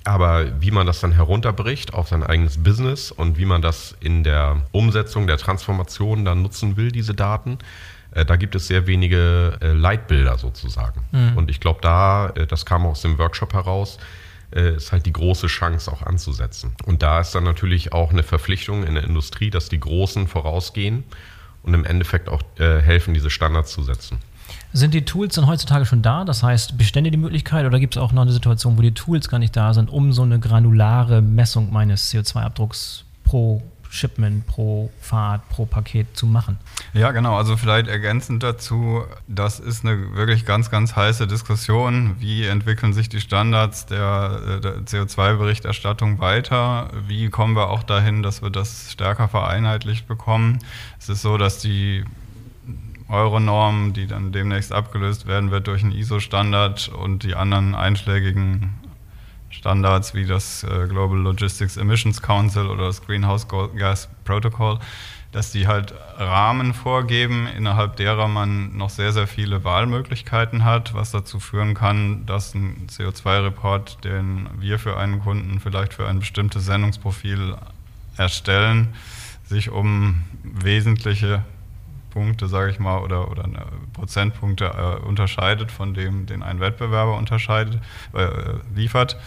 Aber 0.06 0.62
wie 0.62 0.69
man 0.69 0.86
das 0.86 1.01
dann 1.01 1.12
herunterbricht 1.12 1.93
auf 1.93 2.10
sein 2.10 2.23
eigenes 2.23 2.62
Business 2.63 3.12
und 3.12 3.38
wie 3.39 3.45
man 3.45 3.63
das 3.63 3.95
in 3.99 4.23
der 4.23 4.62
Umsetzung 4.71 5.25
der 5.25 5.38
Transformation 5.38 6.25
dann 6.25 6.43
nutzen 6.43 6.78
will, 6.78 6.91
diese 6.91 7.15
Daten, 7.15 7.58
äh, 8.12 8.23
da 8.23 8.36
gibt 8.36 8.56
es 8.56 8.67
sehr 8.67 8.86
wenige 8.86 9.58
äh, 9.62 9.71
Leitbilder 9.71 10.38
sozusagen. 10.38 11.01
Mhm. 11.12 11.38
Und 11.38 11.49
ich 11.49 11.60
glaube, 11.60 11.80
da, 11.82 12.30
äh, 12.30 12.45
das 12.45 12.65
kam 12.65 12.86
aus 12.86 13.01
dem 13.01 13.17
Workshop 13.17 13.54
heraus, 13.54 13.97
äh, 14.56 14.76
ist 14.76 14.91
halt 14.91 15.06
die 15.06 15.13
große 15.13 15.48
Chance 15.48 15.91
auch 15.91 16.02
anzusetzen. 16.02 16.74
Und 16.86 17.04
da 17.04 17.20
ist 17.20 17.36
dann 17.36 17.44
natürlich 17.44 17.94
auch 17.94 18.12
eine 18.12 18.24
Verpflichtung 18.24 18.84
in 18.84 18.96
der 18.96 19.04
Industrie, 19.04 19.50
dass 19.50 19.70
die 19.70 19.80
Großen 19.80 20.28
vorausgehen 20.28 21.04
und 21.63 21.74
im 21.74 21.86
Endeffekt 21.86 22.30
auch 22.30 22.41
äh, 22.58 22.82
helfen, 22.82 23.13
diese 23.13 23.30
Standards 23.30 23.72
zu 23.72 23.84
setzen. 23.84 24.20
Sind 24.74 24.94
die 24.94 25.06
Tools 25.06 25.36
dann 25.36 25.48
heutzutage 25.48 25.86
schon 25.86 26.02
da? 26.02 26.26
Das 26.26 26.44
heißt, 26.44 26.78
bestände 26.78 27.12
die 27.12 27.18
Möglichkeit 27.18 27.65
oder 27.65 27.80
gibt 27.80 27.96
es 27.96 28.02
auch 28.02 28.12
noch 28.12 28.22
eine 28.22 28.32
Situation, 28.32 28.78
wo 28.78 28.82
die 28.82 28.94
Tools 28.94 29.30
gar 29.30 29.39
nicht 29.39 29.56
da 29.56 29.74
sind, 29.74 29.89
um 29.89 30.13
so 30.13 30.22
eine 30.22 30.39
granulare 30.39 31.22
Messung 31.22 31.72
meines 31.72 32.13
CO2-Abdrucks 32.13 33.06
pro 33.24 33.63
Shipment, 33.95 34.45
pro 34.45 34.91
Fahrt, 34.99 35.47
pro 35.49 35.65
Paket 35.65 36.15
zu 36.17 36.27
machen. 36.27 36.58
Ja, 36.93 37.12
genau. 37.12 37.38
Also 37.38 37.58
vielleicht 37.58 37.88
ergänzend 37.88 38.43
dazu, 38.43 39.03
das 39.27 39.60
ist 39.60 39.86
eine 39.86 40.15
wirklich 40.15 40.45
ganz, 40.45 40.69
ganz 40.69 40.95
heiße 40.95 41.27
Diskussion. 41.27 42.17
Wie 42.19 42.45
entwickeln 42.45 42.93
sich 42.93 43.10
die 43.10 43.21
Standards 43.21 43.86
der, 43.86 44.60
der 44.60 44.77
CO2-Berichterstattung 44.81 46.19
weiter? 46.19 46.89
Wie 47.08 47.29
kommen 47.29 47.55
wir 47.55 47.69
auch 47.69 47.84
dahin, 47.84 48.21
dass 48.21 48.41
wir 48.41 48.49
das 48.49 48.91
stärker 48.91 49.27
vereinheitlicht 49.27 50.08
bekommen? 50.08 50.60
Es 50.99 51.10
ist 51.10 51.21
so, 51.21 51.38
dass 51.38 51.60
die 51.60 52.03
Euronorm, 53.08 53.93
die 53.93 54.08
dann 54.08 54.31
demnächst 54.31 54.71
abgelöst 54.71 55.27
werden 55.27 55.51
wird 55.51 55.67
durch 55.67 55.84
einen 55.84 55.91
ISO-Standard 55.91 56.89
und 56.89 57.23
die 57.23 57.36
anderen 57.36 57.75
einschlägigen 57.75 58.73
Standards 59.58 60.13
wie 60.13 60.26
das 60.26 60.63
äh, 60.63 60.88
Global 60.88 61.18
Logistics 61.18 61.78
Emissions 61.78 62.22
Council 62.22 62.68
oder 62.68 62.86
das 62.86 63.02
Greenhouse 63.06 63.48
Gas 63.48 64.10
Protocol, 64.24 64.80
dass 65.32 65.52
die 65.52 65.68
halt 65.68 65.94
Rahmen 66.18 66.74
vorgeben, 66.74 67.48
innerhalb 67.48 67.96
derer 67.98 68.28
man 68.28 68.78
noch 68.78 68.89
sehr, 68.89 69.12
sehr 69.12 69.28
viele 69.28 69.63
Wahlmöglichkeiten 69.63 70.63
hat, 70.63 70.94
was 70.94 71.12
dazu 71.12 71.39
führen 71.39 71.74
kann, 71.74 72.26
dass 72.26 72.54
ein 72.54 72.88
CO2-Report, 72.89 74.04
den 74.04 74.48
wir 74.60 74.80
für 74.80 74.98
einen 74.98 75.20
Kunden 75.20 75.60
vielleicht 75.60 75.94
für 75.94 76.08
ein 76.08 76.20
bestimmtes 76.20 76.65
Sendungsprofil 76.65 77.56
erstellen, 78.18 78.94
sich 79.46 79.70
um 79.70 80.24
wesentliche 80.44 81.44
Punkte, 82.12 82.48
sage 82.48 82.72
ich 82.72 82.80
mal, 82.80 83.00
oder, 83.00 83.30
oder 83.30 83.46
Prozentpunkte 83.91 84.65
äh, 84.65 85.06
unterscheidet 85.06 85.70
von 85.70 85.94
dem, 85.94 86.26
den 86.26 86.44
ein 86.44 86.62
Wettbewerber 86.62 87.18
unterscheidet, 87.18 87.82
äh, 88.13 88.30
liefert 88.74 89.18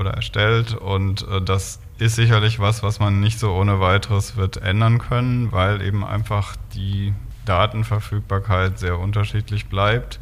oder 0.00 0.14
erstellt. 0.14 0.74
Und 0.74 1.26
äh, 1.28 1.40
das 1.40 1.80
ist 1.98 2.16
sicherlich 2.16 2.58
was, 2.58 2.82
was 2.82 2.98
man 2.98 3.20
nicht 3.20 3.38
so 3.38 3.52
ohne 3.52 3.80
weiteres 3.80 4.36
wird 4.36 4.56
ändern 4.56 4.98
können, 4.98 5.52
weil 5.52 5.82
eben 5.82 6.04
einfach 6.04 6.56
die 6.74 7.14
Datenverfügbarkeit 7.44 8.78
sehr 8.78 8.98
unterschiedlich 8.98 9.66
bleibt. 9.66 10.18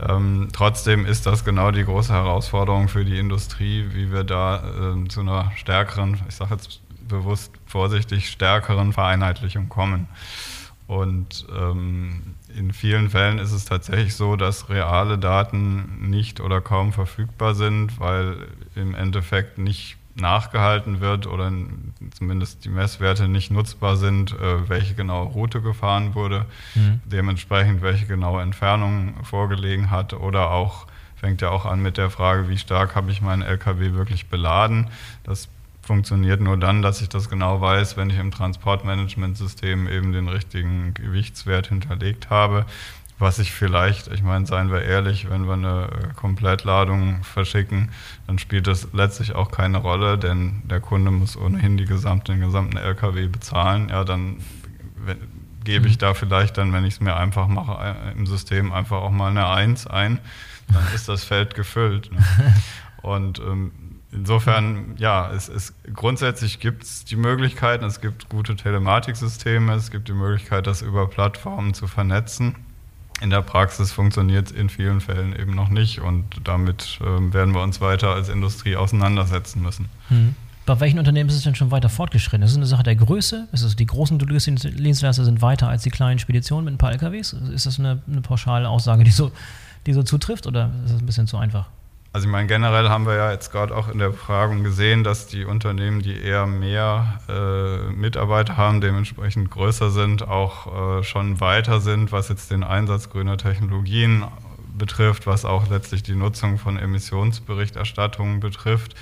Ähm, 0.00 0.48
trotzdem 0.52 1.06
ist 1.06 1.26
das 1.26 1.44
genau 1.44 1.70
die 1.70 1.84
große 1.84 2.12
Herausforderung 2.12 2.88
für 2.88 3.04
die 3.04 3.18
Industrie, 3.18 3.86
wie 3.92 4.10
wir 4.10 4.24
da 4.24 4.94
äh, 4.96 5.08
zu 5.08 5.20
einer 5.20 5.52
stärkeren, 5.56 6.20
ich 6.28 6.34
sage 6.34 6.54
jetzt 6.54 6.80
bewusst 7.08 7.52
vorsichtig, 7.66 8.28
stärkeren 8.28 8.92
Vereinheitlichung 8.92 9.68
kommen. 9.68 10.08
Und 10.86 11.46
ähm, 11.56 12.34
in 12.56 12.72
vielen 12.72 13.10
Fällen 13.10 13.38
ist 13.38 13.52
es 13.52 13.64
tatsächlich 13.64 14.14
so, 14.14 14.36
dass 14.36 14.68
reale 14.68 15.18
Daten 15.18 16.08
nicht 16.08 16.40
oder 16.40 16.60
kaum 16.60 16.92
verfügbar 16.92 17.54
sind, 17.54 17.98
weil 18.00 18.48
im 18.74 18.94
Endeffekt 18.94 19.58
nicht 19.58 19.96
nachgehalten 20.16 21.00
wird 21.00 21.26
oder 21.26 21.50
zumindest 22.12 22.64
die 22.64 22.68
Messwerte 22.68 23.26
nicht 23.26 23.50
nutzbar 23.50 23.96
sind, 23.96 24.32
äh, 24.32 24.68
welche 24.68 24.94
genaue 24.94 25.26
Route 25.26 25.60
gefahren 25.60 26.14
wurde, 26.14 26.46
mhm. 26.74 27.00
dementsprechend 27.04 27.82
welche 27.82 28.06
genaue 28.06 28.42
Entfernung 28.42 29.14
vorgelegen 29.24 29.90
hat 29.90 30.12
oder 30.12 30.50
auch 30.50 30.86
fängt 31.16 31.40
ja 31.40 31.50
auch 31.50 31.64
an 31.64 31.80
mit 31.80 31.96
der 31.96 32.10
Frage, 32.10 32.48
wie 32.48 32.58
stark 32.58 32.94
habe 32.94 33.10
ich 33.10 33.22
meinen 33.22 33.42
LKW 33.42 33.94
wirklich 33.94 34.26
beladen. 34.26 34.88
Das 35.24 35.48
funktioniert 35.84 36.40
nur 36.40 36.56
dann, 36.56 36.82
dass 36.82 37.00
ich 37.00 37.08
das 37.08 37.28
genau 37.28 37.60
weiß, 37.60 37.96
wenn 37.96 38.10
ich 38.10 38.18
im 38.18 38.30
Transportmanagementsystem 38.30 39.88
eben 39.88 40.12
den 40.12 40.28
richtigen 40.28 40.94
Gewichtswert 40.94 41.68
hinterlegt 41.68 42.30
habe. 42.30 42.66
was 43.20 43.38
ich 43.38 43.52
vielleicht, 43.52 44.08
ich 44.08 44.24
meine, 44.24 44.44
seien 44.44 44.72
wir 44.72 44.82
ehrlich, 44.82 45.30
wenn 45.30 45.46
wir 45.46 45.52
eine 45.52 45.88
äh, 45.88 46.14
Komplettladung 46.14 47.22
verschicken, 47.22 47.90
dann 48.26 48.40
spielt 48.40 48.66
das 48.66 48.88
letztlich 48.92 49.36
auch 49.36 49.52
keine 49.52 49.78
Rolle, 49.78 50.18
denn 50.18 50.62
der 50.64 50.80
Kunde 50.80 51.12
muss 51.12 51.36
ohnehin 51.36 51.76
die 51.76 51.84
gesamte, 51.84 52.32
den 52.32 52.40
gesamten 52.40 52.76
LKW 52.76 53.28
bezahlen. 53.28 53.88
Ja, 53.88 54.02
dann 54.02 54.38
gebe 55.64 55.86
ich 55.86 55.94
mhm. 55.94 56.00
da 56.00 56.14
vielleicht 56.14 56.58
dann, 56.58 56.72
wenn 56.72 56.84
ich 56.84 56.94
es 56.94 57.00
mir 57.00 57.16
einfach 57.16 57.48
mache, 57.48 57.82
äh, 57.82 58.12
im 58.12 58.26
System 58.26 58.72
einfach 58.72 58.98
auch 58.98 59.10
mal 59.10 59.30
eine 59.30 59.48
1 59.48 59.86
ein, 59.86 60.18
dann 60.72 60.84
ist 60.94 61.08
das 61.08 61.24
Feld 61.24 61.54
gefüllt. 61.54 62.12
Ne? 62.12 62.24
Und 63.02 63.38
ähm, 63.38 63.72
insofern, 64.14 64.94
ja, 64.96 65.30
es, 65.32 65.48
es 65.48 65.74
grundsätzlich 65.92 66.60
gibt 66.60 66.84
es 66.84 67.04
die 67.04 67.16
Möglichkeiten, 67.16 67.84
es 67.84 68.00
gibt 68.00 68.28
gute 68.28 68.56
Telematiksysteme, 68.56 69.74
es 69.74 69.90
gibt 69.90 70.08
die 70.08 70.12
Möglichkeit, 70.12 70.66
das 70.66 70.82
über 70.82 71.08
Plattformen 71.08 71.74
zu 71.74 71.86
vernetzen. 71.86 72.56
In 73.20 73.30
der 73.30 73.42
Praxis 73.42 73.92
funktioniert 73.92 74.46
es 74.46 74.52
in 74.52 74.68
vielen 74.68 75.00
Fällen 75.00 75.38
eben 75.38 75.54
noch 75.54 75.68
nicht 75.68 76.00
und 76.00 76.24
damit 76.44 76.98
äh, 77.00 77.32
werden 77.32 77.54
wir 77.54 77.62
uns 77.62 77.80
weiter 77.80 78.10
als 78.10 78.28
Industrie 78.28 78.76
auseinandersetzen 78.76 79.62
müssen. 79.62 79.88
Mhm. 80.10 80.34
Bei 80.66 80.80
welchen 80.80 80.98
Unternehmen 80.98 81.28
ist 81.28 81.36
es 81.36 81.42
denn 81.42 81.54
schon 81.54 81.70
weiter 81.70 81.90
fortgeschritten? 81.90 82.42
Ist 82.42 82.52
es 82.52 82.56
eine 82.56 82.66
Sache 82.66 82.82
der 82.82 82.96
Größe? 82.96 83.48
Ist 83.52 83.62
es 83.62 83.76
die 83.76 83.84
großen 83.84 84.18
Dienstleister 84.18 85.24
sind 85.24 85.42
weiter 85.42 85.68
als 85.68 85.82
die 85.82 85.90
kleinen 85.90 86.18
Speditionen 86.18 86.64
mit 86.64 86.74
ein 86.74 86.78
paar 86.78 86.92
LKWs? 86.92 87.34
Ist 87.34 87.66
das 87.66 87.78
eine, 87.78 88.02
eine 88.10 88.22
pauschale 88.22 88.68
Aussage, 88.68 89.04
die 89.04 89.10
so, 89.10 89.30
die 89.86 89.92
so 89.92 90.02
zutrifft 90.02 90.46
oder 90.46 90.70
ist 90.84 90.94
das 90.94 91.02
ein 91.02 91.06
bisschen 91.06 91.26
zu 91.26 91.36
einfach? 91.36 91.68
Also 92.14 92.28
ich 92.28 92.30
meine, 92.30 92.46
generell 92.46 92.90
haben 92.90 93.06
wir 93.06 93.16
ja 93.16 93.32
jetzt 93.32 93.50
gerade 93.50 93.76
auch 93.76 93.88
in 93.88 93.98
der 93.98 94.10
Befragung 94.10 94.62
gesehen, 94.62 95.02
dass 95.02 95.26
die 95.26 95.44
Unternehmen, 95.44 96.00
die 96.00 96.16
eher 96.16 96.46
mehr 96.46 97.18
äh, 97.28 97.90
Mitarbeiter 97.92 98.56
haben, 98.56 98.80
dementsprechend 98.80 99.50
größer 99.50 99.90
sind, 99.90 100.22
auch 100.22 101.00
äh, 101.00 101.02
schon 101.02 101.40
weiter 101.40 101.80
sind, 101.80 102.12
was 102.12 102.28
jetzt 102.28 102.52
den 102.52 102.62
Einsatz 102.62 103.10
grüner 103.10 103.36
Technologien 103.36 104.24
betrifft, 104.78 105.26
was 105.26 105.44
auch 105.44 105.68
letztlich 105.68 106.04
die 106.04 106.14
Nutzung 106.14 106.56
von 106.56 106.78
Emissionsberichterstattungen 106.78 108.38
betrifft. 108.38 108.94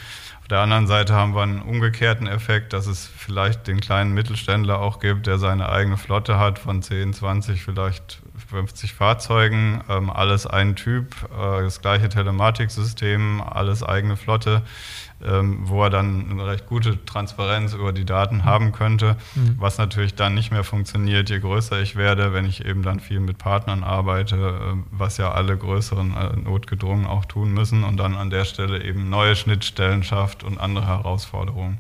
Auf 0.43 0.49
der 0.49 0.59
anderen 0.59 0.88
Seite 0.88 1.14
haben 1.14 1.36
wir 1.36 1.43
einen 1.43 1.62
umgekehrten 1.62 2.26
Effekt, 2.26 2.72
dass 2.72 2.88
es 2.88 3.07
vielleicht 3.07 3.68
den 3.68 3.80
kleinen 3.80 4.12
Mittelständler 4.12 4.80
auch 4.80 4.99
gibt, 4.99 5.28
der 5.28 5.38
seine 5.38 5.68
eigene 5.68 5.97
Flotte 5.97 6.36
hat 6.36 6.59
von 6.59 6.82
10, 6.82 7.14
20, 7.14 7.62
vielleicht 7.62 8.20
50 8.51 8.93
Fahrzeugen, 8.93 9.82
ähm, 9.88 10.11
alles 10.11 10.49
ein 10.49 10.74
Typ, 10.74 11.14
äh, 11.32 11.62
das 11.62 11.80
gleiche 11.80 12.09
Telematiksystem, 12.09 13.40
alles 13.40 13.84
eigene 13.84 14.16
Flotte, 14.16 14.62
wo 15.64 15.85
er 15.85 15.91
dann 15.91 16.31
eine 16.31 16.47
recht 16.47 16.66
gute 16.66 17.05
Transparenz 17.05 17.75
über 17.75 17.93
die 17.93 18.05
Daten 18.05 18.45
haben 18.45 18.73
könnte, 18.73 19.16
mhm. 19.35 19.57
was 19.59 19.79
natürlich 19.79 20.14
dann 20.14 20.35
nicht 20.35 20.51
mehr 20.51 20.64
funktioniert, 20.64 21.31
je 21.31 21.39
größer 21.39 21.81
ich 21.81 21.97
werde, 21.97 22.33
wenn 22.33 22.45
ich 22.45 22.64
eben 22.64 22.83
dann 22.83 23.01
viel 23.01 23.20
mit 23.20 23.39
Partnern 23.39 23.85
arbeite, 23.85 24.37
äh, 24.37 24.77
was 24.91 25.18
ja 25.18 25.33
alle 25.33 25.57
größeren 25.57 26.16
äh, 26.16 26.37
notgedrungen 26.41 27.07
auch 27.07 27.25
tun 27.25 27.53
müssen 27.53 27.85
und 27.85 27.97
dann 27.97 28.16
an 28.16 28.31
der 28.31 28.45
Stelle 28.45 28.83
eben 28.83 29.09
neue 29.11 29.37
Schnittstellen 29.37 30.03
schafft 30.03 30.45
und 30.45 30.59
andere 30.59 30.87
Herausforderungen. 30.87 31.79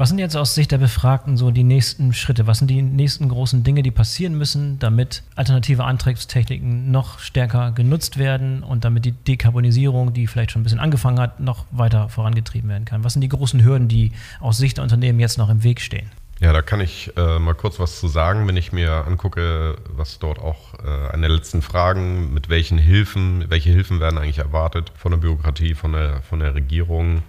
Was 0.00 0.08
sind 0.08 0.18
jetzt 0.18 0.34
aus 0.34 0.54
Sicht 0.54 0.72
der 0.72 0.78
Befragten 0.78 1.36
so 1.36 1.50
die 1.50 1.62
nächsten 1.62 2.14
Schritte? 2.14 2.46
Was 2.46 2.56
sind 2.56 2.68
die 2.68 2.80
nächsten 2.80 3.28
großen 3.28 3.64
Dinge, 3.64 3.82
die 3.82 3.90
passieren 3.90 4.34
müssen, 4.38 4.78
damit 4.78 5.22
alternative 5.36 5.84
Antriebstechniken 5.84 6.90
noch 6.90 7.18
stärker 7.18 7.72
genutzt 7.72 8.16
werden 8.16 8.62
und 8.62 8.86
damit 8.86 9.04
die 9.04 9.12
Dekarbonisierung, 9.12 10.14
die 10.14 10.26
vielleicht 10.26 10.52
schon 10.52 10.62
ein 10.62 10.64
bisschen 10.64 10.80
angefangen 10.80 11.20
hat, 11.20 11.40
noch 11.40 11.66
weiter 11.70 12.08
vorangetrieben 12.08 12.70
werden 12.70 12.86
kann? 12.86 13.04
Was 13.04 13.12
sind 13.12 13.20
die 13.20 13.28
großen 13.28 13.62
Hürden, 13.62 13.88
die 13.88 14.12
aus 14.40 14.56
Sicht 14.56 14.78
der 14.78 14.84
Unternehmen 14.84 15.20
jetzt 15.20 15.36
noch 15.36 15.50
im 15.50 15.64
Weg 15.64 15.82
stehen? 15.82 16.10
Ja, 16.38 16.54
da 16.54 16.62
kann 16.62 16.80
ich 16.80 17.12
äh, 17.18 17.38
mal 17.38 17.52
kurz 17.52 17.78
was 17.78 18.00
zu 18.00 18.08
sagen, 18.08 18.48
wenn 18.48 18.56
ich 18.56 18.72
mir 18.72 19.04
angucke, 19.06 19.76
was 19.90 20.18
dort 20.18 20.38
auch 20.38 20.82
äh, 20.82 21.12
an 21.12 21.20
der 21.20 21.28
letzten 21.28 21.60
Fragen, 21.60 22.32
mit 22.32 22.48
welchen 22.48 22.78
Hilfen, 22.78 23.44
welche 23.50 23.68
Hilfen 23.68 24.00
werden 24.00 24.16
eigentlich 24.16 24.38
erwartet 24.38 24.92
von 24.96 25.10
der 25.10 25.18
Bürokratie, 25.18 25.74
von 25.74 25.92
der, 25.92 26.22
von 26.22 26.40
der 26.40 26.54
Regierung 26.54 27.22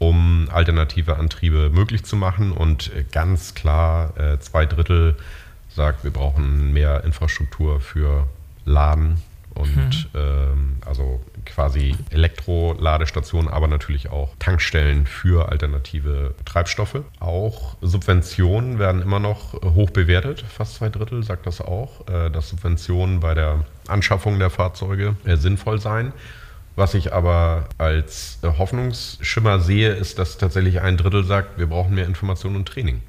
um 0.00 0.48
alternative 0.50 1.16
Antriebe 1.16 1.70
möglich 1.70 2.04
zu 2.04 2.16
machen. 2.16 2.52
Und 2.52 2.90
ganz 3.12 3.54
klar, 3.54 4.16
äh, 4.18 4.40
zwei 4.40 4.66
Drittel 4.66 5.14
sagt, 5.68 6.02
wir 6.02 6.10
brauchen 6.10 6.72
mehr 6.72 7.04
Infrastruktur 7.04 7.80
für 7.80 8.26
Laden 8.64 9.22
und 9.54 10.08
ähm, 10.14 10.76
also 10.86 11.20
quasi 11.44 11.94
Elektroladestationen, 12.10 13.50
aber 13.50 13.68
natürlich 13.68 14.10
auch 14.10 14.30
Tankstellen 14.38 15.06
für 15.06 15.50
alternative 15.50 16.34
Treibstoffe. 16.46 17.02
Auch 17.18 17.76
Subventionen 17.82 18.78
werden 18.78 19.02
immer 19.02 19.18
noch 19.18 19.52
hoch 19.62 19.90
bewertet, 19.90 20.44
fast 20.48 20.76
zwei 20.76 20.88
Drittel 20.88 21.22
sagt 21.24 21.46
das 21.46 21.60
auch, 21.60 22.08
äh, 22.08 22.30
dass 22.30 22.48
Subventionen 22.48 23.20
bei 23.20 23.34
der 23.34 23.64
Anschaffung 23.86 24.38
der 24.38 24.50
Fahrzeuge 24.50 25.16
äh, 25.24 25.36
sinnvoll 25.36 25.78
seien. 25.78 26.12
Was 26.76 26.94
ich 26.94 27.12
aber 27.12 27.68
als 27.78 28.38
Hoffnungsschimmer 28.42 29.60
sehe, 29.60 29.92
ist, 29.92 30.18
dass 30.18 30.38
tatsächlich 30.38 30.80
ein 30.80 30.96
Drittel 30.96 31.24
sagt, 31.24 31.58
wir 31.58 31.66
brauchen 31.66 31.94
mehr 31.94 32.06
Informationen 32.06 32.56
und 32.56 32.66
Training. 32.66 33.02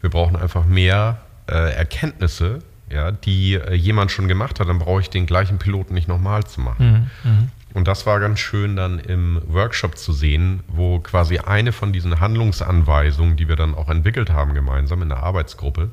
Wir 0.00 0.10
brauchen 0.10 0.36
einfach 0.36 0.64
mehr 0.64 1.18
äh, 1.48 1.74
Erkenntnisse, 1.74 2.60
ja, 2.90 3.10
die 3.10 3.54
äh, 3.54 3.74
jemand 3.74 4.10
schon 4.10 4.28
gemacht 4.28 4.60
hat. 4.60 4.68
Dann 4.68 4.78
brauche 4.78 5.00
ich 5.00 5.10
den 5.10 5.26
gleichen 5.26 5.58
Piloten 5.58 5.94
nicht 5.94 6.08
nochmal 6.08 6.44
zu 6.44 6.60
machen. 6.60 7.10
Mhm, 7.24 7.30
mhm. 7.30 7.50
Und 7.74 7.86
das 7.88 8.06
war 8.06 8.20
ganz 8.20 8.38
schön 8.38 8.74
dann 8.76 8.98
im 8.98 9.42
Workshop 9.48 9.98
zu 9.98 10.14
sehen, 10.14 10.60
wo 10.68 10.98
quasi 11.00 11.38
eine 11.38 11.72
von 11.72 11.92
diesen 11.92 12.20
Handlungsanweisungen, 12.20 13.36
die 13.36 13.48
wir 13.48 13.56
dann 13.56 13.74
auch 13.74 13.90
entwickelt 13.90 14.30
haben 14.30 14.54
gemeinsam 14.54 15.02
in 15.02 15.10
der 15.10 15.18
Arbeitsgruppe, 15.18 15.90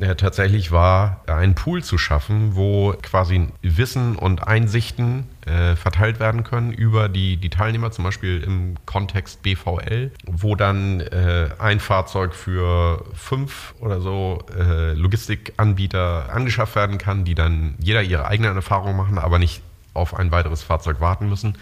äh, 0.00 0.14
tatsächlich 0.16 0.72
war, 0.72 1.20
einen 1.26 1.54
Pool 1.54 1.84
zu 1.84 1.98
schaffen, 1.98 2.56
wo 2.56 2.94
quasi 3.02 3.48
Wissen 3.60 4.16
und 4.16 4.46
Einsichten 4.46 5.26
äh, 5.46 5.76
verteilt 5.76 6.18
werden 6.18 6.44
können 6.44 6.72
über 6.72 7.08
die, 7.08 7.36
die 7.36 7.50
Teilnehmer, 7.50 7.90
zum 7.90 8.04
Beispiel 8.04 8.42
im 8.42 8.76
Kontext 8.86 9.42
BVL, 9.42 10.10
wo 10.26 10.56
dann 10.56 11.00
äh, 11.00 11.50
ein 11.58 11.78
Fahrzeug 11.78 12.34
für 12.34 13.04
fünf 13.14 13.74
oder 13.80 14.00
so 14.00 14.44
äh, 14.58 14.94
Logistikanbieter 14.94 16.32
angeschafft 16.32 16.74
werden 16.74 16.98
kann, 16.98 17.24
die 17.24 17.34
dann 17.34 17.74
jeder 17.78 18.02
ihre 18.02 18.26
eigenen 18.26 18.56
Erfahrungen 18.56 18.96
machen, 18.96 19.18
aber 19.18 19.38
nicht 19.38 19.62
auf 19.94 20.14
ein 20.14 20.30
weiteres 20.32 20.62
Fahrzeug 20.62 21.00
warten 21.00 21.28
müssen 21.28 21.58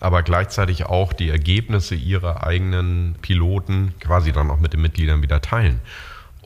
aber 0.00 0.22
gleichzeitig 0.22 0.86
auch 0.86 1.12
die 1.12 1.28
Ergebnisse 1.28 1.96
ihrer 1.96 2.46
eigenen 2.46 3.16
Piloten 3.20 3.94
quasi 3.98 4.30
dann 4.30 4.48
auch 4.48 4.60
mit 4.60 4.72
den 4.72 4.80
Mitgliedern 4.80 5.22
wieder 5.22 5.40
teilen 5.40 5.80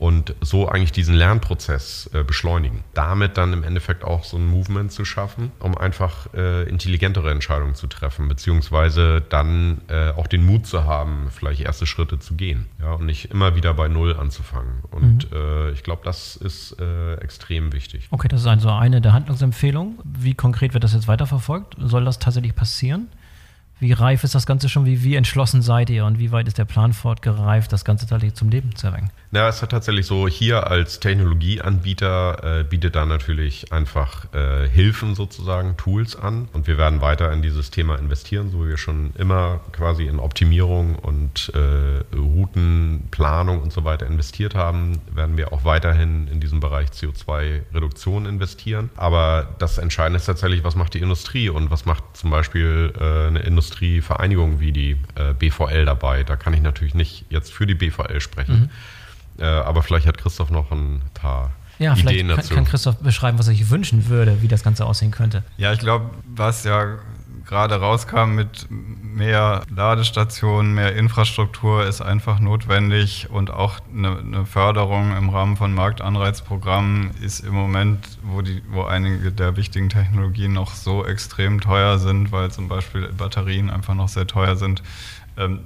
und 0.03 0.35
so 0.41 0.67
eigentlich 0.67 0.91
diesen 0.91 1.15
Lernprozess 1.15 2.09
äh, 2.13 2.25
beschleunigen. 2.25 2.83
Damit 2.93 3.37
dann 3.37 3.53
im 3.53 3.63
Endeffekt 3.63 4.03
auch 4.03 4.25
so 4.25 4.35
ein 4.35 4.45
Movement 4.45 4.91
zu 4.91 5.05
schaffen, 5.05 5.53
um 5.59 5.77
einfach 5.77 6.27
äh, 6.33 6.67
intelligentere 6.67 7.31
Entscheidungen 7.31 7.73
zu 7.73 7.87
treffen, 7.87 8.27
beziehungsweise 8.27 9.21
dann 9.21 9.79
äh, 9.87 10.09
auch 10.09 10.27
den 10.27 10.45
Mut 10.45 10.67
zu 10.67 10.83
haben, 10.83 11.29
vielleicht 11.31 11.61
erste 11.61 11.85
Schritte 11.85 12.19
zu 12.19 12.35
gehen 12.35 12.65
ja, 12.81 12.95
und 12.95 13.05
nicht 13.05 13.31
immer 13.31 13.55
wieder 13.55 13.73
bei 13.73 13.87
Null 13.87 14.17
anzufangen. 14.17 14.81
Und 14.91 15.31
mhm. 15.31 15.37
Äh, 15.37 15.71
ich 15.71 15.83
glaube, 15.83 16.01
das 16.03 16.35
ist 16.35 16.77
äh, 16.81 17.13
extrem 17.21 17.71
wichtig. 17.71 18.09
Okay, 18.11 18.27
das 18.27 18.41
ist 18.41 18.47
also 18.47 18.71
eine 18.71 18.99
der 18.99 19.13
Handlungsempfehlungen. 19.13 19.99
Wie 20.03 20.33
konkret 20.33 20.73
wird 20.73 20.83
das 20.83 20.93
jetzt 20.93 21.07
weiterverfolgt? 21.07 21.77
Soll 21.79 22.03
das 22.03 22.19
tatsächlich 22.19 22.55
passieren? 22.55 23.07
Wie 23.83 23.91
reif 23.91 24.23
ist 24.23 24.33
das 24.33 24.45
Ganze 24.45 24.69
schon? 24.69 24.85
Wie, 24.85 25.03
wie 25.03 25.15
entschlossen 25.15 25.61
seid 25.61 25.89
ihr 25.89 26.05
und 26.05 26.17
wie 26.17 26.31
weit 26.31 26.47
ist 26.47 26.57
der 26.57 26.63
Plan 26.63 26.93
fortgereift, 26.93 27.73
das 27.73 27.83
Ganze 27.83 28.07
tatsächlich 28.07 28.33
zum 28.33 28.47
Leben 28.47 28.73
zu 28.77 28.87
erwecken? 28.87 29.11
Ja, 29.33 29.49
es 29.49 29.61
hat 29.61 29.71
tatsächlich 29.71 30.05
so, 30.05 30.25
hier 30.29 30.67
als 30.67 31.01
Technologieanbieter 31.01 32.59
äh, 32.59 32.63
bietet 32.63 32.95
da 32.95 33.05
natürlich 33.05 33.73
einfach 33.73 34.33
äh, 34.33 34.69
Hilfen 34.69 35.15
sozusagen, 35.15 35.75
Tools 35.75 36.15
an. 36.15 36.47
Und 36.53 36.67
wir 36.67 36.77
werden 36.77 37.01
weiter 37.01 37.33
in 37.33 37.41
dieses 37.41 37.71
Thema 37.71 37.99
investieren, 37.99 38.51
so 38.51 38.63
wie 38.63 38.69
wir 38.69 38.77
schon 38.77 39.11
immer 39.17 39.59
quasi 39.73 40.05
in 40.05 40.19
Optimierung 40.19 40.95
und 40.95 41.51
äh, 41.53 42.15
Routenplanung 42.15 43.61
und 43.61 43.73
so 43.73 43.83
weiter 43.83 44.05
investiert 44.05 44.55
haben, 44.55 45.01
werden 45.13 45.35
wir 45.35 45.51
auch 45.51 45.65
weiterhin 45.65 46.29
in 46.29 46.39
diesem 46.39 46.61
Bereich 46.61 46.91
CO2-Reduktion 46.91 48.27
investieren. 48.27 48.91
Aber 48.95 49.49
das 49.59 49.77
Entscheidende 49.77 50.19
ist 50.19 50.25
tatsächlich, 50.25 50.63
was 50.63 50.75
macht 50.75 50.93
die 50.93 50.99
Industrie 50.99 51.49
und 51.49 51.69
was 51.69 51.85
macht 51.85 52.03
zum 52.13 52.29
Beispiel 52.29 52.93
äh, 52.97 53.27
eine 53.27 53.39
Industrievereinigung 53.73 54.59
wie 54.59 54.71
die 54.71 54.91
äh, 55.15 55.33
BVL 55.33 55.85
dabei. 55.85 56.23
Da 56.23 56.35
kann 56.35 56.53
ich 56.53 56.61
natürlich 56.61 56.93
nicht 56.93 57.25
jetzt 57.29 57.51
für 57.51 57.65
die 57.65 57.75
BVL 57.75 58.21
sprechen. 58.21 58.61
Mhm 58.61 58.69
äh, 59.39 59.45
aber 59.45 59.83
vielleicht 59.83 60.07
hat 60.07 60.17
Christoph 60.17 60.51
noch 60.51 60.71
ein 60.71 61.01
paar 61.13 61.51
ja, 61.79 61.95
Ideen 61.95 62.27
dazu. 62.27 62.49
Kann, 62.49 62.57
kann 62.57 62.65
Christoph 62.65 62.97
beschreiben, 62.97 63.39
was 63.39 63.47
er 63.47 63.53
sich 63.53 63.69
wünschen 63.69 64.07
würde, 64.07 64.41
wie 64.41 64.47
das 64.47 64.63
Ganze 64.63 64.85
aussehen 64.85 65.11
könnte. 65.11 65.43
Ja, 65.57 65.73
ich 65.73 65.79
glaube, 65.79 66.11
was 66.35 66.63
ja 66.63 66.97
gerade 67.45 67.75
rauskam 67.75 68.35
mit 68.35 68.67
mehr 68.69 69.63
Ladestationen, 69.69 70.73
mehr 70.73 70.95
Infrastruktur 70.95 71.85
ist 71.85 72.01
einfach 72.01 72.39
notwendig. 72.39 73.29
Und 73.29 73.51
auch 73.51 73.79
eine, 73.93 74.17
eine, 74.17 74.45
Förderung 74.45 75.15
im 75.15 75.29
Rahmen 75.29 75.57
von 75.57 75.73
Marktanreizprogrammen 75.73 77.11
ist 77.21 77.41
im 77.41 77.53
Moment, 77.53 78.17
wo, 78.23 78.41
die, 78.41 78.63
wo 78.69 78.83
einige 78.83 79.31
der 79.31 79.55
wichtigen 79.55 79.89
Technologien 79.89 80.53
noch 80.53 80.73
so 80.73 81.05
extrem 81.05 81.61
teuer 81.61 81.99
sind, 81.99 82.31
weil 82.31 82.51
zum 82.51 82.67
Beispiel 82.67 83.11
Batterien 83.13 83.69
einfach 83.69 83.93
noch 83.93 84.09
sehr 84.09 84.27
teuer 84.27 84.55
sind, 84.55 84.81
ähm, 85.37 85.59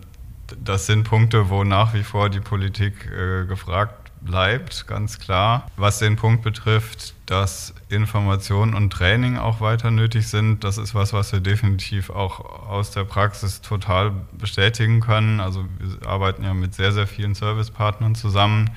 das 0.63 0.85
sind 0.85 1.03
Punkte, 1.03 1.49
wo 1.49 1.63
nach 1.63 1.93
wie 1.93 2.03
vor 2.03 2.29
die 2.29 2.39
Politik 2.39 3.11
äh, 3.11 3.45
gefragt 3.45 4.06
bleibt, 4.21 4.87
ganz 4.87 5.19
klar. 5.19 5.69
Was 5.75 5.99
den 5.99 6.15
Punkt 6.15 6.43
betrifft, 6.43 7.13
dass 7.25 7.73
Information 7.89 8.73
und 8.73 8.91
Training 8.91 9.37
auch 9.37 9.61
weiter 9.61 9.91
nötig 9.91 10.27
sind, 10.27 10.63
das 10.63 10.77
ist 10.77 10.95
was, 10.95 11.13
was 11.13 11.31
wir 11.33 11.39
definitiv 11.39 12.09
auch 12.09 12.39
aus 12.67 12.91
der 12.91 13.03
Praxis 13.03 13.61
total 13.61 14.11
bestätigen 14.31 14.99
können. 14.99 15.39
Also 15.39 15.65
wir 15.79 16.07
arbeiten 16.07 16.43
ja 16.43 16.53
mit 16.53 16.73
sehr, 16.73 16.91
sehr 16.91 17.07
vielen 17.07 17.35
Servicepartnern 17.35 18.15
zusammen 18.15 18.71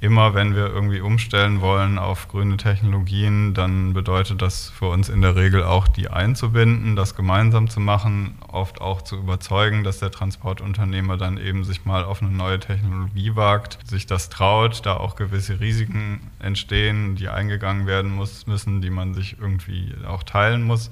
immer 0.00 0.34
wenn 0.34 0.56
wir 0.56 0.66
irgendwie 0.66 1.00
umstellen 1.00 1.60
wollen 1.60 1.98
auf 1.98 2.28
grüne 2.28 2.56
Technologien, 2.56 3.52
dann 3.52 3.92
bedeutet 3.92 4.40
das 4.40 4.70
für 4.70 4.86
uns 4.86 5.10
in 5.10 5.20
der 5.20 5.36
Regel 5.36 5.62
auch, 5.62 5.88
die 5.88 6.08
einzubinden, 6.08 6.96
das 6.96 7.14
gemeinsam 7.14 7.68
zu 7.68 7.80
machen, 7.80 8.38
oft 8.48 8.80
auch 8.80 9.02
zu 9.02 9.16
überzeugen, 9.16 9.84
dass 9.84 9.98
der 9.98 10.10
Transportunternehmer 10.10 11.18
dann 11.18 11.36
eben 11.36 11.64
sich 11.64 11.84
mal 11.84 12.02
auf 12.04 12.22
eine 12.22 12.30
neue 12.30 12.58
Technologie 12.58 13.36
wagt, 13.36 13.78
sich 13.86 14.06
das 14.06 14.30
traut, 14.30 14.86
da 14.86 14.96
auch 14.96 15.16
gewisse 15.16 15.60
Risiken 15.60 16.30
entstehen, 16.38 17.16
die 17.16 17.28
eingegangen 17.28 17.86
werden 17.86 18.10
muss, 18.10 18.46
müssen, 18.46 18.80
die 18.80 18.90
man 18.90 19.12
sich 19.12 19.36
irgendwie 19.38 19.94
auch 20.06 20.22
teilen 20.22 20.62
muss. 20.62 20.90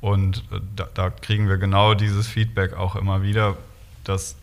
Und 0.00 0.44
äh, 0.52 0.60
da, 0.76 0.86
da 0.94 1.10
kriegen 1.10 1.48
wir 1.48 1.56
genau 1.56 1.94
dieses 1.94 2.28
Feedback 2.28 2.74
auch 2.74 2.94
immer 2.94 3.22
wieder, 3.22 3.56
dass 4.04 4.36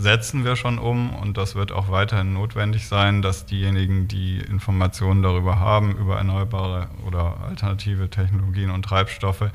setzen 0.00 0.44
wir 0.44 0.56
schon 0.56 0.78
um 0.78 1.14
und 1.14 1.36
das 1.36 1.54
wird 1.54 1.72
auch 1.72 1.90
weiterhin 1.90 2.32
notwendig 2.32 2.88
sein, 2.88 3.20
dass 3.20 3.44
diejenigen, 3.44 4.08
die 4.08 4.38
Informationen 4.38 5.22
darüber 5.22 5.58
haben, 5.58 5.96
über 5.96 6.16
erneuerbare 6.16 6.88
oder 7.06 7.36
alternative 7.46 8.08
Technologien 8.08 8.70
und 8.70 8.84
Treibstoffe, 8.84 9.50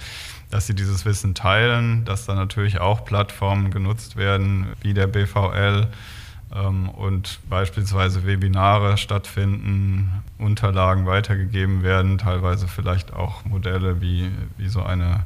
dass 0.52 0.68
sie 0.68 0.76
dieses 0.76 1.06
Wissen 1.06 1.34
teilen, 1.34 2.06
dass 2.06 2.28
da 2.28 2.36
natürlich 2.36 2.80
auch 2.80 3.06
Plattformen 3.06 3.72
genutzt 3.72 4.18
werden, 4.18 4.68
wie 4.82 4.94
der 4.94 5.08
BVL 5.08 5.88
ähm, 6.54 6.90
und 6.90 7.40
beispielsweise 7.50 8.26
Webinare 8.26 8.98
stattfinden, 8.98 10.12
Unterlagen 10.38 11.08
weitergegeben 11.08 11.82
werden, 11.82 12.20
teilweise 12.20 12.68
vielleicht 12.68 13.14
auch 13.14 13.46
Modelle 13.46 14.00
wie, 14.00 14.30
wie 14.58 14.70
so 14.70 14.84
eine 14.84 15.24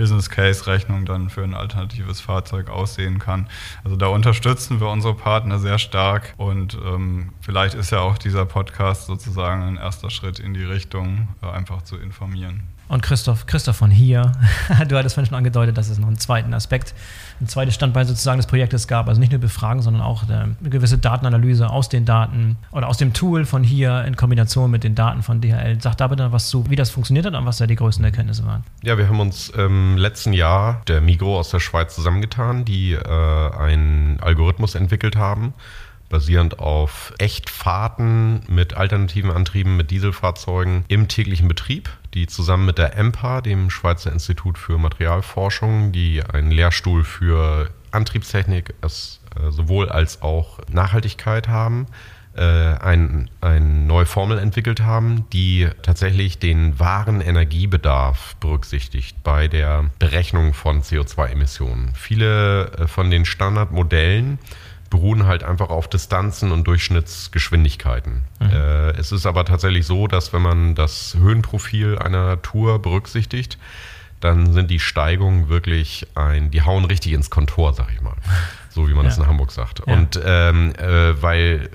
Business 0.00 0.30
Case 0.30 0.66
Rechnung 0.66 1.04
dann 1.04 1.28
für 1.28 1.44
ein 1.44 1.52
alternatives 1.52 2.22
Fahrzeug 2.22 2.70
aussehen 2.70 3.18
kann. 3.18 3.48
Also 3.84 3.96
da 3.96 4.06
unterstützen 4.06 4.80
wir 4.80 4.88
unsere 4.88 5.14
Partner 5.14 5.58
sehr 5.58 5.78
stark 5.78 6.32
und 6.38 6.78
ähm, 6.82 7.34
vielleicht 7.42 7.74
ist 7.74 7.90
ja 7.90 8.00
auch 8.00 8.16
dieser 8.16 8.46
Podcast 8.46 9.06
sozusagen 9.06 9.62
ein 9.62 9.76
erster 9.76 10.08
Schritt 10.08 10.38
in 10.38 10.54
die 10.54 10.64
Richtung, 10.64 11.28
äh, 11.42 11.50
einfach 11.50 11.82
zu 11.82 11.98
informieren. 11.98 12.62
Und 12.90 13.02
Christoph, 13.02 13.46
Christoph 13.46 13.76
von 13.76 13.92
hier, 13.92 14.32
du 14.88 14.98
hattest 14.98 15.14
vorhin 15.14 15.28
schon 15.28 15.36
angedeutet, 15.36 15.78
dass 15.78 15.88
es 15.88 16.00
noch 16.00 16.08
einen 16.08 16.18
zweiten 16.18 16.52
Aspekt, 16.52 16.92
ein 17.40 17.46
zweites 17.46 17.76
Standbein 17.76 18.04
sozusagen 18.04 18.38
des 18.38 18.48
Projektes 18.48 18.88
gab. 18.88 19.08
Also 19.08 19.20
nicht 19.20 19.30
nur 19.30 19.40
Befragen, 19.40 19.80
sondern 19.80 20.02
auch 20.02 20.24
eine 20.24 20.56
gewisse 20.60 20.98
Datenanalyse 20.98 21.70
aus 21.70 21.88
den 21.88 22.04
Daten 22.04 22.56
oder 22.72 22.88
aus 22.88 22.98
dem 22.98 23.12
Tool 23.12 23.44
von 23.44 23.62
hier 23.62 24.04
in 24.06 24.16
Kombination 24.16 24.72
mit 24.72 24.82
den 24.82 24.96
Daten 24.96 25.22
von 25.22 25.40
DHL. 25.40 25.80
Sag 25.80 25.98
da 25.98 26.08
bitte 26.08 26.32
was 26.32 26.48
zu, 26.48 26.68
wie 26.68 26.74
das 26.74 26.90
funktioniert 26.90 27.26
hat 27.26 27.34
und 27.34 27.46
was 27.46 27.58
da 27.58 27.68
die 27.68 27.76
größten 27.76 28.04
Erkenntnisse 28.04 28.44
waren. 28.44 28.64
Ja, 28.82 28.98
wir 28.98 29.08
haben 29.08 29.20
uns 29.20 29.50
im 29.50 29.96
letzten 29.96 30.32
Jahr 30.32 30.82
der 30.88 31.00
Migro 31.00 31.38
aus 31.38 31.50
der 31.50 31.60
Schweiz 31.60 31.94
zusammengetan, 31.94 32.64
die 32.64 32.94
äh, 32.94 33.56
einen 33.56 34.18
Algorithmus 34.20 34.74
entwickelt 34.74 35.14
haben 35.14 35.54
basierend 36.10 36.58
auf 36.58 37.14
Echtfahrten 37.18 38.40
mit 38.48 38.74
alternativen 38.74 39.30
Antrieben, 39.30 39.76
mit 39.76 39.92
Dieselfahrzeugen 39.92 40.84
im 40.88 41.06
täglichen 41.06 41.46
Betrieb, 41.46 41.88
die 42.14 42.26
zusammen 42.26 42.66
mit 42.66 42.78
der 42.78 42.96
EMPA, 42.96 43.40
dem 43.40 43.70
Schweizer 43.70 44.12
Institut 44.12 44.58
für 44.58 44.78
Materialforschung, 44.78 45.92
die 45.92 46.22
einen 46.22 46.50
Lehrstuhl 46.50 47.04
für 47.04 47.70
Antriebstechnik 47.92 48.74
äh, 48.82 49.50
sowohl 49.50 49.88
als 49.88 50.22
auch 50.22 50.58
Nachhaltigkeit 50.70 51.48
haben, 51.48 51.86
äh, 52.36 52.42
eine 52.42 53.26
ein 53.40 53.86
neue 53.86 54.06
Formel 54.06 54.38
entwickelt 54.38 54.80
haben, 54.80 55.28
die 55.32 55.68
tatsächlich 55.82 56.38
den 56.38 56.78
wahren 56.78 57.20
Energiebedarf 57.20 58.36
berücksichtigt 58.36 59.22
bei 59.24 59.48
der 59.48 59.90
Berechnung 59.98 60.54
von 60.54 60.82
CO2-Emissionen. 60.82 61.92
Viele 61.94 62.70
äh, 62.72 62.86
von 62.86 63.10
den 63.10 63.24
Standardmodellen 63.24 64.38
beruhen 64.90 65.26
halt 65.26 65.44
einfach 65.44 65.70
auf 65.70 65.88
Distanzen 65.88 66.50
und 66.50 66.66
Durchschnittsgeschwindigkeiten. 66.66 68.22
Mhm. 68.40 68.50
Äh, 68.50 68.90
es 68.90 69.12
ist 69.12 69.24
aber 69.24 69.44
tatsächlich 69.44 69.86
so, 69.86 70.08
dass 70.08 70.32
wenn 70.32 70.42
man 70.42 70.74
das 70.74 71.16
Höhenprofil 71.18 71.98
einer 71.98 72.42
Tour 72.42 72.82
berücksichtigt, 72.82 73.56
dann 74.18 74.52
sind 74.52 74.70
die 74.70 74.80
Steigungen 74.80 75.48
wirklich 75.48 76.06
ein, 76.14 76.50
die 76.50 76.62
hauen 76.62 76.84
richtig 76.84 77.12
ins 77.12 77.30
Kontor, 77.30 77.72
sag 77.72 77.90
ich 77.94 78.02
mal. 78.02 78.14
So 78.68 78.88
wie 78.88 78.92
man 78.92 79.04
ja. 79.04 79.10
das 79.10 79.18
in 79.18 79.26
Hamburg 79.26 79.52
sagt. 79.52 79.82
Ja. 79.86 79.94
Und 79.94 80.20
ähm, 80.22 80.74
äh, 80.76 81.22
weil 81.22 81.70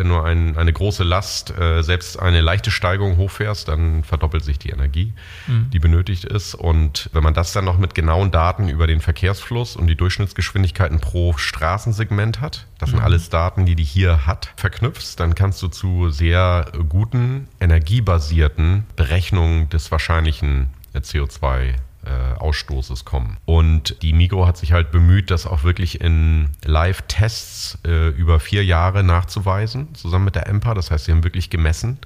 wenn 0.00 0.08
du 0.08 0.18
ein, 0.18 0.56
eine 0.56 0.72
große 0.72 1.04
Last, 1.04 1.56
äh, 1.58 1.82
selbst 1.82 2.18
eine 2.18 2.40
leichte 2.40 2.70
Steigung 2.70 3.18
hochfährst, 3.18 3.68
dann 3.68 4.02
verdoppelt 4.02 4.42
sich 4.42 4.58
die 4.58 4.70
Energie, 4.70 5.12
mhm. 5.46 5.68
die 5.70 5.78
benötigt 5.78 6.24
ist. 6.24 6.54
Und 6.54 7.10
wenn 7.12 7.22
man 7.22 7.34
das 7.34 7.52
dann 7.52 7.66
noch 7.66 7.76
mit 7.76 7.94
genauen 7.94 8.30
Daten 8.30 8.70
über 8.70 8.86
den 8.86 9.02
Verkehrsfluss 9.02 9.76
und 9.76 9.88
die 9.88 9.96
Durchschnittsgeschwindigkeiten 9.96 11.00
pro 11.00 11.36
Straßensegment 11.36 12.40
hat, 12.40 12.66
das 12.78 12.88
mhm. 12.88 12.94
sind 12.94 13.04
alles 13.04 13.28
Daten, 13.28 13.66
die 13.66 13.74
die 13.74 13.84
hier 13.84 14.26
hat, 14.26 14.54
verknüpfst, 14.56 15.16
dann 15.16 15.34
kannst 15.34 15.60
du 15.60 15.68
zu 15.68 16.08
sehr 16.08 16.72
guten, 16.88 17.46
energiebasierten 17.60 18.84
Berechnungen 18.96 19.68
des 19.68 19.90
wahrscheinlichen 19.90 20.70
CO2 20.94 21.74
äh, 22.04 22.38
Ausstoßes 22.38 23.04
kommen. 23.04 23.36
Und 23.44 24.00
die 24.02 24.12
Migro 24.12 24.46
hat 24.46 24.56
sich 24.56 24.72
halt 24.72 24.90
bemüht, 24.90 25.30
das 25.30 25.46
auch 25.46 25.64
wirklich 25.64 26.00
in 26.00 26.50
Live-Tests 26.64 27.78
äh, 27.86 28.08
über 28.08 28.40
vier 28.40 28.64
Jahre 28.64 29.02
nachzuweisen, 29.02 29.94
zusammen 29.94 30.26
mit 30.26 30.34
der 30.34 30.46
EMPA. 30.46 30.74
Das 30.74 30.90
heißt, 30.90 31.04
sie 31.04 31.12
haben 31.12 31.24
wirklich 31.24 31.50
gemessen. 31.50 31.98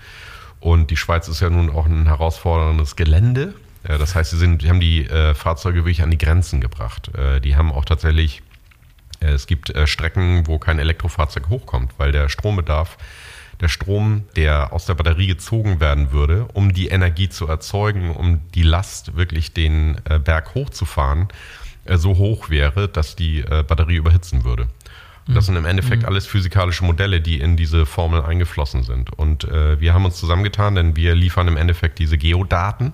Und 0.60 0.90
die 0.90 0.96
Schweiz 0.96 1.28
ist 1.28 1.40
ja 1.40 1.50
nun 1.50 1.70
auch 1.70 1.86
ein 1.86 2.06
herausforderndes 2.06 2.96
Gelände. 2.96 3.54
Äh, 3.84 3.98
das 3.98 4.14
heißt, 4.14 4.30
sie, 4.30 4.38
sind, 4.38 4.62
sie 4.62 4.68
haben 4.68 4.80
die 4.80 5.06
äh, 5.06 5.34
Fahrzeuge 5.34 5.80
wirklich 5.80 6.02
an 6.02 6.10
die 6.10 6.18
Grenzen 6.18 6.60
gebracht. 6.60 7.14
Äh, 7.16 7.40
die 7.40 7.56
haben 7.56 7.70
auch 7.70 7.84
tatsächlich, 7.84 8.42
es 9.20 9.46
gibt 9.46 9.72
Strecken, 9.84 10.46
wo 10.46 10.58
kein 10.58 10.78
Elektrofahrzeug 10.78 11.48
hochkommt, 11.48 11.92
weil 11.96 12.12
der 12.12 12.28
Strombedarf 12.28 12.98
der 13.60 13.68
Strom, 13.68 14.24
der 14.36 14.72
aus 14.72 14.86
der 14.86 14.94
Batterie 14.94 15.26
gezogen 15.26 15.80
werden 15.80 16.12
würde, 16.12 16.46
um 16.54 16.72
die 16.72 16.88
Energie 16.88 17.28
zu 17.28 17.46
erzeugen, 17.46 18.14
um 18.14 18.40
die 18.54 18.62
Last 18.62 19.16
wirklich 19.16 19.52
den 19.52 19.96
äh, 20.08 20.18
Berg 20.18 20.54
hochzufahren, 20.54 21.28
äh, 21.84 21.96
so 21.96 22.16
hoch 22.16 22.50
wäre, 22.50 22.88
dass 22.88 23.16
die 23.16 23.40
äh, 23.40 23.62
Batterie 23.66 23.96
überhitzen 23.96 24.44
würde. 24.44 24.68
Das 25.26 25.46
sind 25.46 25.56
im 25.56 25.64
Endeffekt 25.64 26.02
mhm. 26.02 26.08
alles 26.08 26.26
physikalische 26.26 26.84
Modelle, 26.84 27.20
die 27.20 27.40
in 27.40 27.56
diese 27.56 27.86
Formel 27.86 28.22
eingeflossen 28.22 28.82
sind. 28.82 29.10
Und 29.12 29.44
äh, 29.44 29.80
wir 29.80 29.94
haben 29.94 30.04
uns 30.04 30.16
zusammengetan, 30.16 30.74
denn 30.74 30.96
wir 30.96 31.14
liefern 31.14 31.48
im 31.48 31.56
Endeffekt 31.56 31.98
diese 31.98 32.18
Geodaten, 32.18 32.92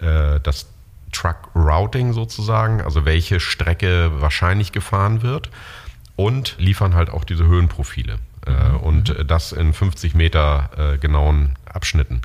äh, 0.00 0.40
das 0.40 0.68
Truck 1.12 1.50
Routing 1.54 2.12
sozusagen, 2.12 2.80
also 2.80 3.04
welche 3.04 3.38
Strecke 3.40 4.10
wahrscheinlich 4.20 4.72
gefahren 4.72 5.22
wird 5.22 5.50
und 6.16 6.56
liefern 6.58 6.94
halt 6.94 7.10
auch 7.10 7.24
diese 7.24 7.46
Höhenprofile. 7.46 8.18
Äh, 8.48 8.76
und 8.76 9.14
das 9.26 9.52
in 9.52 9.72
50 9.72 10.14
Meter 10.14 10.70
äh, 10.76 10.98
genauen 10.98 11.56
Abschnitten. 11.66 12.22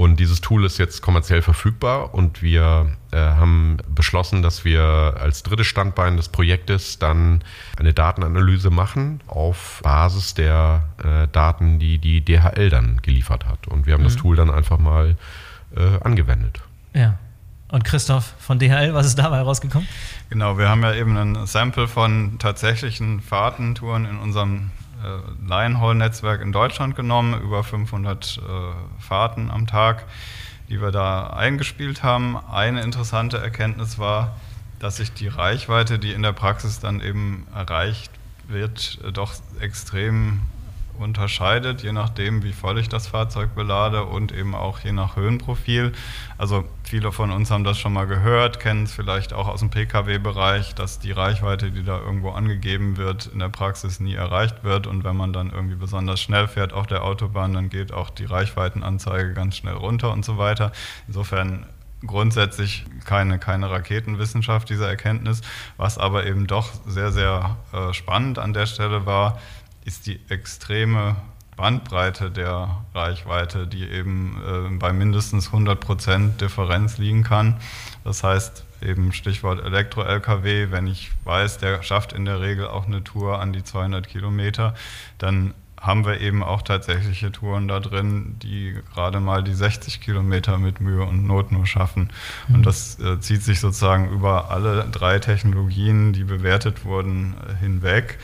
Und 0.00 0.18
dieses 0.18 0.40
Tool 0.40 0.64
ist 0.64 0.78
jetzt 0.78 1.02
kommerziell 1.02 1.42
verfügbar 1.42 2.14
und 2.14 2.40
wir 2.40 2.96
äh, 3.10 3.18
haben 3.18 3.76
beschlossen, 3.86 4.40
dass 4.40 4.64
wir 4.64 4.80
als 5.20 5.42
drittes 5.42 5.66
Standbein 5.66 6.16
des 6.16 6.30
Projektes 6.30 6.98
dann 6.98 7.44
eine 7.76 7.92
Datenanalyse 7.92 8.70
machen 8.70 9.20
auf 9.26 9.80
Basis 9.82 10.32
der 10.32 10.84
äh, 11.04 11.28
Daten, 11.28 11.78
die 11.78 11.98
die 11.98 12.24
DHL 12.24 12.70
dann 12.70 13.02
geliefert 13.02 13.44
hat. 13.44 13.68
Und 13.68 13.84
wir 13.84 13.92
haben 13.92 14.00
mhm. 14.00 14.04
das 14.04 14.16
Tool 14.16 14.36
dann 14.36 14.50
einfach 14.50 14.78
mal 14.78 15.16
äh, 15.76 16.00
angewendet. 16.02 16.62
Ja. 16.94 17.18
Und 17.68 17.84
Christoph 17.84 18.32
von 18.38 18.58
DHL, 18.58 18.94
was 18.94 19.04
ist 19.04 19.18
dabei 19.18 19.42
rausgekommen? 19.42 19.86
Genau, 20.30 20.56
wir 20.56 20.70
haben 20.70 20.82
ja 20.82 20.94
eben 20.94 21.14
ein 21.18 21.46
Sample 21.46 21.86
von 21.86 22.38
tatsächlichen 22.38 23.20
Fahrtentouren 23.20 24.06
in 24.06 24.16
unserem 24.16 24.70
äh, 25.02 25.48
Lionhaul-Netzwerk 25.48 26.40
in 26.40 26.52
Deutschland 26.52 26.96
genommen, 26.96 27.40
über 27.40 27.64
500 27.64 28.38
äh, 28.38 29.00
Fahrten 29.00 29.50
am 29.50 29.66
Tag, 29.66 30.04
die 30.68 30.80
wir 30.80 30.90
da 30.90 31.28
eingespielt 31.28 32.02
haben. 32.02 32.36
Eine 32.36 32.82
interessante 32.82 33.38
Erkenntnis 33.38 33.98
war, 33.98 34.36
dass 34.78 34.96
sich 34.96 35.12
die 35.12 35.28
Reichweite, 35.28 35.98
die 35.98 36.12
in 36.12 36.22
der 36.22 36.32
Praxis 36.32 36.80
dann 36.80 37.00
eben 37.00 37.46
erreicht 37.54 38.10
wird, 38.48 38.98
doch 39.12 39.34
extrem 39.60 40.40
unterscheidet, 41.00 41.82
je 41.82 41.92
nachdem, 41.92 42.42
wie 42.42 42.52
voll 42.52 42.78
ich 42.78 42.88
das 42.88 43.06
Fahrzeug 43.06 43.54
belade 43.54 44.04
und 44.04 44.32
eben 44.32 44.54
auch 44.54 44.78
je 44.80 44.92
nach 44.92 45.16
Höhenprofil. 45.16 45.92
Also 46.38 46.64
viele 46.84 47.12
von 47.12 47.30
uns 47.30 47.50
haben 47.50 47.64
das 47.64 47.78
schon 47.78 47.92
mal 47.92 48.06
gehört, 48.06 48.60
kennen 48.60 48.84
es 48.84 48.92
vielleicht 48.92 49.32
auch 49.32 49.48
aus 49.48 49.60
dem 49.60 49.70
Pkw-Bereich, 49.70 50.74
dass 50.74 50.98
die 50.98 51.12
Reichweite, 51.12 51.70
die 51.70 51.82
da 51.82 51.98
irgendwo 51.98 52.30
angegeben 52.30 52.96
wird, 52.96 53.26
in 53.26 53.38
der 53.38 53.48
Praxis 53.48 54.00
nie 54.00 54.14
erreicht 54.14 54.64
wird. 54.64 54.86
Und 54.86 55.04
wenn 55.04 55.16
man 55.16 55.32
dann 55.32 55.50
irgendwie 55.50 55.76
besonders 55.76 56.20
schnell 56.20 56.48
fährt 56.48 56.72
auf 56.72 56.86
der 56.86 57.04
Autobahn, 57.04 57.52
dann 57.54 57.70
geht 57.70 57.92
auch 57.92 58.10
die 58.10 58.24
Reichweitenanzeige 58.24 59.34
ganz 59.34 59.56
schnell 59.56 59.74
runter 59.74 60.12
und 60.12 60.24
so 60.24 60.38
weiter. 60.38 60.72
Insofern 61.06 61.66
grundsätzlich 62.06 62.84
keine, 63.04 63.38
keine 63.38 63.70
Raketenwissenschaft 63.70 64.68
dieser 64.70 64.88
Erkenntnis. 64.88 65.42
Was 65.76 65.98
aber 65.98 66.26
eben 66.26 66.46
doch 66.46 66.70
sehr, 66.86 67.12
sehr 67.12 67.56
äh, 67.72 67.92
spannend 67.92 68.38
an 68.38 68.52
der 68.52 68.66
Stelle 68.66 69.06
war, 69.06 69.38
ist 69.84 70.06
die 70.06 70.20
extreme 70.28 71.16
Bandbreite 71.56 72.30
der 72.30 72.84
Reichweite, 72.94 73.66
die 73.66 73.84
eben 73.84 74.40
äh, 74.46 74.76
bei 74.76 74.92
mindestens 74.92 75.50
100% 75.50 76.38
Differenz 76.38 76.96
liegen 76.96 77.22
kann. 77.22 77.56
Das 78.02 78.24
heißt, 78.24 78.64
eben 78.82 79.12
Stichwort 79.12 79.62
Elektro-LKW, 79.62 80.70
wenn 80.70 80.86
ich 80.86 81.10
weiß, 81.24 81.58
der 81.58 81.82
schafft 81.82 82.14
in 82.14 82.24
der 82.24 82.40
Regel 82.40 82.66
auch 82.66 82.86
eine 82.86 83.04
Tour 83.04 83.40
an 83.40 83.52
die 83.52 83.62
200 83.62 84.08
Kilometer, 84.08 84.74
dann 85.18 85.52
haben 85.80 86.04
wir 86.04 86.20
eben 86.20 86.42
auch 86.42 86.60
tatsächliche 86.60 87.32
Touren 87.32 87.66
da 87.66 87.80
drin, 87.80 88.36
die 88.42 88.76
gerade 88.94 89.18
mal 89.18 89.42
die 89.42 89.54
60 89.54 90.02
Kilometer 90.02 90.58
mit 90.58 90.80
Mühe 90.80 91.02
und 91.04 91.26
Not 91.26 91.52
nur 91.52 91.66
schaffen. 91.66 92.10
Mhm. 92.48 92.54
Und 92.56 92.66
das 92.66 93.00
äh, 93.00 93.18
zieht 93.20 93.42
sich 93.42 93.60
sozusagen 93.60 94.10
über 94.10 94.50
alle 94.50 94.86
drei 94.92 95.18
Technologien, 95.18 96.12
die 96.12 96.24
bewertet 96.24 96.84
wurden, 96.84 97.34
äh, 97.48 97.54
hinweg. 97.54 98.18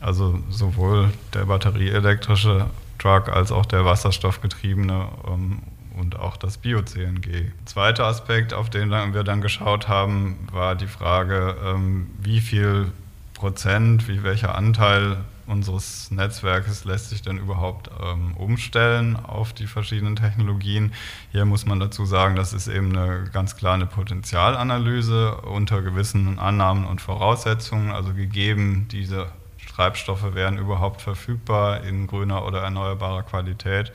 Also 0.00 0.38
sowohl 0.50 1.10
der 1.34 1.46
batterieelektrische 1.46 2.66
Truck 2.98 3.28
als 3.28 3.52
auch 3.52 3.66
der 3.66 3.84
wasserstoffgetriebene 3.84 5.08
ähm, 5.26 5.62
und 5.96 6.18
auch 6.18 6.36
das 6.36 6.58
Bio-CNG. 6.58 7.52
Zweiter 7.64 8.04
Aspekt, 8.04 8.52
auf 8.52 8.68
den 8.68 8.90
wir 8.90 9.24
dann 9.24 9.40
geschaut 9.40 9.88
haben, 9.88 10.36
war 10.52 10.74
die 10.74 10.86
Frage, 10.86 11.56
ähm, 11.64 12.10
wie 12.18 12.40
viel 12.40 12.92
Prozent, 13.34 14.08
wie 14.08 14.22
welcher 14.22 14.54
Anteil 14.54 15.18
unseres 15.46 16.10
Netzwerkes 16.10 16.84
lässt 16.84 17.10
sich 17.10 17.22
denn 17.22 17.38
überhaupt 17.38 17.90
ähm, 18.02 18.34
umstellen 18.36 19.16
auf 19.16 19.52
die 19.52 19.66
verschiedenen 19.66 20.16
Technologien. 20.16 20.92
Hier 21.32 21.44
muss 21.44 21.66
man 21.66 21.78
dazu 21.78 22.04
sagen, 22.04 22.34
das 22.36 22.52
ist 22.52 22.66
eben 22.68 22.96
eine 22.96 23.24
ganz 23.32 23.56
klar 23.56 23.74
eine 23.74 23.86
Potenzialanalyse 23.86 25.36
unter 25.42 25.82
gewissen 25.82 26.38
Annahmen 26.38 26.84
und 26.84 27.00
Voraussetzungen, 27.00 27.92
also 27.92 28.12
gegeben 28.12 28.88
diese 28.90 29.28
Treibstoffe 29.76 30.34
wären 30.34 30.58
überhaupt 30.58 31.02
verfügbar 31.02 31.84
in 31.84 32.06
grüner 32.06 32.44
oder 32.46 32.62
erneuerbarer 32.62 33.22
Qualität, 33.22 33.92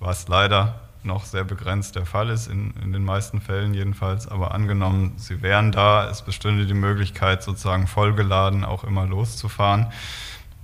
was 0.00 0.28
leider 0.28 0.80
noch 1.02 1.24
sehr 1.24 1.44
begrenzt 1.44 1.94
der 1.94 2.04
Fall 2.04 2.28
ist, 2.30 2.48
in, 2.48 2.74
in 2.82 2.92
den 2.92 3.04
meisten 3.04 3.40
Fällen 3.40 3.72
jedenfalls. 3.72 4.26
Aber 4.26 4.52
angenommen, 4.52 5.14
sie 5.16 5.40
wären 5.40 5.70
da, 5.70 6.10
es 6.10 6.22
bestünde 6.22 6.66
die 6.66 6.74
Möglichkeit, 6.74 7.44
sozusagen 7.44 7.86
vollgeladen 7.86 8.64
auch 8.64 8.82
immer 8.82 9.06
loszufahren 9.06 9.86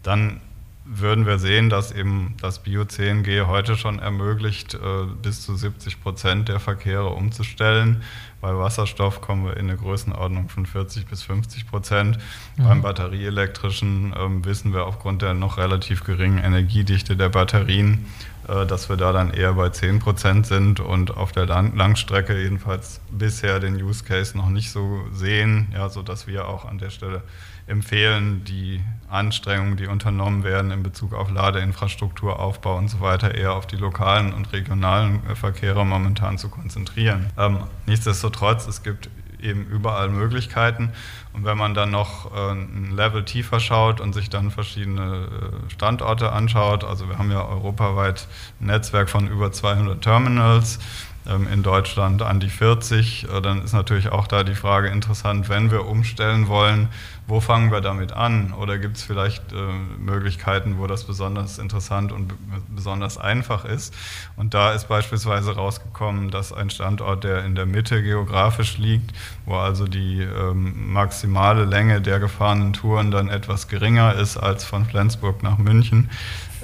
dann 0.03 0.41
würden 0.85 1.27
wir 1.27 1.39
sehen, 1.39 1.71
dass 1.71 1.93
eben 1.93 2.35
das 2.41 2.59
Bio-CNG 2.59 3.47
heute 3.47 3.77
schon 3.77 4.01
ermöglicht, 4.01 4.75
äh, 4.75 4.79
bis 5.23 5.43
zu 5.43 5.55
70 5.55 6.03
Prozent 6.03 6.49
der 6.49 6.59
Verkehre 6.59 7.11
umzustellen. 7.11 8.03
Bei 8.43 8.59
Wasserstoff 8.59 9.21
kommen 9.21 9.45
wir 9.45 9.57
in 9.57 9.71
eine 9.71 9.79
Größenordnung 9.79 10.49
von 10.49 10.67
40 10.67 11.07
bis 11.07 11.23
50 11.23 11.69
Prozent. 11.69 12.19
Mhm. 12.57 12.65
Beim 12.65 12.83
batterieelektrischen 12.83 14.13
ähm, 14.19 14.45
wissen 14.45 14.75
wir 14.75 14.85
aufgrund 14.85 15.23
der 15.23 15.33
noch 15.33 15.59
relativ 15.59 16.03
geringen 16.03 16.39
Energiedichte 16.39 17.17
der 17.17 17.29
Batterien, 17.29 18.05
dass 18.47 18.89
wir 18.89 18.97
da 18.97 19.13
dann 19.13 19.31
eher 19.31 19.55
bei 19.55 19.69
10 19.69 20.01
Prozent 20.01 20.47
sind 20.47 20.81
und 20.81 21.17
auf 21.17 21.33
der 21.33 21.47
Langstrecke 21.47 22.41
jedenfalls 22.41 23.01
bisher 23.11 23.61
den 23.61 23.81
Use 23.81 24.05
Case 24.05 24.37
noch 24.37 24.49
nicht 24.49 24.71
so 24.71 25.03
sehen, 25.13 25.69
ja, 25.73 25.89
sodass 25.89 26.27
wir 26.27 26.49
auch 26.49 26.65
an 26.65 26.79
der 26.79 26.91
Stelle 26.91 27.23
empfehlen, 27.67 28.45
die 28.45 28.81
Anstrengungen, 29.09 29.77
die 29.77 29.87
unternommen 29.87 30.45
werden 30.45 30.71
in 30.71 30.83
Bezug 30.83 31.15
auf 31.15 31.31
Ladeinfrastrukturaufbau 31.31 32.77
und 32.77 32.89
so 32.89 33.01
weiter, 33.01 33.35
eher 33.35 33.53
auf 33.55 33.67
die 33.67 33.77
lokalen 33.77 34.33
und 34.33 34.53
regionalen 34.53 35.21
Verkehre 35.37 35.87
momentan 35.87 36.39
zu 36.39 36.49
konzentrieren. 36.49 37.31
Ähm, 37.39 37.59
nichtsdestotrotz, 37.87 38.67
es 38.67 38.83
gibt 38.83 39.11
eben 39.43 39.67
überall 39.67 40.09
Möglichkeiten. 40.09 40.93
Und 41.33 41.45
wenn 41.45 41.59
man 41.59 41.75
dann 41.75 41.91
noch 41.91 42.35
äh, 42.35 42.53
ein 42.53 42.93
Level 42.95 43.25
tiefer 43.25 43.61
schaut 43.61 44.01
und 44.01 44.13
sich 44.13 44.31
dann 44.31 44.51
verschiedene 44.51 45.27
äh, 45.27 45.71
Standorte 45.71 46.33
anschaut, 46.33 46.85
also 46.85 47.09
wir 47.09 47.19
haben 47.19 47.31
ja 47.31 47.45
europaweit 47.45 48.29
ein 48.61 48.67
Netzwerk 48.67 49.09
von 49.09 49.29
über 49.29 49.53
200 49.53 50.03
Terminals, 50.03 50.79
in 51.25 51.63
Deutschland 51.63 52.21
an 52.23 52.41
die 52.41 52.49
40. 52.49 53.29
Äh, 53.29 53.41
dann 53.41 53.63
ist 53.63 53.73
natürlich 53.73 54.11
auch 54.11 54.27
da 54.27 54.43
die 54.43 54.57
Frage 54.57 54.89
interessant, 54.89 55.49
wenn 55.49 55.71
wir 55.71 55.87
umstellen 55.87 56.49
wollen, 56.49 56.89
wo 57.29 57.39
fangen 57.41 57.71
wir 57.71 57.81
damit 57.81 58.13
an? 58.13 58.53
Oder 58.53 58.79
gibt 58.79 58.97
es 58.97 59.05
vielleicht 59.05 59.53
äh, 59.53 59.57
Möglichkeiten, 59.99 60.79
wo 60.79 60.89
das 60.89 61.05
besonders 61.05 61.59
interessant 61.59 62.11
und 62.11 62.35
besonders 62.75 63.19
einfach 63.19 63.65
ist? 63.65 63.95
Und 64.37 64.55
da 64.55 64.73
ist 64.73 64.89
beispielsweise 64.89 65.55
rausgekommen, 65.55 66.31
dass 66.31 66.53
ein 66.53 66.71
Standort, 66.71 67.23
der 67.23 67.45
in 67.45 67.55
der 67.55 67.67
Mitte 67.67 68.03
geografisch 68.03 68.79
liegt, 68.79 69.13
wo 69.47 69.55
also 69.55 69.87
die 69.87 70.23
ähm, 70.23 70.93
maximale 70.93 71.65
Länge 71.65 72.01
der 72.01 72.19
gefahrenen 72.19 72.73
Touren 72.73 73.13
dann 73.13 73.29
etwas 73.29 73.69
geringer 73.69 74.15
ist 74.15 74.37
als 74.37 74.65
von 74.65 74.85
Flensburg 74.85 75.45
nach 75.45 75.59
München, 75.59 76.11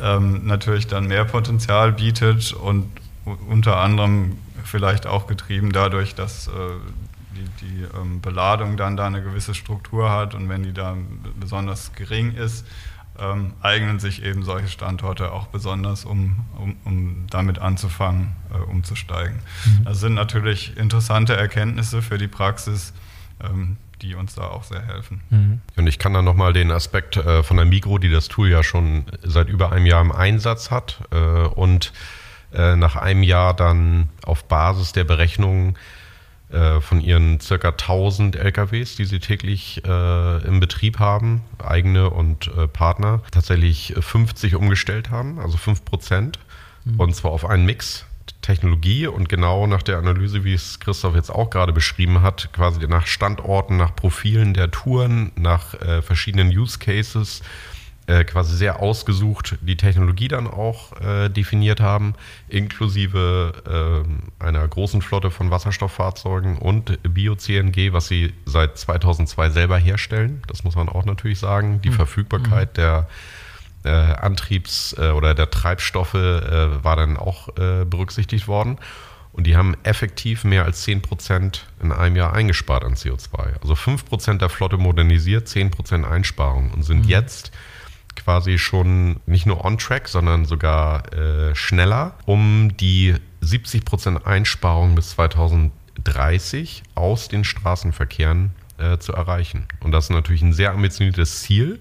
ähm, 0.03 0.47
natürlich 0.47 0.89
dann 0.89 1.07
mehr 1.07 1.25
Potenzial 1.25 1.93
bietet 1.93 2.53
und 2.53 2.89
unter 3.49 3.77
anderem 3.77 4.39
vielleicht 4.69 5.07
auch 5.07 5.27
getrieben 5.27 5.73
dadurch, 5.73 6.15
dass 6.15 6.49
äh, 6.49 6.53
die, 7.37 7.67
die 7.67 7.87
ähm, 7.97 8.21
Beladung 8.21 8.77
dann 8.77 8.97
da 8.97 9.07
eine 9.07 9.23
gewisse 9.23 9.55
Struktur 9.55 10.11
hat 10.11 10.35
und 10.35 10.49
wenn 10.49 10.63
die 10.63 10.73
da 10.73 10.97
besonders 11.39 11.93
gering 11.95 12.35
ist, 12.35 12.67
ähm, 13.19 13.53
eignen 13.61 13.99
sich 13.99 14.23
eben 14.23 14.45
solche 14.45 14.69
Standorte 14.69 15.33
auch 15.33 15.49
besonders, 15.49 16.05
um, 16.05 16.45
um, 16.57 16.77
um 16.85 17.27
damit 17.31 17.59
anzufangen, 17.59 18.37
äh, 18.53 18.59
umzusteigen. 18.59 19.41
Mhm. 19.65 19.85
Das 19.85 20.01
sind 20.01 20.15
natürlich 20.15 20.77
interessante 20.77 21.37
Erkenntnisse 21.37 22.01
für 22.01 22.19
die 22.19 22.29
Praxis, 22.29 22.93
ähm, 23.43 23.77
die 24.03 24.15
uns 24.15 24.37
da 24.37 24.43
auch 24.43 24.63
sehr 24.63 24.87
helfen. 24.87 25.21
Mhm. 25.31 25.61
Und 25.77 25.87
ich 25.89 25.99
kann 25.99 26.15
da 26.15 26.23
nochmal 26.23 26.53
den 26.53 26.71
Aspekt 26.71 27.17
äh, 27.17 27.43
von 27.43 27.57
der 27.57 27.67
Migro, 27.67 27.99
die 27.99 28.11
das 28.11 28.29
Tool 28.29 28.49
ja 28.49 28.63
schon 28.63 29.05
seit 29.25 29.49
über 29.49 29.73
einem 29.73 29.87
Jahr 29.87 30.01
im 30.01 30.13
Einsatz 30.13 30.71
hat 30.71 31.01
äh, 31.11 31.17
und 31.17 31.93
äh, 32.53 32.77
nach 32.77 32.97
einem 32.97 33.23
Jahr 33.23 33.55
dann 33.55 34.09
auf 34.25 34.45
Basis 34.45 34.93
der 34.93 35.05
Berechnungen 35.05 35.77
äh, 36.51 36.81
von 36.81 37.01
ihren 37.01 37.41
circa 37.41 37.69
1000 37.69 38.37
LKWs, 38.37 38.97
die 38.97 39.05
sie 39.05 39.21
täglich 39.21 39.83
äh, 39.85 40.47
im 40.47 40.61
Betrieb 40.61 40.99
haben, 40.99 41.43
eigene 41.59 42.11
und 42.11 42.51
äh, 42.57 42.67
Partner, 42.67 43.23
tatsächlich 43.31 43.95
50 43.99 44.55
umgestellt 44.55 45.11
haben, 45.11 45.39
also 45.39 45.59
5 45.59 45.85
Prozent. 45.85 46.39
Mhm. 46.85 47.01
Und 47.01 47.15
zwar 47.15 47.33
auf 47.33 47.45
einen 47.45 47.67
Mix 47.67 48.07
Technologie 48.41 49.07
und 49.07 49.29
genau 49.29 49.67
nach 49.67 49.83
der 49.83 49.99
Analyse, 49.99 50.43
wie 50.43 50.55
es 50.55 50.81
Christoph 50.81 51.15
jetzt 51.15 51.31
auch 51.31 51.51
gerade 51.51 51.75
beschrieben 51.75 52.23
hat, 52.23 52.51
quasi 52.55 52.87
nach 52.87 53.07
Standorten, 53.07 53.77
nach 53.77 53.95
Profilen 53.95 54.55
der 54.55 54.71
Touren, 54.71 55.33
nach 55.37 55.75
äh, 55.75 56.01
verschiedenen 56.01 56.49
Use 56.49 56.79
Cases 56.79 57.43
äh, 58.09 58.25
quasi 58.25 58.57
sehr 58.57 58.81
ausgesucht 58.81 59.59
die 59.61 59.77
Technologie 59.77 60.29
dann 60.29 60.47
auch 60.47 60.99
äh, 60.99 61.29
definiert 61.29 61.81
haben, 61.81 62.15
inklusive 62.49 63.53
äh, 64.41 64.43
einer 64.43 64.67
großen 64.67 65.03
Flotte 65.03 65.31
von 65.31 65.51
Wasserstofffahrzeugen 65.51 66.57
und 66.57 66.99
Bio-CNG, 67.03 67.93
was 67.93 68.09
sie 68.09 68.33
seit 68.47 68.79
2002 68.79 69.51
selber 69.51 69.77
herstellen. 69.77 70.41
Das 70.47 70.65
muss 70.65 70.75
man 70.75 70.89
auch 70.89 71.05
natürlich 71.05 71.39
sagen. 71.39 71.83
Die 71.83 71.91
mhm. 71.91 71.97
Verfügbarkeit 71.97 72.71
mhm. 72.71 72.81
der 72.81 73.09
äh, 73.85 73.91
Antriebs- 73.91 74.97
äh, 74.99 75.11
oder 75.11 75.35
der 75.35 75.51
Treibstoffe 75.51 76.15
war 76.15 76.97
dann 76.97 77.19
auch 77.19 77.49
berücksichtigt 77.55 78.49
worden. 78.49 78.79
Und 79.33 79.47
die 79.47 79.57
haben 79.57 79.77
effektiv 79.83 80.45
mehr 80.45 80.65
als 80.65 80.87
10% 80.87 81.61
in 81.83 81.93
einem 81.93 82.17
Jahr 82.17 82.33
eingespart 82.33 82.85
an 82.85 82.95
CO2. 82.95 83.61
Also 83.61 83.75
5% 83.75 84.39
der 84.39 84.49
Flotte 84.49 84.79
modernisiert, 84.79 85.47
10% 85.47 86.05
Einsparung 86.05 86.71
und 86.71 86.85
sind 86.85 87.05
mhm. 87.05 87.11
jetzt 87.11 87.53
quasi 88.19 88.59
schon 88.59 89.21
nicht 89.27 89.47
nur 89.47 89.65
on-track, 89.65 90.09
sondern 90.09 90.45
sogar 90.45 91.13
äh, 91.13 91.55
schneller, 91.55 92.15
um 92.27 92.77
die 92.77 93.15
70% 93.43 94.25
Einsparung 94.25 94.95
bis 94.95 95.11
2030 95.11 96.83
aus 96.95 97.29
den 97.29 97.45
Straßenverkehren 97.45 98.51
äh, 98.79 98.99
zu 98.99 99.13
erreichen. 99.13 99.67
Und 99.81 99.93
das 99.93 100.05
ist 100.05 100.11
natürlich 100.11 100.43
ein 100.43 100.53
sehr 100.53 100.73
ambitioniertes 100.73 101.43
Ziel. 101.43 101.81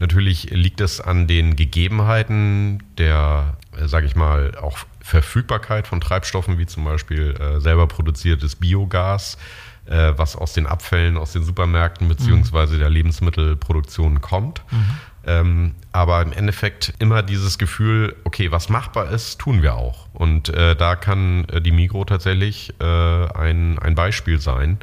Natürlich 0.00 0.50
liegt 0.50 0.80
es 0.80 1.00
an 1.00 1.26
den 1.26 1.56
Gegebenheiten 1.56 2.82
der, 2.98 3.56
äh, 3.76 3.88
sage 3.88 4.06
ich 4.06 4.14
mal, 4.14 4.56
auch 4.56 4.78
Verfügbarkeit 5.00 5.86
von 5.86 6.00
Treibstoffen, 6.00 6.58
wie 6.58 6.66
zum 6.66 6.84
Beispiel 6.84 7.34
äh, 7.40 7.60
selber 7.60 7.88
produziertes 7.88 8.56
Biogas, 8.56 9.38
äh, 9.86 10.12
was 10.16 10.36
aus 10.36 10.52
den 10.52 10.66
Abfällen 10.66 11.16
aus 11.16 11.32
den 11.32 11.44
Supermärkten 11.44 12.08
bzw. 12.08 12.74
mhm. 12.74 12.78
der 12.78 12.90
Lebensmittelproduktion 12.90 14.20
kommt. 14.20 14.62
Mhm. 14.70 14.84
Ähm, 15.26 15.74
aber 15.92 16.22
im 16.22 16.32
Endeffekt 16.32 16.94
immer 16.98 17.22
dieses 17.22 17.58
Gefühl, 17.58 18.16
okay, 18.24 18.50
was 18.50 18.68
machbar 18.68 19.10
ist, 19.10 19.38
tun 19.38 19.62
wir 19.62 19.74
auch. 19.74 20.08
Und 20.12 20.48
äh, 20.48 20.76
da 20.76 20.96
kann 20.96 21.44
äh, 21.46 21.60
die 21.60 21.72
Migro 21.72 22.04
tatsächlich 22.04 22.72
äh, 22.80 22.84
ein, 22.84 23.78
ein 23.78 23.94
Beispiel 23.94 24.40
sein, 24.40 24.78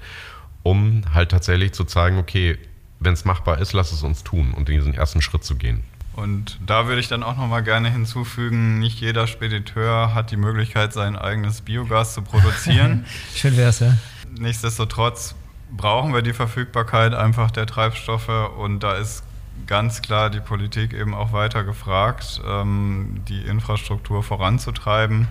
um 0.63 1.01
halt 1.13 1.31
tatsächlich 1.31 1.73
zu 1.73 1.85
zeigen, 1.85 2.17
okay, 2.17 2.57
wenn 2.99 3.13
es 3.13 3.25
machbar 3.25 3.59
ist, 3.59 3.73
lass 3.73 3.91
es 3.91 4.03
uns 4.03 4.23
tun 4.23 4.53
und 4.53 4.69
diesen 4.69 4.93
ersten 4.93 5.21
Schritt 5.21 5.43
zu 5.43 5.55
gehen. 5.55 5.83
Und 6.13 6.59
da 6.65 6.87
würde 6.87 7.01
ich 7.01 7.09
dann 7.09 7.23
auch 7.23 7.35
nochmal 7.35 7.61
gerne 7.61 7.89
hinzufügen, 7.89 8.79
nicht 8.79 9.01
jeder 9.01 9.27
Spediteur 9.27 10.13
hat 10.13 10.31
die 10.31 10.37
Möglichkeit, 10.37 10.93
sein 10.93 11.17
eigenes 11.17 11.61
Biogas 11.61 12.13
zu 12.13 12.21
produzieren. 12.21 13.05
Schön 13.35 13.57
wäre 13.57 13.69
es, 13.69 13.79
ja. 13.79 13.97
Nichtsdestotrotz 14.37 15.35
brauchen 15.75 16.13
wir 16.13 16.21
die 16.21 16.33
Verfügbarkeit 16.33 17.13
einfach 17.13 17.51
der 17.51 17.65
Treibstoffe 17.65 18.29
und 18.57 18.81
da 18.81 18.93
ist 18.93 19.23
ganz 19.67 20.01
klar 20.01 20.29
die 20.29 20.39
Politik 20.39 20.93
eben 20.93 21.13
auch 21.13 21.33
weiter 21.33 21.63
gefragt, 21.63 22.41
ähm, 22.45 23.21
die 23.27 23.41
Infrastruktur 23.41 24.23
voranzutreiben. 24.23 25.27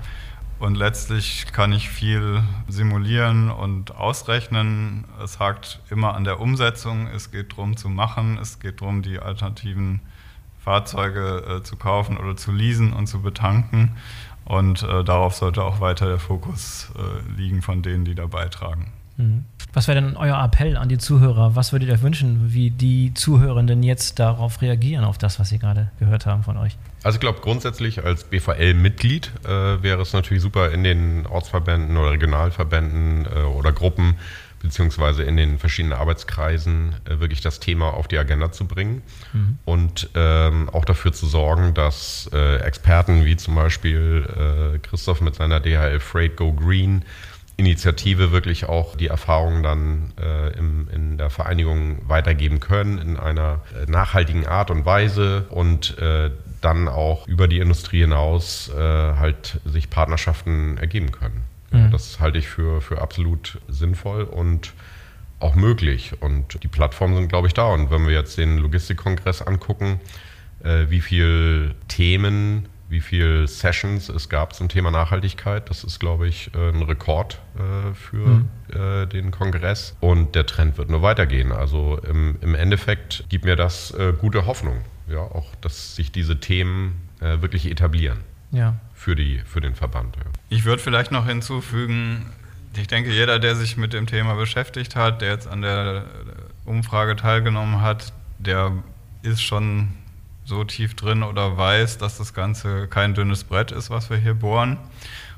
Und 0.59 0.77
letztlich 0.77 1.47
kann 1.53 1.73
ich 1.73 1.91
viel 1.91 2.43
simulieren 2.69 3.51
und 3.51 3.97
ausrechnen. 3.97 5.05
Es 5.23 5.39
hakt 5.39 5.81
immer 5.91 6.15
an 6.15 6.25
der 6.25 6.41
Umsetzung. 6.41 7.09
Es 7.09 7.31
geht 7.31 7.53
darum 7.53 7.77
zu 7.77 7.89
machen. 7.89 8.39
Es 8.41 8.61
geht 8.61 8.81
darum, 8.81 9.03
die 9.03 9.19
alternativen 9.19 10.01
Fahrzeuge 10.61 11.59
äh, 11.59 11.63
zu 11.63 11.77
kaufen 11.77 12.17
oder 12.17 12.37
zu 12.37 12.53
leasen 12.53 12.93
und 12.93 13.07
zu 13.09 13.21
betanken. 13.21 13.97
Und 14.45 14.83
äh, 14.83 15.05
darauf 15.05 15.35
sollte 15.35 15.63
auch 15.63 15.81
weiter 15.81 16.07
der 16.07 16.19
Fokus 16.19 16.91
äh, 16.97 17.37
liegen 17.37 17.61
von 17.61 17.83
denen, 17.83 18.05
die 18.05 18.15
da 18.15 18.27
beitragen. 18.27 18.93
Mhm. 19.17 19.45
Was 19.73 19.89
wäre 19.89 20.01
denn 20.01 20.17
euer 20.17 20.43
Appell 20.43 20.77
an 20.77 20.89
die 20.89 20.99
Zuhörer? 20.99 21.57
Was 21.57 21.73
würdet 21.73 21.89
ihr 21.89 21.95
euch 21.95 22.03
wünschen, 22.03 22.53
wie 22.53 22.71
die 22.71 23.13
Zuhörenden 23.13 23.83
jetzt 23.83 24.21
darauf 24.21 24.63
reagieren, 24.63 25.05
auf 25.05 25.19
das, 25.19 25.41
was 25.41 25.49
sie 25.49 25.59
gerade 25.59 25.91
gehört 25.99 26.27
haben 26.27 26.45
von 26.45 26.57
euch? 26.57 26.77
Also 27.03 27.17
ich 27.17 27.21
glaube 27.21 27.41
grundsätzlich 27.41 28.05
als 28.05 28.25
BVL-Mitglied 28.25 29.33
äh, 29.45 29.83
wäre 29.83 30.01
es 30.03 30.13
natürlich 30.13 30.43
super 30.43 30.71
in 30.71 30.85
den 30.85 31.27
Ortsverbänden 31.27 31.97
oder 31.97 32.13
Regionalverbänden 32.13 33.27
äh, 33.27 33.41
oder 33.41 33.73
Gruppen 33.73 34.15
beziehungsweise 34.65 35.25
in 35.25 35.37
den 35.37 35.59
verschiedenen 35.59 35.99
Arbeitskreisen 35.99 36.95
äh, 37.05 37.21
wirklich 37.21 37.43
das 37.43 37.61
Thema 37.61 37.93
auf 37.93 38.09
die 38.09 38.17
Agenda 38.17 38.51
zu 38.51 38.67
bringen 38.67 39.03
mhm. 39.33 39.59
und 39.67 40.09
ähm, 40.15 40.71
auch 40.71 40.87
dafür 40.87 41.13
zu 41.13 41.27
sorgen, 41.27 41.75
dass 41.75 42.31
äh, 42.33 42.57
Experten 42.61 43.27
wie 43.27 43.37
zum 43.37 43.57
Beispiel 43.57 44.75
äh, 44.75 44.79
Christoph 44.79 45.21
mit 45.21 45.35
seiner 45.35 45.61
DHL 45.61 46.01
Freight 46.01 46.37
Go 46.37 46.53
Green 46.53 47.05
Initiative 47.57 48.33
wirklich 48.33 48.69
auch 48.69 48.97
die 48.97 49.07
Erfahrungen 49.07 49.63
dann 49.63 50.13
äh, 50.21 50.59
im, 50.59 50.89
in 50.93 51.19
der 51.19 51.31
Vereinigung 51.31 51.99
weitergeben 52.09 52.59
können 52.59 52.99
in 52.99 53.17
einer 53.17 53.61
äh, 53.75 53.91
nachhaltigen 53.91 54.47
Art 54.47 54.71
und 54.71 54.85
Weise 54.85 55.47
und 55.51 55.97
äh, 55.99 56.31
dann 56.61 56.89
auch 56.89 57.29
über 57.29 57.47
die 57.47 57.59
Industrie 57.59 58.01
hinaus 58.01 58.71
äh, 58.71 58.81
halt 58.81 59.61
sich 59.65 59.91
Partnerschaften 59.91 60.79
ergeben 60.79 61.13
können. 61.13 61.43
Mhm. 61.71 61.91
Das 61.93 62.19
halte 62.19 62.39
ich 62.39 62.49
für, 62.49 62.81
für 62.81 63.01
absolut 63.01 63.59
sinnvoll 63.69 64.25
und 64.25 64.73
auch 65.39 65.55
möglich. 65.55 66.13
Und 66.21 66.63
die 66.63 66.69
Plattformen 66.69 67.15
sind, 67.17 67.29
glaube 67.29 67.47
ich, 67.47 67.55
da. 67.55 67.67
Und 67.67 67.91
wenn 67.91 68.07
wir 68.07 68.15
jetzt 68.15 68.39
den 68.39 68.59
Logistikkongress 68.59 69.43
angucken, 69.43 70.01
äh, 70.65 70.87
wie 70.89 71.01
viele 71.01 71.75
Themen 71.89 72.67
wie 72.95 73.01
viele 73.01 73.49
Sessions 73.49 74.09
es 74.09 74.29
gab 74.29 74.55
zum 74.55 74.69
Thema 74.69 74.93
Nachhaltigkeit. 74.93 75.69
Das 75.69 75.83
ist, 75.83 75.99
glaube 75.99 76.29
ich, 76.29 76.55
äh, 76.55 76.69
ein 76.69 76.83
Rekord 76.83 77.41
äh, 77.57 77.93
für 77.93 78.27
mhm. 78.27 78.49
Äh, 78.73 79.07
den 79.07 79.33
Kongress. 79.33 79.97
Und 80.01 80.37
der 80.37 80.47
Trend 80.47 80.79
wird 80.79 80.91
nur 80.91 81.03
weitergehen. 81.03 81.51
Also 81.51 81.99
im, 82.09 82.37
im 82.41 82.55
Endeffekt 82.55 83.25
gibt 83.29 83.45
mir 83.45 83.57
das 83.57 83.93
gute 84.21 84.47
Hoffnung, 84.47 84.79
ja, 85.09 85.19
auch 85.19 85.55
dass 85.61 85.97
sich 85.97 86.11
diese 86.13 86.41
Themen 86.41 87.09
wirklich 87.21 87.71
etablieren. 87.71 88.19
Ja. 88.51 88.77
Für, 88.95 89.15
die, 89.15 89.41
für 89.45 89.61
den 89.61 89.75
Verband. 89.75 90.17
Ja. 90.17 90.23
Ich 90.49 90.65
würde 90.65 90.83
vielleicht 90.83 91.11
noch 91.11 91.27
hinzufügen, 91.27 92.27
ich 92.77 92.87
denke, 92.87 93.11
jeder, 93.11 93.39
der 93.39 93.55
sich 93.55 93.77
mit 93.77 93.93
dem 93.93 94.07
Thema 94.07 94.35
beschäftigt 94.35 94.97
hat, 94.97 95.21
der 95.21 95.31
jetzt 95.31 95.47
an 95.47 95.63
der 95.63 96.05
Umfrage 96.65 97.17
teilgenommen 97.17 97.81
hat, 97.81 98.13
der 98.39 98.73
ist 99.23 99.43
schon 99.43 99.89
so 100.45 100.65
tief 100.65 100.95
drin 100.95 101.23
oder 101.23 101.57
weiß, 101.57 101.99
dass 101.99 102.19
das 102.19 102.35
Ganze 102.35 102.89
kein 102.89 103.15
dünnes 103.15 103.45
Brett 103.45 103.73
ist, 103.73 103.91
was 103.91 104.11
wir 104.11 104.17
hier 104.17 104.35
bohren. 104.35 104.79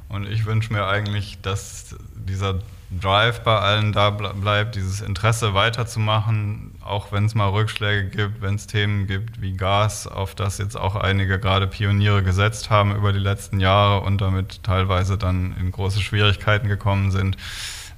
Und 0.09 0.29
ich 0.29 0.47
wünsche 0.47 0.73
mir 0.73 0.87
eigentlich, 0.87 1.39
dass 1.43 1.97
dieser 2.15 2.61
Drive 2.91 3.41
bei 3.43 3.59
allen 3.59 3.93
da 3.93 4.11
bleibt, 4.11 4.77
dieses 4.77 5.01
Interesse 5.01 5.55
weiterzumachen, 5.55 6.73
auch 6.81 7.11
wenn 7.11 7.25
es 7.25 7.35
mal 7.35 7.49
Rückschläge 7.49 8.09
gibt, 8.09 8.43
wenn 8.43 8.55
es 8.55 8.69
Themen 8.69 9.09
gibt 9.09 9.41
wie 9.41 9.55
Gas, 9.55 10.07
auf 10.07 10.37
das 10.37 10.59
jetzt 10.59 10.77
auch 10.77 10.95
einige 10.95 11.41
gerade 11.41 11.67
Pioniere 11.67 12.23
gesetzt 12.23 12.71
haben 12.71 12.95
über 12.95 13.13
die 13.13 13.19
letzten 13.19 13.59
Jahre 13.59 14.03
und 14.03 14.21
damit 14.21 14.63
teilweise 14.63 15.19
dann 15.19 15.57
in 15.59 15.73
große 15.73 16.01
Schwierigkeiten 16.01 16.69
gekommen 16.69 17.11
sind 17.11 17.37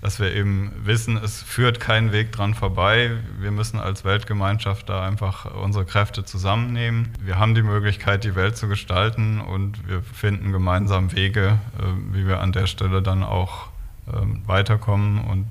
dass 0.01 0.21
wir 0.21 0.35
eben 0.35 0.73
wissen, 0.85 1.17
es 1.17 1.43
führt 1.43 1.81
kein 1.81 2.13
Weg 2.13 2.33
dran 2.33 2.55
vorbei. 2.55 3.11
Wir 3.39 3.51
müssen 3.51 3.79
als 3.79 4.05
Weltgemeinschaft 4.05 4.89
da 4.89 5.05
einfach 5.07 5.45
unsere 5.57 5.85
Kräfte 5.85 6.25
zusammennehmen. 6.25 7.11
Wir 7.21 7.39
haben 7.39 7.55
die 7.55 7.63
Möglichkeit, 7.63 8.25
die 8.25 8.35
Welt 8.35 8.57
zu 8.57 8.69
gestalten 8.69 9.41
und 9.41 9.89
wir 9.89 10.03
finden 10.03 10.53
gemeinsam 10.53 11.13
Wege, 11.13 11.59
äh, 11.79 12.15
wie 12.15 12.27
wir 12.27 12.41
an 12.41 12.53
der 12.53 12.67
Stelle 12.67 13.03
dann 13.03 13.23
auch 13.23 13.69
ähm, 14.13 14.43
weiterkommen 14.47 15.19
und 15.19 15.47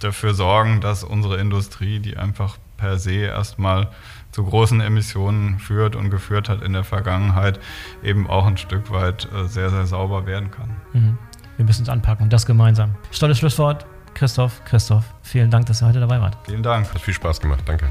dafür 0.00 0.34
sorgen, 0.34 0.80
dass 0.80 1.02
unsere 1.02 1.38
Industrie, 1.38 1.98
die 1.98 2.16
einfach 2.16 2.56
per 2.76 2.98
se 2.98 3.14
erstmal 3.14 3.88
zu 4.30 4.44
großen 4.44 4.80
Emissionen 4.80 5.58
führt 5.58 5.96
und 5.96 6.10
geführt 6.10 6.48
hat 6.48 6.62
in 6.62 6.72
der 6.72 6.84
Vergangenheit, 6.84 7.58
eben 8.02 8.28
auch 8.28 8.46
ein 8.46 8.58
Stück 8.58 8.92
weit 8.92 9.28
äh, 9.32 9.48
sehr, 9.48 9.70
sehr 9.70 9.86
sauber 9.86 10.26
werden 10.26 10.50
kann. 10.50 10.76
Mhm. 10.92 11.18
Wir 11.56 11.64
müssen 11.64 11.82
es 11.82 11.88
anpacken 11.88 12.24
und 12.24 12.32
das 12.32 12.46
gemeinsam. 12.46 12.94
Stolles 13.10 13.38
Schlusswort. 13.38 13.86
Christoph, 14.14 14.64
Christoph, 14.64 15.04
vielen 15.22 15.50
Dank, 15.50 15.66
dass 15.66 15.82
ihr 15.82 15.88
heute 15.88 16.00
dabei 16.00 16.20
wart. 16.20 16.38
Vielen 16.46 16.62
Dank. 16.62 16.88
Hat 16.88 17.02
viel 17.02 17.12
Spaß 17.12 17.38
gemacht. 17.38 17.60
Danke. 17.66 17.90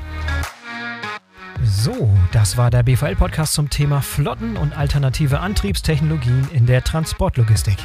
So, 1.63 2.09
das 2.31 2.57
war 2.57 2.71
der 2.71 2.83
BVL-Podcast 2.83 3.53
zum 3.53 3.69
Thema 3.69 4.01
Flotten 4.01 4.57
und 4.57 4.75
alternative 4.75 5.39
Antriebstechnologien 5.39 6.47
in 6.51 6.65
der 6.65 6.83
Transportlogistik. 6.83 7.77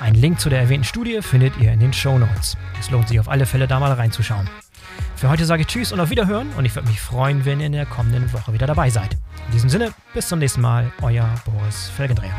Einen 0.00 0.16
Link 0.16 0.40
zu 0.40 0.48
der 0.48 0.60
erwähnten 0.60 0.84
Studie 0.84 1.20
findet 1.20 1.56
ihr 1.58 1.72
in 1.72 1.80
den 1.80 1.92
Show 1.92 2.18
Notes. 2.18 2.56
Es 2.80 2.90
lohnt 2.90 3.08
sich 3.08 3.20
auf 3.20 3.28
alle 3.28 3.46
Fälle, 3.46 3.66
da 3.66 3.78
mal 3.80 3.92
reinzuschauen. 3.92 4.48
Für 5.16 5.28
heute 5.28 5.44
sage 5.44 5.62
ich 5.62 5.68
Tschüss 5.68 5.92
und 5.92 6.00
auf 6.00 6.10
Wiederhören 6.10 6.48
und 6.56 6.64
ich 6.64 6.74
würde 6.74 6.88
mich 6.88 7.00
freuen, 7.00 7.44
wenn 7.44 7.60
ihr 7.60 7.66
in 7.66 7.72
der 7.72 7.86
kommenden 7.86 8.32
Woche 8.32 8.52
wieder 8.52 8.66
dabei 8.66 8.90
seid. 8.90 9.16
In 9.46 9.52
diesem 9.52 9.68
Sinne, 9.68 9.92
bis 10.14 10.28
zum 10.28 10.38
nächsten 10.38 10.60
Mal, 10.60 10.90
euer 11.02 11.28
Boris 11.44 11.90
Felgendreher. 11.96 12.34